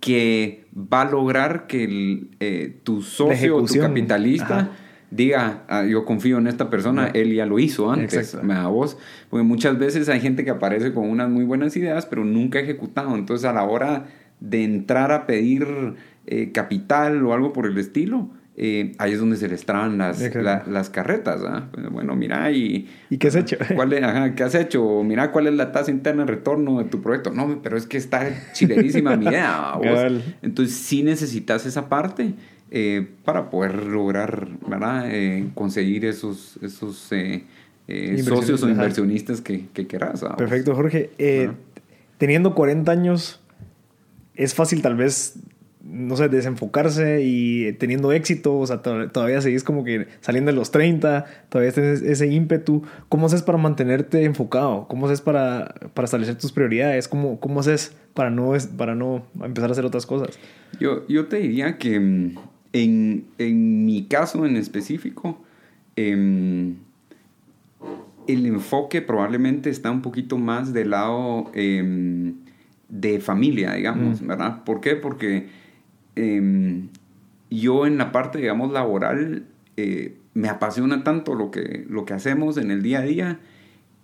que 0.00 0.66
va 0.76 1.02
a 1.02 1.10
lograr 1.10 1.66
que 1.66 2.26
eh, 2.40 2.76
tu 2.82 3.02
socio, 3.02 3.64
tu 3.64 3.78
capitalista... 3.78 4.72
diga, 5.10 5.62
ah, 5.68 5.84
yo 5.84 6.04
confío 6.04 6.38
en 6.38 6.48
esta 6.48 6.70
persona, 6.70 7.06
él 7.14 7.32
ya 7.32 7.46
lo 7.46 7.60
hizo 7.60 7.92
antes, 7.92 8.36
me 8.42 8.54
da 8.54 8.66
voz. 8.66 8.98
Porque 9.30 9.44
muchas 9.44 9.78
veces 9.78 10.08
hay 10.08 10.18
gente 10.18 10.44
que 10.44 10.50
aparece 10.50 10.92
con 10.92 11.08
unas 11.08 11.30
muy 11.30 11.44
buenas 11.44 11.76
ideas, 11.76 12.04
pero 12.04 12.24
nunca 12.24 12.58
ha 12.58 12.62
ejecutado. 12.62 13.14
Entonces, 13.14 13.44
a 13.44 13.52
la 13.52 13.62
hora 13.62 14.06
de 14.40 14.64
entrar 14.64 15.12
a 15.12 15.24
pedir 15.26 15.94
eh, 16.26 16.50
capital 16.50 17.24
o 17.24 17.32
algo 17.32 17.52
por 17.52 17.66
el 17.66 17.78
estilo, 17.78 18.30
eh, 18.56 18.92
ahí 18.98 19.12
es 19.12 19.18
donde 19.18 19.36
se 19.36 19.48
les 19.48 19.66
traban 19.66 19.98
las, 19.98 20.20
las 20.66 20.90
carretas. 20.90 21.40
Pues, 21.72 21.90
bueno, 21.90 22.14
mira, 22.14 22.50
y... 22.52 22.88
¿Y 23.10 23.18
qué 23.18 23.28
has 23.28 23.34
hecho? 23.34 23.56
¿cuál 23.74 23.90
¿Qué 24.36 24.42
has 24.42 24.54
hecho? 24.54 25.02
Mira, 25.02 25.32
¿cuál 25.32 25.48
es 25.48 25.54
la 25.54 25.72
tasa 25.72 25.90
interna 25.90 26.24
de 26.24 26.32
retorno 26.32 26.78
de 26.78 26.84
tu 26.84 27.02
proyecto? 27.02 27.30
No, 27.30 27.60
pero 27.62 27.76
es 27.76 27.86
que 27.86 27.96
está 27.96 28.52
chilerísima 28.52 29.16
mi 29.16 29.26
idea. 29.26 29.74
Entonces 30.42 30.74
sí 30.76 31.02
necesitas 31.02 31.66
esa 31.66 31.88
parte 31.88 32.34
eh, 32.70 33.08
para 33.24 33.50
poder 33.50 33.86
lograr, 33.86 34.48
¿verdad? 34.68 35.08
conseguir 35.54 36.04
esos, 36.04 36.58
esos 36.62 37.10
socios 38.24 38.62
o 38.62 38.68
inversionistas 38.68 39.40
que, 39.40 39.66
que 39.72 39.86
querrás. 39.88 40.24
Perfecto, 40.36 40.74
Jorge. 40.76 41.10
Teniendo 42.18 42.54
40 42.54 42.92
años, 42.92 43.40
es 44.34 44.54
fácil 44.54 44.80
tal 44.80 44.94
vez 44.94 45.34
no 45.86 46.16
sé, 46.16 46.28
desenfocarse 46.28 47.22
y 47.22 47.74
teniendo 47.74 48.12
éxito, 48.12 48.58
o 48.58 48.66
sea, 48.66 48.80
todavía 48.80 49.40
seguís 49.42 49.64
como 49.64 49.84
que 49.84 50.08
saliendo 50.20 50.50
de 50.50 50.56
los 50.56 50.70
30, 50.70 51.26
todavía 51.50 51.72
tienes 51.72 52.00
ese 52.00 52.26
ímpetu. 52.26 52.82
¿Cómo 53.10 53.26
haces 53.26 53.42
para 53.42 53.58
mantenerte 53.58 54.24
enfocado? 54.24 54.86
¿Cómo 54.88 55.06
haces 55.06 55.20
para, 55.20 55.74
para 55.92 56.06
establecer 56.06 56.36
tus 56.36 56.52
prioridades? 56.52 57.06
¿Cómo, 57.06 57.38
cómo 57.38 57.60
haces 57.60 57.94
para 58.14 58.30
no, 58.30 58.52
para 58.78 58.94
no 58.94 59.26
empezar 59.42 59.68
a 59.68 59.72
hacer 59.72 59.84
otras 59.84 60.06
cosas? 60.06 60.38
Yo, 60.80 61.06
yo 61.06 61.26
te 61.26 61.36
diría 61.36 61.76
que 61.76 62.00
mm, 62.00 62.34
en, 62.72 63.24
en 63.38 63.84
mi 63.84 64.04
caso 64.04 64.46
en 64.46 64.56
específico, 64.56 65.38
em, 65.96 66.76
el 68.26 68.46
enfoque 68.46 69.02
probablemente 69.02 69.68
está 69.68 69.90
un 69.90 70.00
poquito 70.00 70.38
más 70.38 70.72
del 70.72 70.90
lado 70.90 71.50
em, 71.52 72.36
de 72.88 73.20
familia, 73.20 73.74
digamos, 73.74 74.22
mm. 74.22 74.26
¿verdad? 74.26 74.64
¿Por 74.64 74.80
qué? 74.80 74.96
Porque 74.96 75.63
Em, 76.16 76.88
yo 77.50 77.86
en 77.86 77.98
la 77.98 78.12
parte, 78.12 78.38
digamos, 78.38 78.72
laboral, 78.72 79.44
eh, 79.76 80.16
me 80.34 80.48
apasiona 80.48 81.04
tanto 81.04 81.34
lo 81.34 81.50
que, 81.50 81.84
lo 81.88 82.04
que 82.04 82.14
hacemos 82.14 82.56
en 82.56 82.70
el 82.70 82.82
día 82.82 83.00
a 83.00 83.02
día 83.02 83.40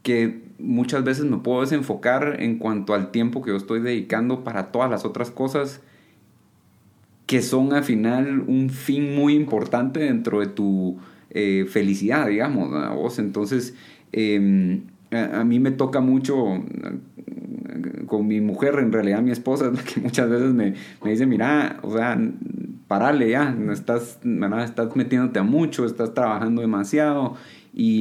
que 0.02 0.42
muchas 0.58 1.04
veces 1.04 1.24
me 1.24 1.38
puedo 1.38 1.60
desenfocar 1.60 2.36
en 2.40 2.58
cuanto 2.58 2.94
al 2.94 3.10
tiempo 3.10 3.42
que 3.42 3.50
yo 3.50 3.56
estoy 3.56 3.80
dedicando 3.80 4.44
para 4.44 4.72
todas 4.72 4.90
las 4.90 5.04
otras 5.04 5.30
cosas 5.30 5.82
que 7.26 7.42
son 7.42 7.72
al 7.72 7.84
final 7.84 8.42
un 8.46 8.70
fin 8.70 9.14
muy 9.14 9.34
importante 9.34 10.00
dentro 10.00 10.40
de 10.40 10.48
tu 10.48 10.98
eh, 11.30 11.64
felicidad, 11.68 12.26
digamos, 12.26 12.74
a 12.74 12.90
vos. 12.90 13.20
Entonces, 13.20 13.74
em, 14.10 14.82
a, 15.12 15.44
mí 15.44 15.60
me 15.60 15.70
toca 15.70 16.00
mucho 16.00 16.60
con 18.06 18.26
mi 18.26 18.40
mujer, 18.40 18.74
en 18.78 18.92
realidad 18.92 19.22
mi 19.22 19.30
esposa, 19.30 19.66
es 19.66 19.72
la 19.72 19.82
que 19.82 20.00
muchas 20.00 20.28
veces 20.28 20.52
me, 20.52 20.74
me 21.02 21.10
dice, 21.10 21.26
mira, 21.26 21.78
o 21.82 21.96
sea, 21.96 22.18
parale 22.88 23.30
ya, 23.30 23.50
no 23.50 23.72
estás, 23.72 24.18
estás 24.64 24.96
metiéndote 24.96 25.38
a 25.38 25.42
mucho, 25.42 25.84
estás 25.84 26.12
trabajando 26.12 26.60
demasiado 26.60 27.36
y, 27.72 28.00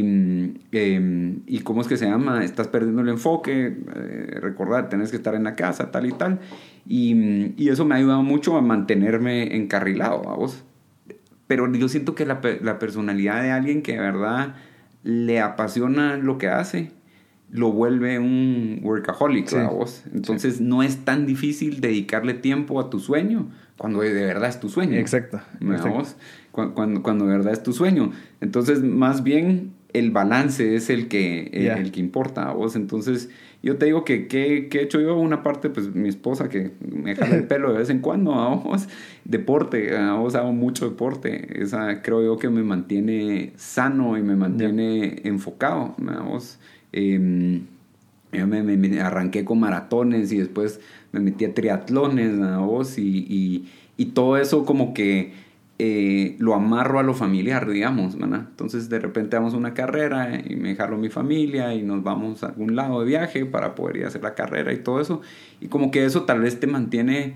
em, 0.72 1.42
y 1.46 1.60
¿cómo 1.60 1.82
es 1.82 1.88
que 1.88 1.98
se 1.98 2.06
llama? 2.06 2.44
Estás 2.44 2.68
perdiendo 2.68 3.02
el 3.02 3.10
enfoque, 3.10 3.78
eh, 3.96 4.40
recordar, 4.42 4.90
tenés 4.90 5.12
que 5.12 5.18
estar 5.18 5.36
en 5.36 5.44
la 5.44 5.56
casa, 5.56 5.92
tal 5.92 6.08
y 6.08 6.12
tal. 6.12 6.40
Y, 6.88 7.54
y, 7.56 7.70
eso 7.70 7.86
me 7.86 7.94
ha 7.94 7.98
ayudado 8.00 8.24
mucho 8.24 8.58
a 8.58 8.62
mantenerme 8.62 9.56
encarrilado, 9.56 10.28
a 10.30 10.36
vos. 10.36 10.64
Pero 11.46 11.72
yo 11.72 11.88
siento 11.88 12.16
que 12.16 12.26
la, 12.26 12.42
la 12.62 12.80
personalidad 12.80 13.44
de 13.44 13.52
alguien 13.52 13.84
que 13.84 13.94
de 13.94 14.00
verdad 14.00 14.56
le 15.04 15.40
apasiona 15.40 16.18
lo 16.18 16.38
que 16.38 16.48
hace, 16.48 16.92
lo 17.52 17.72
vuelve 17.72 18.20
un 18.20 18.80
workaholic 18.84 19.54
a 19.54 19.70
vos. 19.70 20.04
Entonces 20.14 20.62
no 20.62 20.84
es 20.84 21.04
tan 21.04 21.26
difícil 21.26 21.82
dedicarle 21.82 22.34
tiempo 22.34 22.80
a 22.80 22.90
tu 22.90 23.00
sueño 23.00 23.50
cuando 23.78 24.02
de 24.02 24.14
verdad 24.14 24.50
es 24.50 24.60
tu 24.60 24.70
sueño. 24.70 24.98
Exacto. 24.98 25.40
Cuando, 26.52 27.02
cuando, 27.02 27.26
de 27.26 27.38
verdad 27.38 27.54
es 27.54 27.64
tu 27.64 27.74
sueño. 27.74 28.12
Entonces 28.42 28.84
más 28.84 29.24
bien 29.24 29.74
el 29.94 30.12
balance 30.12 30.76
es 30.76 30.90
el 30.90 31.08
que, 31.08 31.50
el, 31.54 31.92
que 31.92 32.00
importa 32.00 32.50
a 32.50 32.54
vos. 32.54 32.76
Entonces 32.76 33.30
yo 33.64 33.78
te 33.78 33.86
digo 33.86 34.06
que, 34.06 34.28
que, 34.28 34.70
he 34.72 34.82
hecho 34.84 35.02
yo 35.02 35.18
una 35.18 35.42
parte, 35.42 35.70
pues 35.70 35.96
mi 35.96 36.08
esposa 36.08 36.50
que 36.50 36.72
me 36.82 37.16
jala 37.16 37.36
el 37.36 37.48
pelo 37.48 37.72
de 37.72 37.80
vez 37.80 37.90
en 37.90 38.00
cuando 38.00 38.36
a 38.36 38.54
vos. 38.56 38.88
Deporte, 39.24 39.98
a 39.98 40.14
vos 40.14 40.36
hago 40.36 40.52
mucho 40.52 40.88
deporte. 40.88 41.62
Esa 41.62 42.04
creo 42.04 42.24
yo 42.24 42.38
que 42.38 42.50
me 42.50 42.62
mantiene 42.62 43.54
sano 43.56 44.18
y 44.18 44.22
me 44.22 44.36
mantiene 44.36 45.22
enfocado. 45.24 45.96
A 46.08 46.22
vos 46.22 46.60
Em, 46.92 47.66
yo 48.32 48.48
me, 48.48 49.02
arranqué 49.02 49.44
con 49.44 49.60
maratones 49.60 50.32
y 50.32 50.38
después 50.38 50.80
me 51.12 51.20
metí 51.20 51.46
a 51.46 51.54
triatlones, 51.54 52.36
y, 52.98 53.66
y, 53.98 54.06
todo 54.08 54.38
eso 54.38 54.66
como 54.66 54.94
que 54.94 55.34
eh, 55.80 56.36
lo 56.40 56.54
amarro 56.54 57.00
a 57.00 57.04
lo 57.04 57.14
familiar, 57.14 57.70
digamos, 57.70 58.16
Entonces 58.16 58.90
de 58.90 59.00
repente 59.00 59.38
damos 59.38 59.54
una 59.54 59.74
carrera 59.74 60.40
y 60.46 60.56
me 60.56 60.76
jalo 60.76 60.98
mi 60.98 61.10
familia 61.10 61.74
y 61.74 61.84
nos 61.84 62.04
vamos 62.04 62.44
a 62.44 62.48
algún 62.48 62.76
lado 62.76 63.00
de 63.00 63.06
viaje 63.08 63.46
para 63.46 63.76
poder 63.76 63.98
ir 63.98 64.06
a 64.06 64.08
hacer 64.10 64.22
la 64.22 64.36
carrera 64.36 64.74
y 64.74 64.78
todo 64.78 65.00
eso. 65.00 65.22
Y 65.62 65.68
como 65.68 65.90
que 65.90 66.06
eso 66.06 66.24
tal 66.24 66.42
vez 66.42 66.60
te 66.60 66.68
mantiene 66.68 67.36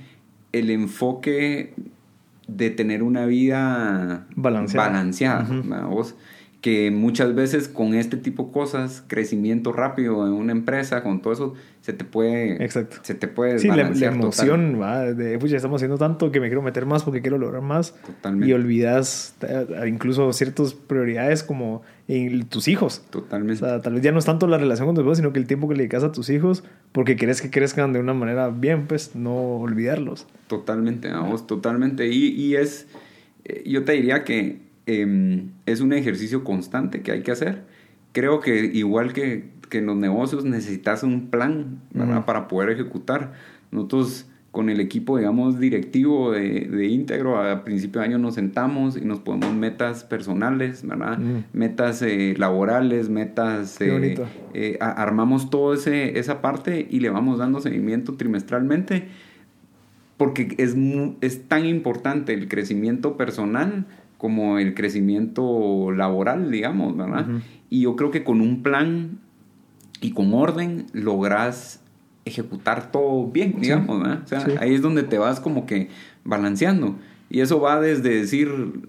el 0.52 0.70
enfoque 0.70 1.74
de 2.48 2.70
tener 2.70 3.02
una 3.02 3.26
vida 3.26 4.28
balanceada, 4.36 4.90
balanceada 4.90 5.48
que 6.64 6.92
muchas 6.92 7.36
veces 7.36 7.68
con 7.68 7.94
este 7.94 8.16
tipo 8.16 8.46
de 8.46 8.52
cosas, 8.54 9.04
crecimiento 9.08 9.74
rápido 9.74 10.26
en 10.26 10.32
una 10.32 10.54
empresa, 10.54 11.04
con 11.04 11.22
todo 11.22 11.34
eso, 11.34 11.54
se 11.82 11.92
te 11.92 12.06
puede... 12.06 12.64
Exacto. 12.64 12.96
Se 13.02 13.16
te 13.16 13.28
puede... 13.28 13.60
Sí, 13.60 13.68
la, 13.68 13.90
la, 13.90 14.06
emoción, 14.06 14.80
va, 14.82 15.12
de, 15.12 15.38
ya 15.46 15.58
estamos 15.58 15.80
haciendo 15.80 15.98
tanto 15.98 16.32
que 16.32 16.40
me 16.40 16.48
quiero 16.48 16.62
meter 16.62 16.86
más 16.86 17.04
porque 17.04 17.22
quiero 17.22 17.38
lograr 17.38 17.62
más. 17.62 17.94
Totalmente. 18.06 18.48
Y 18.48 18.54
olvidas 18.54 19.36
eh, 19.42 19.68
incluso 19.90 20.32
ciertas 20.32 20.74
prioridades 20.74 21.44
como 21.44 21.82
en 22.08 22.46
tus 22.46 22.70
hijos. 22.70 23.04
Totalmente. 23.10 23.62
O 23.62 23.68
sea, 23.68 23.82
tal 23.82 23.96
vez 23.96 24.02
ya 24.02 24.14
no 24.14 24.20
es 24.20 24.26
tanto 24.26 24.48
la 24.48 24.58
relación 24.58 24.88
con 24.88 24.96
tus 24.96 25.04
hijos, 25.04 25.18
sino 25.18 25.34
que 25.34 25.40
el 25.40 25.48
tiempo 25.48 25.68
que 25.68 25.74
le 25.74 25.80
dedicas 25.80 26.06
a 26.06 26.14
tus 26.14 26.30
hijos 26.30 26.64
porque 26.94 27.18
querés 27.18 27.42
que 27.42 27.52
crezcan 27.52 27.92
de 27.92 28.00
una 28.00 28.14
manera 28.14 28.48
bien, 28.48 28.88
pues 28.88 29.18
no 29.18 29.58
olvidarlos. 29.58 30.28
Totalmente, 30.48 31.12
vamos, 31.12 31.46
totalmente. 31.46 32.08
Y, 32.08 32.28
y 32.30 32.56
es, 32.56 32.88
eh, 33.44 33.64
yo 33.66 33.84
te 33.84 33.92
diría 33.92 34.24
que 34.24 34.72
Em, 34.86 35.52
es 35.66 35.80
un 35.80 35.94
ejercicio 35.94 36.44
constante 36.44 37.02
que 37.02 37.12
hay 37.12 37.24
que 37.24 37.32
hacer. 37.32 37.64
Creo 38.12 38.42
que 38.42 38.66
igual 38.66 39.14
que, 39.14 39.50
que 39.70 39.78
en 39.80 39.86
los 39.86 39.96
negocios 39.96 40.44
necesitas 40.44 41.04
un 41.04 41.30
plan 41.30 41.80
para 42.26 42.48
poder 42.48 42.70
ejecutar. 42.70 43.34
Nosotros 43.72 44.28
con 44.52 44.70
el 44.70 44.80
equipo, 44.80 45.18
digamos, 45.18 45.60
directivo 45.60 46.32
de, 46.32 46.68
de 46.68 46.86
Íntegro, 46.86 47.42
a 47.42 47.64
principio 47.64 48.02
de 48.02 48.08
año 48.08 48.20
nos 48.20 48.36
sentamos 48.36 48.96
y 48.96 49.02
nos 49.02 49.20
ponemos 49.20 49.56
metas 49.56 50.04
personales, 50.04 50.86
¿verdad? 50.86 51.18
Metas 51.54 52.04
eh, 52.04 52.36
laborales, 52.38 53.10
metas... 53.10 53.82
Eh, 53.82 54.16
eh, 54.54 54.78
armamos 54.80 55.50
toda 55.50 55.76
esa 55.76 56.42
parte 56.42 56.88
y 56.88 57.00
le 57.00 57.10
vamos 57.10 57.40
dando 57.40 57.62
seguimiento 57.62 58.14
trimestralmente 58.14 59.08
porque 60.18 60.54
es, 60.60 60.76
es 61.22 61.48
tan 61.48 61.66
importante 61.66 62.34
el 62.34 62.48
crecimiento 62.48 63.18
personal 63.18 63.88
como 64.24 64.58
el 64.58 64.74
crecimiento 64.74 65.92
laboral, 65.92 66.50
digamos, 66.50 66.96
¿verdad? 66.96 67.28
Y 67.70 67.82
yo 67.82 67.98
creo 67.98 68.10
que 68.10 68.24
con 68.24 68.40
un 68.40 68.64
plan 68.64 69.20
y 70.00 70.12
con 70.12 70.34
orden 70.34 70.86
logras 70.94 71.82
ejecutar 72.24 72.90
todo 72.90 73.28
bien, 73.28 73.56
digamos, 73.60 74.02
¿verdad? 74.02 74.22
O 74.24 74.28
sea, 74.28 74.46
ahí 74.62 74.76
es 74.76 74.82
donde 74.82 75.04
te 75.04 75.18
vas 75.18 75.42
como 75.42 75.66
que 75.66 75.90
balanceando. 76.24 76.96
Y 77.30 77.42
eso 77.42 77.60
va 77.60 77.82
desde 77.82 78.16
decir, 78.16 78.48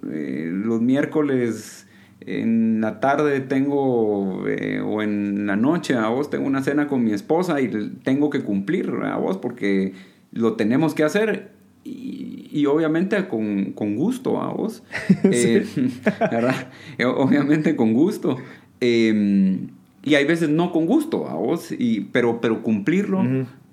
eh, 0.09 0.53
los 0.55 0.81
miércoles 0.81 1.89
en 2.21 2.81
la 2.81 3.01
tarde 3.01 3.41
tengo, 3.41 4.47
eh, 4.47 4.81
o 4.87 5.03
en 5.03 5.49
la 5.49 5.57
noche 5.57 5.97
a 5.97 6.07
vos 6.11 6.31
tengo 6.31 6.47
una 6.47 6.63
cena 6.63 6.87
con 6.87 7.03
mi 7.03 7.13
esposa 7.13 7.61
y 7.61 7.97
tengo 8.05 8.31
que 8.31 8.43
cumplir 8.43 8.89
a 9.03 9.17
vos 9.17 9.39
porque 9.39 9.95
lo 10.31 10.53
tenemos 10.53 10.95
que 10.95 11.03
hacer 11.03 11.51
y, 11.83 12.24
obviamente 12.67 13.27
con, 13.27 13.73
con, 13.73 13.97
gusto 13.97 14.41
a 14.41 14.53
vos, 14.53 14.83
eh, 15.25 15.67
¿verdad? 16.31 16.69
Eh, 16.99 17.05
obviamente 17.05 17.77
con 17.77 17.93
gusto. 17.93 18.39
Em, 18.81 19.69
y 20.03 20.15
hay 20.15 20.25
veces 20.25 20.49
no 20.51 20.71
con 20.71 20.87
gusto 20.87 21.29
a 21.29 21.35
vos, 21.35 21.73
y, 21.73 22.03
pero, 22.13 22.41
pero 22.41 22.63
cumplirlo, 22.63 23.25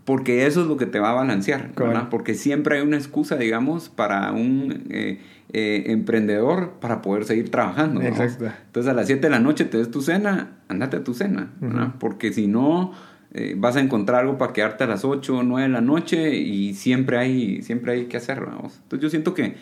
porque 0.05 0.45
eso 0.45 0.61
es 0.61 0.67
lo 0.67 0.77
que 0.77 0.85
te 0.85 0.99
va 0.99 1.11
a 1.11 1.13
balancear, 1.13 1.71
¿verdad? 1.75 2.09
Porque 2.09 2.33
siempre 2.33 2.77
hay 2.77 2.81
una 2.81 2.97
excusa, 2.97 3.35
digamos, 3.35 3.89
para 3.89 4.31
un 4.31 4.85
eh, 5.53 5.83
emprendedor 5.87 6.75
para 6.79 7.01
poder 7.01 7.25
seguir 7.25 7.51
trabajando. 7.51 8.01
Exacto. 8.01 8.45
Entonces 8.67 8.89
a 8.89 8.95
las 8.95 9.07
7 9.07 9.21
de 9.21 9.29
la 9.29 9.39
noche 9.39 9.65
te 9.65 9.77
des 9.77 9.91
tu 9.91 10.01
cena, 10.01 10.59
andate 10.69 10.95
a 10.95 11.03
tu 11.03 11.13
cena, 11.13 11.51
¿verdad? 11.59 11.95
Porque 11.99 12.31
si 12.31 12.47
no 12.47 12.93
eh, 13.33 13.55
vas 13.57 13.77
a 13.77 13.79
encontrar 13.79 14.21
algo 14.21 14.37
para 14.37 14.51
quedarte 14.51 14.83
a 14.83 14.87
las 14.87 15.05
8 15.05 15.37
o 15.37 15.43
9 15.43 15.67
de 15.67 15.73
la 15.73 15.81
noche 15.81 16.35
y 16.35 16.73
siempre 16.73 17.17
hay, 17.17 17.61
siempre 17.61 17.93
hay 17.93 18.05
que 18.05 18.17
hacerlo. 18.17 18.51
Entonces 18.53 18.99
yo 18.99 19.09
siento 19.09 19.33
que 19.33 19.55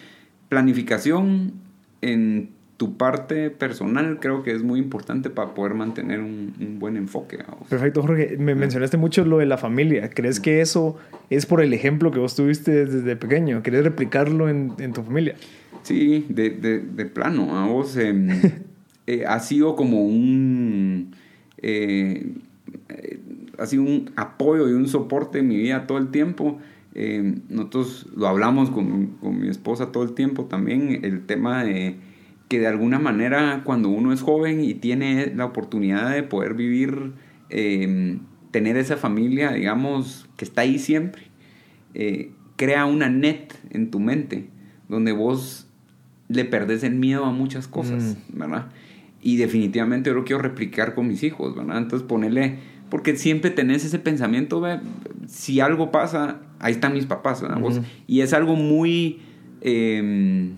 planificación 0.50 1.54
en 2.02 2.50
tu 2.78 2.98
parte 2.98 3.52
personal 3.52 4.20
creo 4.20 4.42
que 4.42 4.54
es 4.54 4.64
muy 4.64 4.80
importante 4.80 5.30
para 5.30 5.54
poder 5.54 5.76
mantener 5.76 6.22
un, 6.22 6.78
buen 6.80 6.96
enfoque. 6.96 7.38
Perfecto, 7.70 8.02
Jorge. 8.02 8.38
Me 8.40 8.56
mencionaste 8.56 8.98
mucho 8.98 9.26
lo 9.26 9.38
de 9.38 9.46
la 9.46 9.58
familia. 9.58 10.10
¿Crees 10.10 10.40
que 10.40 10.62
eso 10.62 10.98
es 11.30 11.46
por 11.46 11.62
el 11.62 11.74
ejemplo 11.74 12.10
que 12.12 12.20
vos 12.20 12.36
tuviste 12.36 12.86
desde 12.86 13.16
pequeño? 13.18 13.62
¿Querés 13.62 13.84
replicarlo 13.84 14.50
en, 14.50 14.74
en 14.80 14.94
tu 14.94 15.04
familia? 15.04 15.36
Sí, 15.84 16.26
de, 16.30 16.52
de, 16.52 16.80
de 16.80 17.06
plano. 17.06 17.58
A 17.60 17.68
vos 17.68 17.98
em, 17.98 18.30
eh, 19.08 19.26
ha 19.28 19.40
sido 19.42 19.76
como 19.76 20.06
un... 20.06 21.14
Eh, 23.60 23.62
ha 23.62 23.66
sido 23.66 23.84
un 23.84 24.12
apoyo 24.16 24.70
y 24.70 24.74
un 24.74 24.88
soporte 24.88 25.40
en 25.40 25.48
mi 25.48 25.58
vida 25.58 25.88
todo 25.88 25.98
el 25.98 26.10
tiempo. 26.10 26.60
Eh, 26.96 27.36
nosotros 27.50 28.08
lo 28.16 28.28
hablamos 28.28 28.70
con, 28.70 29.18
con, 29.22 29.40
mi 29.40 29.48
esposa 29.48 29.92
todo 29.92 30.04
el 30.04 30.14
tiempo 30.14 30.46
también, 30.46 31.04
el 31.04 31.26
tema 31.26 31.64
de 31.64 31.98
que 32.50 32.60
de 32.60 32.68
alguna 32.68 33.00
manera 33.00 33.62
cuando 33.64 33.90
uno 33.90 34.12
es 34.12 34.22
joven 34.22 34.64
y 34.64 34.74
tiene 34.74 35.32
la 35.36 35.46
oportunidad 35.46 36.12
de 36.12 36.24
poder 36.24 36.56
vivir, 36.56 37.14
em, 37.50 38.20
tener 38.52 38.76
esa 38.76 38.98
familia, 38.98 39.52
digamos, 39.52 40.28
que 40.36 40.46
está 40.46 40.62
ahí 40.62 40.80
siempre, 40.80 41.22
eh, 41.94 42.32
crea 42.56 42.86
una 42.86 43.08
net 43.08 43.54
en 43.70 43.92
tu 43.92 44.00
mente 44.00 44.50
donde 44.90 45.12
vos 45.12 45.68
le 46.28 46.44
perdés 46.44 46.84
el 46.84 46.96
miedo 46.96 47.26
a 47.26 47.32
muchas 47.32 47.68
cosas, 47.68 48.18
mm. 48.34 48.40
¿verdad? 48.40 48.72
Y 49.22 49.38
definitivamente 49.38 50.10
yo 50.10 50.16
lo 50.16 50.26
quiero 50.26 50.42
replicar 50.42 50.96
con 50.96 51.08
mis 51.08 51.24
hijos, 51.24 51.56
¿verdad? 51.56 51.78
Entonces 51.78 52.08
ponerle 52.08 52.58
porque 52.90 53.16
siempre 53.16 53.52
tenés 53.52 53.86
ese 53.86 54.00
pensamiento, 54.00 54.64
si 55.28 55.60
algo 55.60 55.92
pasa, 55.92 56.40
ahí 56.60 56.74
están 56.74 56.94
mis 56.94 57.06
papás, 57.06 57.44
Y 58.08 58.22
es 58.22 58.34
algo 58.34 58.56
muy, 58.56 59.20
em, 59.62 60.56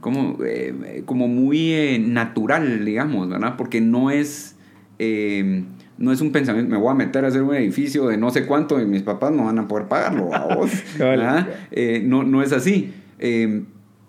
como, 0.00 0.38
eh, 0.44 1.02
como 1.04 1.28
muy 1.28 1.72
eh, 1.72 1.98
natural, 1.98 2.84
digamos, 2.84 3.28
¿verdad? 3.28 3.56
Porque 3.56 3.80
no 3.80 4.10
es, 4.10 4.56
em, 4.98 5.66
no 5.98 6.12
es 6.12 6.20
un 6.20 6.32
pensamiento, 6.32 6.70
me 6.70 6.78
voy 6.78 6.90
a 6.90 6.94
meter 6.94 7.24
a 7.24 7.28
hacer 7.28 7.42
un 7.42 7.54
edificio 7.54 8.08
de 8.08 8.16
no 8.16 8.30
sé 8.30 8.46
cuánto 8.46 8.80
y 8.80 8.86
mis 8.86 9.02
papás 9.02 9.32
no 9.32 9.44
van 9.44 9.58
a 9.58 9.68
poder 9.68 9.86
pagarlo 9.86 10.34
a 10.34 10.54
vos, 10.54 10.70
eh, 11.70 12.02
no, 12.04 12.24
no 12.24 12.42
es 12.42 12.52
así. 12.52 12.92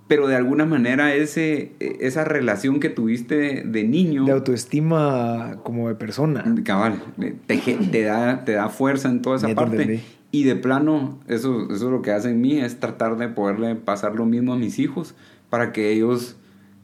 Pero 0.08 0.28
de 0.28 0.36
alguna 0.36 0.66
manera 0.66 1.16
ese, 1.16 1.72
esa 1.80 2.24
relación 2.24 2.80
que 2.80 2.90
tuviste 2.90 3.64
de 3.66 3.84
niño... 3.84 4.26
De 4.26 4.32
autoestima 4.34 5.58
como 5.64 5.88
de 5.88 5.96
persona. 5.96 6.44
Cabal, 6.64 7.02
te, 7.48 7.58
te, 7.58 8.04
da, 8.04 8.46
te 8.46 8.52
da 8.52 8.70
fuerza 8.70 9.10
en 9.10 9.22
toda 9.24 9.38
esa 9.38 9.50
parte. 9.56 10.02
Y 10.30 10.44
de 10.44 10.56
plano, 10.56 11.20
eso, 11.28 11.72
eso 11.72 11.90
lo 11.90 12.02
que 12.02 12.12
hace 12.12 12.30
en 12.30 12.42
mí, 12.42 12.60
es 12.60 12.80
tratar 12.80 13.18
de 13.18 13.30
poderle 13.30 13.76
pasar 13.76 14.16
lo 14.16 14.26
mismo 14.26 14.54
a 14.54 14.58
mis 14.58 14.78
hijos 14.80 15.16
para 15.50 15.72
que 15.72 15.92
ellos 15.92 16.38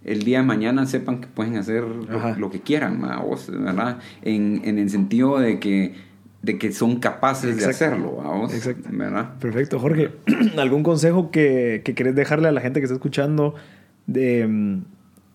el 0.03 0.23
día 0.23 0.39
de 0.39 0.45
mañana 0.45 0.85
sepan 0.87 1.21
que 1.21 1.27
pueden 1.27 1.57
hacer 1.57 1.83
lo, 1.83 2.49
que 2.49 2.61
quieran, 2.61 3.01
¿verdad? 3.01 3.99
En, 4.23 4.61
en 4.63 4.79
el 4.79 4.89
sentido 4.89 5.37
de 5.37 5.59
que 5.59 5.93
de 6.41 6.57
que 6.57 6.71
son 6.71 6.97
capaces 6.97 7.57
de 7.57 7.65
hacerlo, 7.65 8.15
vamos. 8.17 8.53
Exacto. 8.53 8.89
¿verdad? 8.91 9.37
Perfecto, 9.39 9.79
Jorge. 9.79 10.11
¿Algún 10.57 10.83
consejo 10.83 11.29
que, 11.31 11.81
que 11.83 11.93
querés 11.93 12.15
dejarle 12.15 12.47
a 12.47 12.51
la 12.51 12.61
gente 12.61 12.79
que 12.79 12.85
está 12.85 12.95
escuchando 12.95 13.55
de 14.07 14.47
mm, 14.47 14.83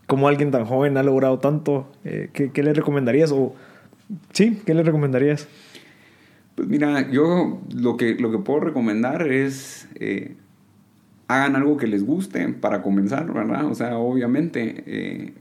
cómo 0.07 0.28
alguien 0.28 0.50
tan 0.50 0.64
joven 0.64 0.96
ha 0.96 1.02
logrado 1.02 1.38
tanto? 1.38 1.92
Eh, 2.04 2.30
¿qué, 2.32 2.50
¿qué, 2.50 2.62
le 2.62 2.74
recomendarías? 2.74 3.30
O, 3.30 3.54
sí, 4.32 4.61
¿qué 4.66 4.74
le 4.74 4.82
recomendarías? 4.82 5.46
Pues 6.57 6.68
mira, 6.68 7.09
yo 7.11 7.61
lo 7.74 7.96
que, 7.96 8.14
lo 8.14 8.32
que 8.32 8.38
puedo 8.38 8.61
recomendar 8.61 9.30
es 9.30 9.88
eh, 9.94 10.34
hagan 11.28 11.57
algo 11.57 11.76
que 11.76 11.86
les 11.86 12.04
guste 12.04 12.48
para 12.48 12.82
comenzar, 12.82 13.32
¿verdad? 13.32 13.66
O 13.66 13.74
sea, 13.74 13.98
obviamente 13.98 14.82
eh, 14.86 15.34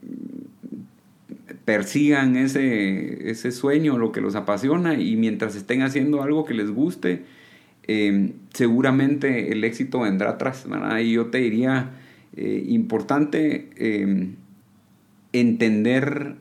persigan 1.65 2.35
ese, 2.35 3.29
ese 3.29 3.51
sueño, 3.51 3.97
lo 3.97 4.11
que 4.11 4.21
los 4.21 4.35
apasiona 4.35 4.93
y 4.93 5.15
mientras 5.17 5.55
estén 5.55 5.81
haciendo 5.81 6.21
algo 6.21 6.45
que 6.45 6.53
les 6.53 6.69
guste, 6.69 7.23
em, 7.87 8.33
seguramente 8.53 9.51
el 9.51 9.63
éxito 9.63 10.01
vendrá 10.01 10.31
atrás. 10.31 10.65
Y 11.01 11.11
yo 11.13 11.27
te 11.27 11.39
diría, 11.39 11.91
eh, 12.35 12.63
importante 12.67 13.69
em, 13.77 14.35
entender 15.33 16.35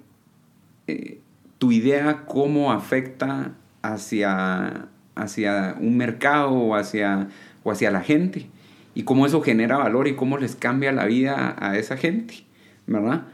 eh, 0.86 1.20
tu 1.58 1.72
idea 1.72 2.24
cómo 2.26 2.72
afecta 2.72 3.54
hacia, 3.82 4.88
hacia 5.14 5.76
un 5.80 5.96
mercado 5.96 6.50
o 6.50 6.74
hacia, 6.74 7.28
o 7.62 7.70
hacia 7.70 7.90
la 7.90 8.02
gente 8.02 8.46
y 8.94 9.04
cómo 9.04 9.26
eso 9.26 9.40
genera 9.40 9.78
valor 9.78 10.08
y 10.08 10.14
cómo 10.14 10.38
les 10.38 10.56
cambia 10.56 10.92
la 10.92 11.06
vida 11.06 11.56
a 11.58 11.78
esa 11.78 11.96
gente, 11.96 12.44
¿verdad? 12.86 13.24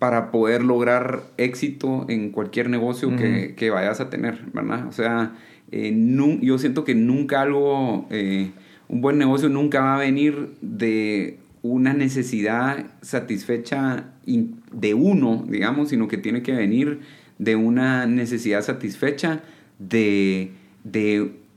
Para 0.00 0.30
poder 0.30 0.64
lograr 0.64 1.24
éxito 1.36 2.06
en 2.08 2.30
cualquier 2.30 2.70
negocio 2.70 3.14
que, 3.16 3.70
vayas 3.70 4.00
a 4.00 4.08
tener, 4.08 4.46
¿verdad? 4.54 4.88
O 4.88 4.92
sea, 4.92 5.34
eh, 5.70 5.94
yo 6.40 6.56
siento 6.56 6.84
que 6.84 6.94
nunca 6.94 7.42
algo, 7.42 8.06
eh, 8.08 8.50
un 8.88 9.02
buen 9.02 9.18
negocio 9.18 9.50
nunca 9.50 9.82
va 9.82 9.96
a 9.96 9.98
venir 9.98 10.56
de 10.62 11.38
una 11.60 11.92
necesidad 11.92 12.86
satisfecha 13.02 14.06
de 14.24 14.94
uno, 14.94 15.44
digamos, 15.46 15.90
sino 15.90 16.08
que 16.08 16.16
tiene 16.16 16.42
que 16.42 16.52
venir 16.52 17.00
de 17.36 17.56
una 17.56 18.06
necesidad 18.06 18.62
satisfecha 18.62 19.42
de, 19.78 20.50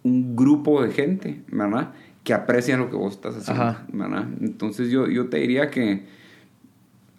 un 0.03 0.35
grupo 0.35 0.83
de 0.83 0.91
gente, 0.91 1.39
¿verdad? 1.47 1.93
Que 2.25 2.33
aprecia 2.33 2.75
lo 2.75 2.89
que 2.89 2.97
vos 2.97 3.13
estás 3.13 3.37
haciendo, 3.37 3.77
¿verdad? 3.93 4.27
Entonces 4.41 4.91
yo, 4.91 5.07
yo 5.07 5.29
te 5.29 5.37
diría 5.37 5.69
que 5.69 6.03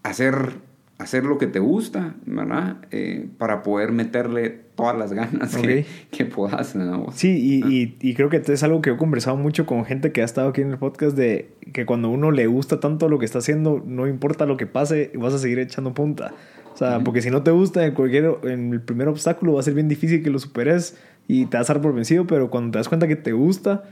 hacer 0.02 0.73
hacer 0.98 1.24
lo 1.24 1.38
que 1.38 1.46
te 1.46 1.58
gusta, 1.58 2.14
¿verdad? 2.24 2.76
Eh, 2.90 3.26
para 3.38 3.62
poder 3.62 3.92
meterle 3.92 4.50
todas 4.76 4.96
las 4.96 5.12
ganas 5.12 5.56
que, 5.56 5.86
que, 6.10 6.24
puedas. 6.24 6.76
¿no? 6.76 7.06
Sí, 7.12 7.30
y, 7.30 7.74
y, 7.74 7.96
y, 8.00 8.14
creo 8.14 8.28
que 8.28 8.36
es 8.44 8.62
algo 8.62 8.80
que 8.80 8.90
he 8.90 8.96
conversado 8.96 9.36
mucho 9.36 9.66
con 9.66 9.84
gente 9.84 10.12
que 10.12 10.22
ha 10.22 10.24
estado 10.24 10.48
aquí 10.48 10.60
en 10.60 10.70
el 10.70 10.78
podcast 10.78 11.16
de 11.16 11.50
que 11.72 11.84
cuando 11.86 12.10
uno 12.10 12.30
le 12.30 12.46
gusta 12.46 12.80
tanto 12.80 13.08
lo 13.08 13.18
que 13.18 13.24
está 13.24 13.38
haciendo, 13.38 13.82
no 13.84 14.06
importa 14.06 14.46
lo 14.46 14.56
que 14.56 14.66
pase, 14.66 15.10
vas 15.16 15.34
a 15.34 15.38
seguir 15.38 15.58
echando 15.58 15.94
punta. 15.94 16.32
O 16.72 16.76
sea, 16.76 17.00
porque 17.00 17.22
si 17.22 17.30
no 17.30 17.42
te 17.42 17.52
gusta 17.52 17.86
en, 17.86 17.94
cualquier, 17.94 18.36
en 18.44 18.72
el 18.72 18.80
primer 18.80 19.06
obstáculo 19.06 19.54
va 19.54 19.60
a 19.60 19.62
ser 19.62 19.74
bien 19.74 19.88
difícil 19.88 20.24
que 20.24 20.30
lo 20.30 20.40
superes 20.40 20.96
y 21.28 21.46
te 21.46 21.56
vas 21.56 21.70
a 21.70 21.74
dar 21.74 21.82
por 21.82 21.94
vencido, 21.94 22.26
pero 22.26 22.50
cuando 22.50 22.72
te 22.72 22.78
das 22.78 22.88
cuenta 22.88 23.06
que 23.06 23.14
te 23.14 23.32
gusta, 23.32 23.84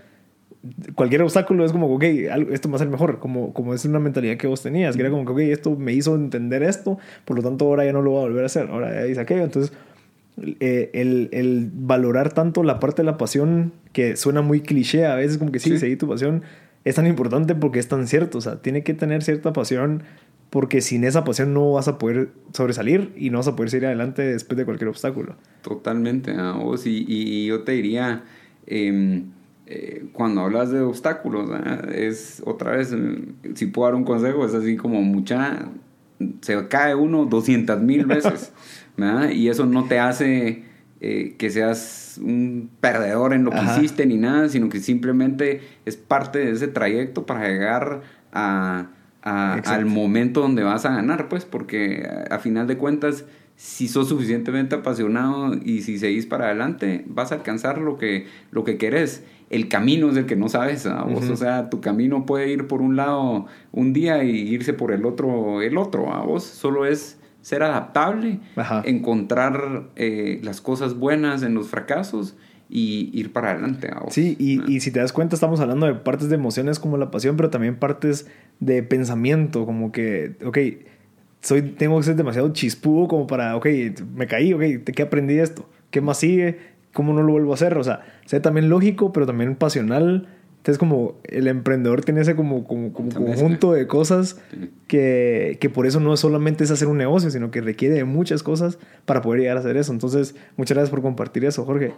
cualquier 0.95 1.23
obstáculo 1.23 1.65
es 1.65 1.73
como, 1.73 1.93
ok, 1.93 2.05
esto 2.51 2.71
va 2.71 2.77
a 2.77 2.79
ser 2.79 2.89
mejor, 2.89 3.19
como, 3.19 3.53
como 3.53 3.75
es 3.75 3.85
una 3.85 3.99
mentalidad 3.99 4.37
que 4.37 4.47
vos 4.47 4.63
tenías, 4.63 4.95
que 4.95 5.03
era 5.03 5.11
como 5.11 5.25
que, 5.25 5.33
ok, 5.33 5.39
esto 5.53 5.77
me 5.77 5.93
hizo 5.93 6.15
entender 6.15 6.63
esto, 6.63 6.99
por 7.25 7.37
lo 7.37 7.43
tanto 7.43 7.67
ahora 7.67 7.85
ya 7.85 7.93
no 7.93 8.03
lo 8.03 8.13
voy 8.13 8.21
a 8.21 8.23
volver 8.29 8.45
a 8.45 8.47
hacer, 8.47 8.69
ahora 8.69 8.95
ya 8.95 9.07
hice 9.07 9.21
aquello, 9.21 9.43
entonces 9.43 9.73
eh, 10.61 10.91
el, 10.95 11.29
el, 11.33 11.71
valorar 11.73 12.33
tanto 12.33 12.63
la 12.63 12.79
parte 12.79 13.03
de 13.03 13.07
la 13.07 13.19
pasión, 13.19 13.73
que 13.93 14.17
suena 14.17 14.41
muy 14.43 14.61
cliché 14.61 15.07
a 15.07 15.17
veces, 15.17 15.39
como 15.39 15.51
que 15.51 15.59
sí, 15.59 15.77
seguí 15.79 15.97
tu 15.97 16.09
pasión, 16.09 16.43
es 16.85 16.95
tan 16.95 17.07
importante 17.07 17.55
porque 17.55 17.81
es 17.81 17.89
tan 17.89 18.07
cierto, 18.07 18.39
o 18.39 18.41
sea, 18.41 18.63
tiene 18.63 18.83
que 18.83 18.95
tener 18.95 19.23
cierta 19.23 19.53
pasión 19.53 20.05
porque 20.51 20.81
sin 20.81 21.05
esa 21.05 21.25
pasión 21.25 21.55
no 21.55 21.73
vas 21.73 21.89
a 21.89 21.99
poder 21.99 22.29
sobresalir 22.53 23.13
y 23.17 23.31
no 23.31 23.39
vas 23.39 23.49
a 23.49 23.57
poder 23.57 23.71
seguir 23.71 23.87
adelante 23.87 24.23
después 24.23 24.57
de 24.59 24.65
cualquier 24.65 24.89
obstáculo. 24.89 25.35
Totalmente, 25.63 26.33
a 26.33 26.53
vos, 26.53 26.87
y, 26.87 27.05
y, 27.09 27.47
yo 27.47 27.65
te 27.65 27.73
diría... 27.73 28.23
Eh, 28.67 29.23
eh, 29.75 30.05
cuando 30.12 30.43
hablas 30.43 30.70
de 30.70 30.83
obstáculos, 30.83 31.49
es 31.95 32.43
otra 32.45 32.73
vez, 32.73 32.93
mm, 32.93 33.55
si 33.55 33.66
puedo 33.66 33.89
dar 33.89 33.95
un 33.95 34.05
consejo, 34.05 34.45
es 34.45 34.53
así 34.53 34.77
como 34.77 35.01
mucha, 35.01 35.70
se 36.43 36.68
cae 36.68 36.95
uno 36.95 37.25
200 37.25 37.81
mil 37.81 38.05
veces, 38.05 38.53
y 39.33 39.49
eso 39.49 39.64
no 39.64 39.85
te 39.85 39.99
hace 39.99 40.64
eh, 41.01 41.37
que 41.39 41.49
seas 41.49 42.20
un 42.23 42.68
perdedor 42.83 43.33
en 43.33 43.45
lo 43.45 43.51
que 43.51 43.62
hiciste 43.62 44.05
ni 44.05 44.18
nada, 44.18 44.51
sino 44.51 44.68
que 44.68 44.79
simplemente 44.79 45.62
es 45.87 45.97
parte 45.97 46.41
de 46.41 46.51
ese 46.51 46.68
trayecto 46.68 47.25
para 47.25 47.49
llegar 47.49 48.03
a, 48.31 48.89
al 49.23 49.87
momento 49.87 50.43
donde 50.43 50.64
vas 50.64 50.85
a 50.85 50.91
ganar, 50.91 51.31
pues, 51.31 51.47
porque 51.47 52.07
a, 52.07 52.35
a 52.35 52.39
final 52.41 52.66
de 52.66 52.77
cuentas 52.77 53.25
si 53.63 53.87
sos 53.87 54.09
suficientemente 54.09 54.75
apasionado 54.75 55.55
y 55.55 55.83
si 55.83 55.97
seguís 55.97 56.27
para 56.27 56.47
adelante, 56.47 57.05
vas 57.07 57.31
a 57.31 57.37
alcanzar 57.37 57.79
lo 57.79 57.97
que, 57.97 58.27
lo 58.51 58.65
que 58.65 58.77
querés 58.77 59.23
el 59.51 59.69
camino 59.69 60.11
es 60.11 60.17
el 60.17 60.27
que 60.27 60.35
no 60.35 60.49
sabes. 60.49 60.89
vos, 61.09 61.31
O 61.31 61.37
sea, 61.37 61.71
tu 61.71 61.81
camino 61.81 62.27
puede 62.27 62.51
ir 62.51 62.67
por 62.67 62.83
un 62.83 62.97
lado 62.97 63.47
un 63.71 63.93
día 63.93 64.25
y 64.25 64.31
irse 64.31 64.73
por 64.73 64.91
el 64.91 65.07
otro 65.07 65.63
el 65.63 65.79
otro. 65.79 66.13
¿a 66.13 66.25
vos 66.25 66.43
solo 66.43 66.87
es 66.87 67.21
ser 67.41 67.63
adaptable, 67.63 68.41
encontrar 68.85 69.91
eh, 69.95 70.41
las 70.43 70.61
cosas 70.61 70.99
buenas 70.99 71.45
en 71.45 71.55
los 71.55 71.69
fracasos 71.69 72.35
y 72.69 73.11
ir 73.13 73.33
para 73.33 73.51
adelante. 73.51 73.91
Sí, 74.09 74.37
y, 74.41 74.63
y, 74.73 74.81
si 74.81 74.91
te 74.91 74.99
das 74.99 75.13
cuenta, 75.13 75.37
estamos 75.37 75.61
hablando 75.61 75.87
de 75.87 75.95
partes 75.95 76.31
de 76.31 76.37
emociones 76.37 76.79
como 76.79 76.97
la 76.97 77.11
pasión, 77.11 77.37
pero 77.37 77.51
también 77.51 77.77
partes 77.77 78.27
de 78.61 78.83
pensamiento, 78.83 79.67
como 79.67 79.93
que, 79.93 80.37
ok, 80.43 80.59
soy, 81.43 81.62
tengo 81.62 81.99
que 81.99 82.05
ser 82.05 82.16
demasiado 82.16 82.51
chispudo 82.53 83.09
como 83.09 83.26
para, 83.26 83.57
ok, 83.57 83.66
me 84.14 84.26
caí, 84.26 84.55
ok, 84.55 84.62
¿qué 84.84 85.03
aprendí 85.03 85.34
de 85.34 85.43
esto? 85.43 85.68
¿Qué 85.90 86.01
más 86.01 86.18
sigue? 86.18 86.72
¿cómo 86.93 87.12
no 87.12 87.22
lo 87.22 87.32
vuelvo 87.32 87.53
a 87.53 87.55
hacer? 87.55 87.76
O 87.78 87.84
sea, 87.84 88.03
sé 88.26 88.40
también 88.40 88.68
lógico, 88.68 89.12
pero 89.12 89.26
también 89.26 89.55
pasional. 89.57 90.28
Entonces, 90.59 90.78
como 90.78 91.16
el 91.24 91.49
emprendedor 91.49 92.05
tiene 92.05 92.20
ese 92.20 92.36
como, 92.36 92.64
como, 92.64 92.93
conjunto 92.93 93.72
de 93.72 93.88
cosas 93.88 94.40
que, 94.86 95.59
que, 95.61 95.68
por 95.68 95.86
eso 95.88 95.99
no 95.99 96.16
solamente 96.16 96.62
es 96.62 96.70
hacer 96.70 96.86
un 96.86 96.99
negocio, 96.99 97.30
sino 97.32 97.51
que 97.51 97.61
requiere 97.61 97.97
de 97.97 98.05
muchas 98.05 98.45
cosas 98.45 98.78
para 99.05 99.22
poder 99.22 99.40
llegar 99.40 99.57
a 99.57 99.61
hacer 99.61 99.76
eso. 99.76 99.93
Entonces, 99.93 100.36
muchas 100.57 100.76
gracias 100.76 100.90
por 100.90 101.03
compartir 101.03 101.45
eso, 101.45 101.64
Jorge. 101.64 101.95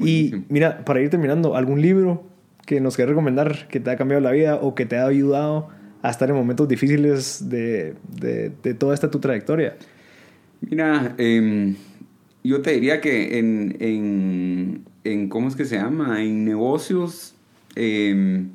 y 0.00 0.44
mira, 0.48 0.84
para 0.84 1.00
ir 1.00 1.10
terminando, 1.10 1.56
¿algún 1.56 1.82
libro 1.82 2.22
que 2.66 2.80
nos 2.80 2.94
quieras 2.94 3.10
recomendar 3.10 3.66
que 3.66 3.80
te 3.80 3.90
ha 3.90 3.96
cambiado 3.96 4.20
la 4.20 4.30
vida 4.30 4.56
o 4.62 4.76
que 4.76 4.86
te 4.86 4.96
ha 4.96 5.06
ayudado 5.06 5.70
a 6.06 6.10
estar 6.10 6.28
en 6.28 6.36
momentos 6.36 6.68
difíciles 6.68 7.48
de, 7.48 7.94
de, 8.20 8.52
de 8.62 8.74
toda 8.74 8.94
esta 8.94 9.10
tu 9.10 9.18
trayectoria? 9.18 9.76
Mira, 10.60 11.14
eh 11.18 11.74
yo 12.44 12.60
te 12.60 12.72
diría 12.72 13.00
que 13.00 13.38
en, 13.38 13.76
en, 13.80 14.84
en, 15.04 15.28
¿cómo 15.30 15.48
es 15.48 15.56
que 15.56 15.64
se 15.64 15.76
llama? 15.76 16.22
En 16.22 16.44
negocios, 16.44 17.34
em, 17.74 18.50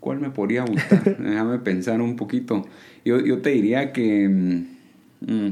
¿cuál 0.00 0.18
me 0.18 0.30
podría 0.30 0.64
gustar? 0.64 1.18
Déjame 1.22 1.58
pensar 1.58 2.00
un 2.00 2.16
poquito. 2.16 2.66
Yo, 3.04 3.20
yo 3.20 3.42
te 3.42 3.50
diría 3.50 3.92
que, 3.92 4.24
em, 4.24 4.66
mm, 5.20 5.48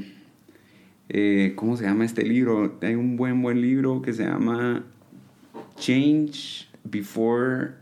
eh, 1.11 1.53
¿cómo 1.55 1.77
se 1.77 1.85
llama 1.85 2.07
este 2.07 2.25
libro? 2.25 2.79
Hay 2.81 2.95
un 2.95 3.19
buen, 3.19 3.43
buen 3.43 3.61
libro 3.61 4.01
que 4.01 4.15
se 4.15 4.25
llama 4.25 4.83
Change 5.77 6.69
Before, 6.83 7.73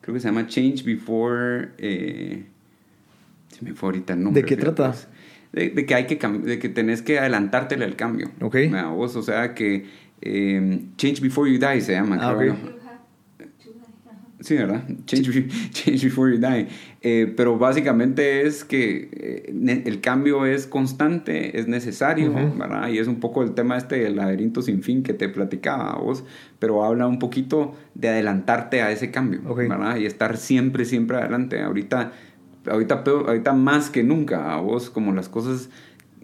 creo 0.00 0.14
que 0.14 0.20
se 0.20 0.28
llama 0.28 0.46
Change 0.46 0.84
Before, 0.84 1.70
eh, 1.78 2.44
se 3.50 3.64
me 3.64 3.74
fue 3.74 3.88
ahorita 3.88 4.14
el 4.14 4.22
nombre. 4.22 4.42
¿De 4.42 4.48
qué 4.48 4.56
trata? 4.56 4.94
De, 5.52 5.84
que 5.84 5.94
hay 5.94 6.06
que 6.06 6.16
de 6.16 6.58
que 6.58 6.68
tenés 6.68 7.02
que 7.02 7.18
adelantártele 7.18 7.84
al 7.84 7.96
cambio. 7.96 8.30
Ok. 8.40 8.56
Vos, 8.94 9.16
o 9.16 9.22
sea 9.22 9.54
que 9.54 9.86
eh, 10.22 10.80
Change 10.96 11.20
Before 11.20 11.50
You 11.50 11.58
Die 11.58 11.80
se 11.80 11.92
llama, 11.92 12.18
ah, 12.20 12.36
creo 12.36 12.56
Sí, 14.40 14.54
¿verdad? 14.54 14.82
Change, 15.04 15.48
change 15.70 16.04
Before 16.04 16.32
You 16.32 16.38
Die. 16.38 16.66
Eh, 17.02 17.32
pero 17.36 17.58
básicamente 17.58 18.46
es 18.46 18.64
que 18.64 19.10
eh, 19.12 19.82
el 19.84 20.00
cambio 20.00 20.46
es 20.46 20.66
constante, 20.66 21.58
es 21.58 21.68
necesario, 21.68 22.32
¿verdad? 22.56 22.88
Y 22.88 22.98
es 22.98 23.06
un 23.06 23.20
poco 23.20 23.42
el 23.42 23.52
tema 23.52 23.76
este 23.76 23.98
del 23.98 24.16
laberinto 24.16 24.62
sin 24.62 24.82
fin 24.82 25.02
que 25.02 25.12
te 25.12 25.28
platicaba 25.28 25.98
vos, 25.98 26.24
pero 26.58 26.84
habla 26.84 27.06
un 27.06 27.18
poquito 27.18 27.74
de 27.94 28.08
adelantarte 28.08 28.80
a 28.80 28.90
ese 28.90 29.10
cambio, 29.10 29.42
¿verdad? 29.54 29.96
Y 29.96 30.06
estar 30.06 30.38
siempre, 30.38 30.86
siempre 30.86 31.18
adelante. 31.18 31.60
Ahorita 31.60 32.12
ahorita, 32.70 33.04
ahorita 33.06 33.52
más 33.52 33.90
que 33.90 34.02
nunca, 34.02 34.54
a 34.54 34.60
vos 34.60 34.90
como 34.90 35.12
las 35.12 35.28
cosas 35.28 35.70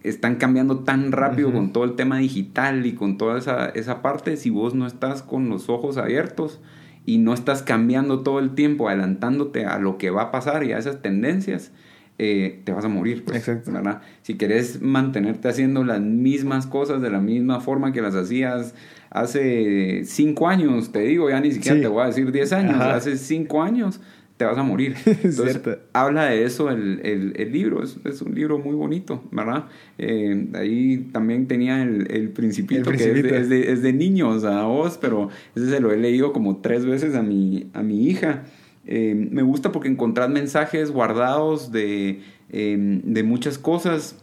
están 0.02 0.36
cambiando 0.36 0.80
tan 0.80 1.10
rápido 1.10 1.52
con 1.52 1.72
todo 1.72 1.84
el 1.84 1.94
tema 1.94 2.18
digital 2.18 2.86
y 2.86 2.92
con 2.92 3.18
toda 3.18 3.38
esa, 3.38 3.66
esa 3.70 4.02
parte, 4.02 4.36
si 4.36 4.50
vos 4.50 4.74
no 4.74 4.86
estás 4.86 5.22
con 5.22 5.48
los 5.48 5.68
ojos 5.68 5.96
abiertos 5.96 6.60
y 7.04 7.18
no 7.18 7.34
estás 7.34 7.62
cambiando 7.62 8.20
todo 8.20 8.38
el 8.38 8.54
tiempo, 8.54 8.88
adelantándote 8.88 9.64
a 9.64 9.78
lo 9.78 9.98
que 9.98 10.10
va 10.10 10.22
a 10.22 10.30
pasar 10.30 10.64
y 10.64 10.72
a 10.72 10.78
esas 10.78 11.02
tendencias, 11.02 11.72
eh, 12.18 12.62
te 12.64 12.72
vas 12.72 12.84
a 12.84 12.88
morir. 12.88 13.24
Pues, 13.24 13.46
¿verdad? 13.46 14.00
Si 14.22 14.34
querés 14.34 14.80
mantenerte 14.80 15.48
haciendo 15.48 15.84
las 15.84 16.00
mismas 16.00 16.66
cosas 16.66 17.02
de 17.02 17.10
la 17.10 17.20
misma 17.20 17.60
forma 17.60 17.92
que 17.92 18.00
las 18.00 18.14
hacías 18.14 18.74
hace 19.10 20.02
cinco 20.04 20.48
años, 20.48 20.92
te 20.92 21.00
digo, 21.00 21.28
ya 21.30 21.40
ni 21.40 21.52
siquiera 21.52 21.80
te 21.80 21.88
voy 21.88 22.04
a 22.04 22.06
decir 22.06 22.32
diez 22.32 22.52
años, 22.52 22.80
hace 22.80 23.16
cinco 23.16 23.62
años, 23.62 24.00
te 24.36 24.44
vas 24.44 24.58
a 24.58 24.62
morir. 24.62 24.96
Entonces, 25.06 25.60
habla 25.92 26.26
de 26.26 26.44
eso 26.44 26.70
el, 26.70 27.00
el, 27.04 27.32
el 27.36 27.52
libro, 27.52 27.82
es, 27.82 27.98
es, 28.04 28.20
un 28.22 28.34
libro 28.34 28.58
muy 28.58 28.74
bonito, 28.74 29.24
¿verdad? 29.30 29.66
Eh, 29.98 30.48
ahí 30.54 31.08
también 31.12 31.46
tenía 31.46 31.82
el, 31.82 32.10
el 32.10 32.30
Principito, 32.30 32.90
que 32.90 32.96
es 32.96 33.22
de, 33.22 33.38
es 33.38 33.48
de, 33.48 33.72
es 33.72 33.82
de, 33.82 33.92
niños 33.92 34.44
a 34.44 34.64
vos, 34.64 34.98
pero 35.00 35.30
ese 35.54 35.70
se 35.70 35.80
lo 35.80 35.92
he 35.92 35.96
leído 35.96 36.32
como 36.32 36.58
tres 36.58 36.84
veces 36.84 37.14
a 37.14 37.22
mi, 37.22 37.70
a 37.72 37.82
mi 37.82 38.06
hija. 38.06 38.44
Eh, 38.84 39.14
me 39.14 39.42
gusta 39.42 39.72
porque 39.72 39.88
encontrás 39.88 40.28
mensajes 40.28 40.90
guardados 40.90 41.72
de, 41.72 42.20
eh, 42.50 43.00
de 43.04 43.22
muchas 43.22 43.58
cosas. 43.58 44.22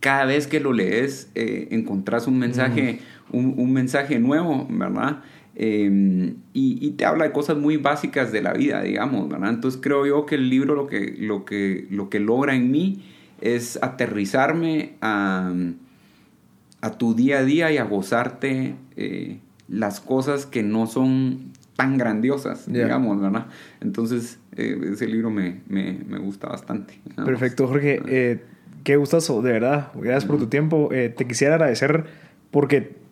Cada 0.00 0.24
vez 0.24 0.46
que 0.46 0.60
lo 0.60 0.72
lees, 0.72 1.30
encontrás 1.34 2.26
un 2.26 2.38
mensaje, 2.38 3.00
un, 3.32 3.54
un 3.56 3.72
mensaje 3.72 4.18
nuevo, 4.20 4.66
¿verdad? 4.70 5.22
Em, 5.58 6.34
y, 6.52 6.90
te 6.92 7.06
habla 7.06 7.24
de 7.24 7.32
cosas 7.32 7.56
muy 7.56 7.78
básicas 7.78 8.30
de 8.30 8.42
la 8.42 8.52
vida, 8.52 8.82
digamos, 8.82 9.26
¿verdad? 9.26 9.48
Entonces 9.48 9.80
creo 9.82 10.04
yo 10.04 10.26
que 10.26 10.34
el 10.34 10.50
libro 10.50 10.74
lo 10.74 10.86
que, 10.86 11.16
lo 11.18 11.46
que, 11.46 11.86
lo 11.90 12.10
que 12.10 12.20
logra 12.20 12.54
en 12.54 12.70
mí 12.70 13.02
es 13.40 13.78
aterrizarme 13.82 14.96
a, 15.00 15.54
a 16.82 16.90
tu 16.98 17.14
día 17.14 17.38
a 17.38 17.44
día 17.44 17.72
y 17.72 17.78
a 17.78 17.84
gozarte 17.84 18.74
eh, 18.96 19.38
las 19.66 20.00
cosas 20.00 20.44
que 20.44 20.62
no 20.62 20.86
son 20.86 21.52
tan 21.74 21.96
grandiosas, 21.96 22.70
digamos, 22.70 23.18
¿verdad? 23.18 23.46
Entonces 23.80 24.38
eh, 24.56 24.78
ese 24.92 25.06
libro 25.06 25.30
me, 25.30 25.62
me, 25.68 25.98
me, 26.06 26.18
gusta 26.18 26.48
bastante. 26.48 27.00
Perfecto, 27.16 27.66
Jorge. 27.66 28.02
Eh, 28.06 28.42
qué 28.84 28.96
gustazo, 28.96 29.40
de 29.40 29.52
verdad. 29.52 29.90
Gracias 29.94 30.26
por 30.26 30.38
tu 30.38 30.48
tiempo. 30.48 30.90
te 30.90 31.26
quisiera 31.26 31.54
agradecer 31.54 32.04
porque 32.50 33.05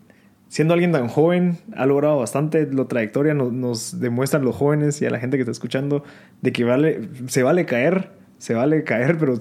siendo 0.55 0.73
alguien 0.73 0.93
tan 0.93 1.09
joven, 1.09 1.57
ha 1.75 1.85
logrado 1.85 2.17
bastante. 2.17 2.69
La 2.71 2.85
trayectoria 2.85 3.35
nos, 3.35 3.53
nos 3.53 3.99
demuestra 3.99 4.39
a 4.39 4.43
los 4.45 4.55
jóvenes 4.55 5.03
y 5.03 5.05
a 5.05 5.11
la 5.11 5.19
gente 5.19 5.37
que 5.37 5.41
está 5.41 5.51
escuchando 5.51 6.05
de 6.43 6.53
que 6.53 6.63
vale, 6.63 7.09
se 7.27 7.43
vale 7.43 7.67
caer, 7.67 8.13
se 8.39 8.55
vale 8.55 8.85
caer, 8.85 9.19
pero 9.19 9.41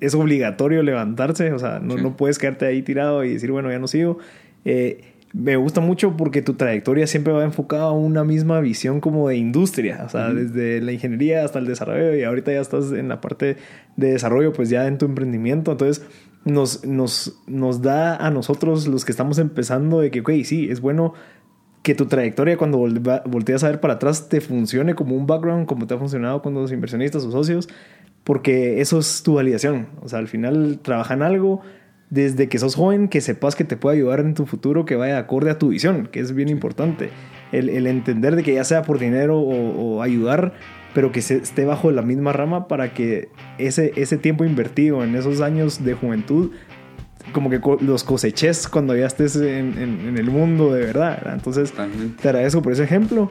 es 0.00 0.14
obligatorio 0.16 0.82
levantarse. 0.82 1.52
O 1.52 1.60
sea, 1.60 1.78
no, 1.78 1.96
no 1.96 2.16
puedes 2.16 2.40
quedarte 2.40 2.66
ahí 2.66 2.82
tirado 2.82 3.22
y 3.22 3.34
decir, 3.34 3.52
bueno, 3.52 3.70
ya 3.70 3.78
no 3.78 3.86
sigo. 3.86 4.18
Eh, 4.64 5.04
me 5.32 5.54
gusta 5.54 5.80
mucho 5.80 6.16
porque 6.16 6.42
tu 6.42 6.54
trayectoria 6.54 7.06
siempre 7.06 7.32
va 7.32 7.44
enfocada 7.44 7.84
a 7.84 7.92
una 7.92 8.24
misma 8.24 8.58
visión 8.58 9.00
como 9.00 9.28
de 9.28 9.36
industria, 9.36 10.02
o 10.06 10.08
sea, 10.08 10.30
desde 10.30 10.80
la 10.80 10.90
ingeniería 10.90 11.44
hasta 11.44 11.60
el 11.60 11.66
desarrollo 11.66 12.16
y 12.16 12.24
ahorita 12.24 12.52
ya 12.52 12.60
estás 12.60 12.90
en 12.90 13.08
la 13.08 13.20
parte 13.20 13.58
de 13.96 14.10
desarrollo, 14.10 14.52
pues 14.52 14.70
ya 14.70 14.88
en 14.88 14.98
tu 14.98 15.04
emprendimiento. 15.06 15.70
Entonces, 15.70 16.04
nos, 16.44 16.84
nos, 16.84 17.40
nos 17.46 17.82
da 17.82 18.16
a 18.16 18.30
nosotros 18.30 18.86
los 18.86 19.04
que 19.04 19.12
estamos 19.12 19.38
empezando 19.38 20.00
de 20.00 20.10
que, 20.10 20.20
ok, 20.20 20.30
sí, 20.44 20.68
es 20.70 20.80
bueno 20.80 21.14
que 21.82 21.94
tu 21.94 22.06
trayectoria 22.06 22.56
cuando 22.56 22.78
volteas 22.78 23.64
a 23.64 23.68
ver 23.68 23.80
para 23.80 23.94
atrás 23.94 24.28
te 24.28 24.40
funcione 24.40 24.94
como 24.94 25.16
un 25.16 25.26
background, 25.26 25.66
como 25.66 25.86
te 25.86 25.94
ha 25.94 25.98
funcionado 25.98 26.42
con 26.42 26.54
los 26.54 26.72
inversionistas 26.72 27.24
o 27.24 27.30
socios, 27.30 27.68
porque 28.24 28.80
eso 28.80 28.98
es 28.98 29.22
tu 29.22 29.34
validación. 29.34 29.88
O 30.02 30.08
sea, 30.08 30.18
al 30.18 30.28
final 30.28 30.80
trabaja 30.82 31.14
en 31.14 31.22
algo 31.22 31.62
desde 32.10 32.48
que 32.48 32.58
sos 32.58 32.74
joven, 32.74 33.08
que 33.08 33.20
sepas 33.20 33.54
que 33.54 33.64
te 33.64 33.76
puede 33.76 33.96
ayudar 33.96 34.20
en 34.20 34.34
tu 34.34 34.46
futuro, 34.46 34.84
que 34.84 34.96
vaya 34.96 35.18
acorde 35.18 35.50
a 35.50 35.58
tu 35.58 35.68
visión, 35.68 36.08
que 36.10 36.20
es 36.20 36.34
bien 36.34 36.48
importante. 36.48 37.10
El, 37.52 37.68
el 37.68 37.86
entender 37.86 38.36
de 38.36 38.42
que 38.42 38.54
ya 38.54 38.64
sea 38.64 38.82
por 38.82 38.98
dinero 38.98 39.38
o, 39.38 39.96
o 39.96 40.02
ayudar, 40.02 40.54
pero 40.94 41.12
que 41.12 41.22
se 41.22 41.36
esté 41.36 41.64
bajo 41.64 41.90
la 41.90 42.02
misma 42.02 42.32
rama 42.32 42.68
para 42.68 42.94
que 42.94 43.28
ese, 43.58 43.92
ese 43.96 44.16
tiempo 44.18 44.44
invertido 44.44 45.04
en 45.04 45.14
esos 45.14 45.40
años 45.40 45.84
de 45.84 45.94
juventud 45.94 46.52
como 47.32 47.50
que 47.50 47.60
los 47.80 48.04
coseches 48.04 48.68
cuando 48.68 48.96
ya 48.96 49.06
estés 49.06 49.36
en, 49.36 50.16
el 50.16 50.30
mundo 50.30 50.72
de 50.72 50.86
verdad. 50.86 51.32
Entonces, 51.32 51.72
te 52.20 52.28
agradezco 52.28 52.62
por 52.62 52.72
ese 52.72 52.84
ejemplo. 52.84 53.30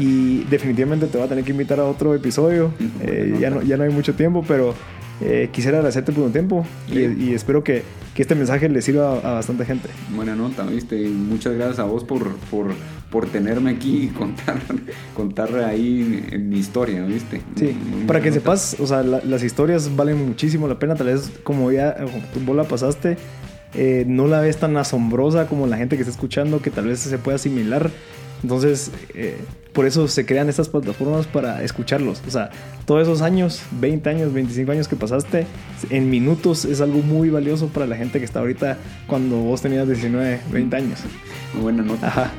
Y 0.00 0.44
definitivamente 0.44 1.06
te 1.06 1.16
voy 1.16 1.26
a 1.26 1.28
tener 1.28 1.44
que 1.44 1.52
invitar 1.52 1.80
a 1.80 1.84
otro 1.84 2.14
episodio. 2.14 2.72
Eh, 3.00 3.36
ya, 3.40 3.50
no, 3.50 3.62
ya 3.62 3.76
no 3.76 3.84
hay 3.84 3.90
mucho 3.90 4.14
tiempo, 4.14 4.44
pero 4.46 4.74
eh, 5.20 5.48
quisiera 5.52 5.78
agradecerte 5.78 6.12
por 6.12 6.24
un 6.24 6.32
tiempo 6.32 6.64
y, 6.88 7.32
espero 7.32 7.64
que, 7.64 7.82
que, 8.14 8.22
este 8.22 8.34
mensaje 8.34 8.68
le 8.68 8.80
sirva 8.82 9.18
a, 9.18 9.34
bastante 9.34 9.64
gente. 9.64 9.88
Buena 10.14 10.36
nota, 10.36 10.64
¿viste? 10.64 10.96
muchas 11.08 11.54
gracias 11.54 11.80
a 11.80 11.84
vos 11.84 12.04
por, 12.04 12.36
por, 12.50 12.68
por 13.10 13.26
tenerme 13.26 13.70
aquí 13.70 14.04
y 14.04 14.08
contar, 14.08 14.58
contar 15.16 15.54
ahí 15.64 16.24
en 16.30 16.48
mi 16.48 16.58
historia, 16.58 17.04
¿viste? 17.04 17.40
Sí, 17.56 17.76
para 18.06 18.20
que 18.20 18.30
sepas, 18.32 18.76
o 18.78 18.86
sea, 18.86 19.02
las 19.02 19.42
historias 19.42 19.94
valen 19.96 20.24
muchísimo 20.24 20.68
la 20.68 20.78
pena, 20.78 20.94
tal 20.94 21.08
vez 21.08 21.32
como 21.42 21.72
ya 21.72 21.96
tú 22.32 22.40
vos 22.46 22.54
la 22.54 22.64
pasaste, 22.64 23.16
eh, 23.74 24.04
no 24.06 24.26
la 24.28 24.40
ves 24.40 24.56
tan 24.58 24.76
asombrosa 24.76 25.46
como 25.46 25.66
la 25.66 25.76
gente 25.76 25.96
que 25.96 26.02
está 26.02 26.12
escuchando, 26.12 26.62
que 26.62 26.70
tal 26.70 26.86
vez 26.86 27.00
se 27.00 27.18
pueda 27.18 27.36
asimilar. 27.36 27.90
Entonces, 28.42 28.92
eh, 29.14 29.36
por 29.78 29.86
eso 29.86 30.08
se 30.08 30.26
crean 30.26 30.48
estas 30.48 30.68
plataformas 30.68 31.28
para 31.28 31.62
escucharlos. 31.62 32.20
O 32.26 32.30
sea, 32.32 32.50
todos 32.84 33.02
esos 33.02 33.22
años, 33.22 33.62
20 33.80 34.10
años, 34.10 34.32
25 34.32 34.72
años 34.72 34.88
que 34.88 34.96
pasaste, 34.96 35.46
en 35.88 36.10
minutos 36.10 36.64
es 36.64 36.80
algo 36.80 36.98
muy 36.98 37.30
valioso 37.30 37.68
para 37.68 37.86
la 37.86 37.94
gente 37.94 38.18
que 38.18 38.24
está 38.24 38.40
ahorita 38.40 38.76
cuando 39.06 39.36
vos 39.36 39.62
tenías 39.62 39.86
19, 39.86 40.40
20 40.50 40.76
años. 40.76 40.98
Buena 41.62 41.84
nota. 41.84 42.32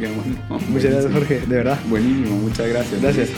Muchas 0.68 0.92
gracias, 0.92 1.14
Jorge, 1.14 1.40
de 1.40 1.56
verdad. 1.56 1.80
Buenísimo, 1.88 2.36
muchas 2.40 2.68
gracias. 2.68 3.02
Gracias. 3.02 3.30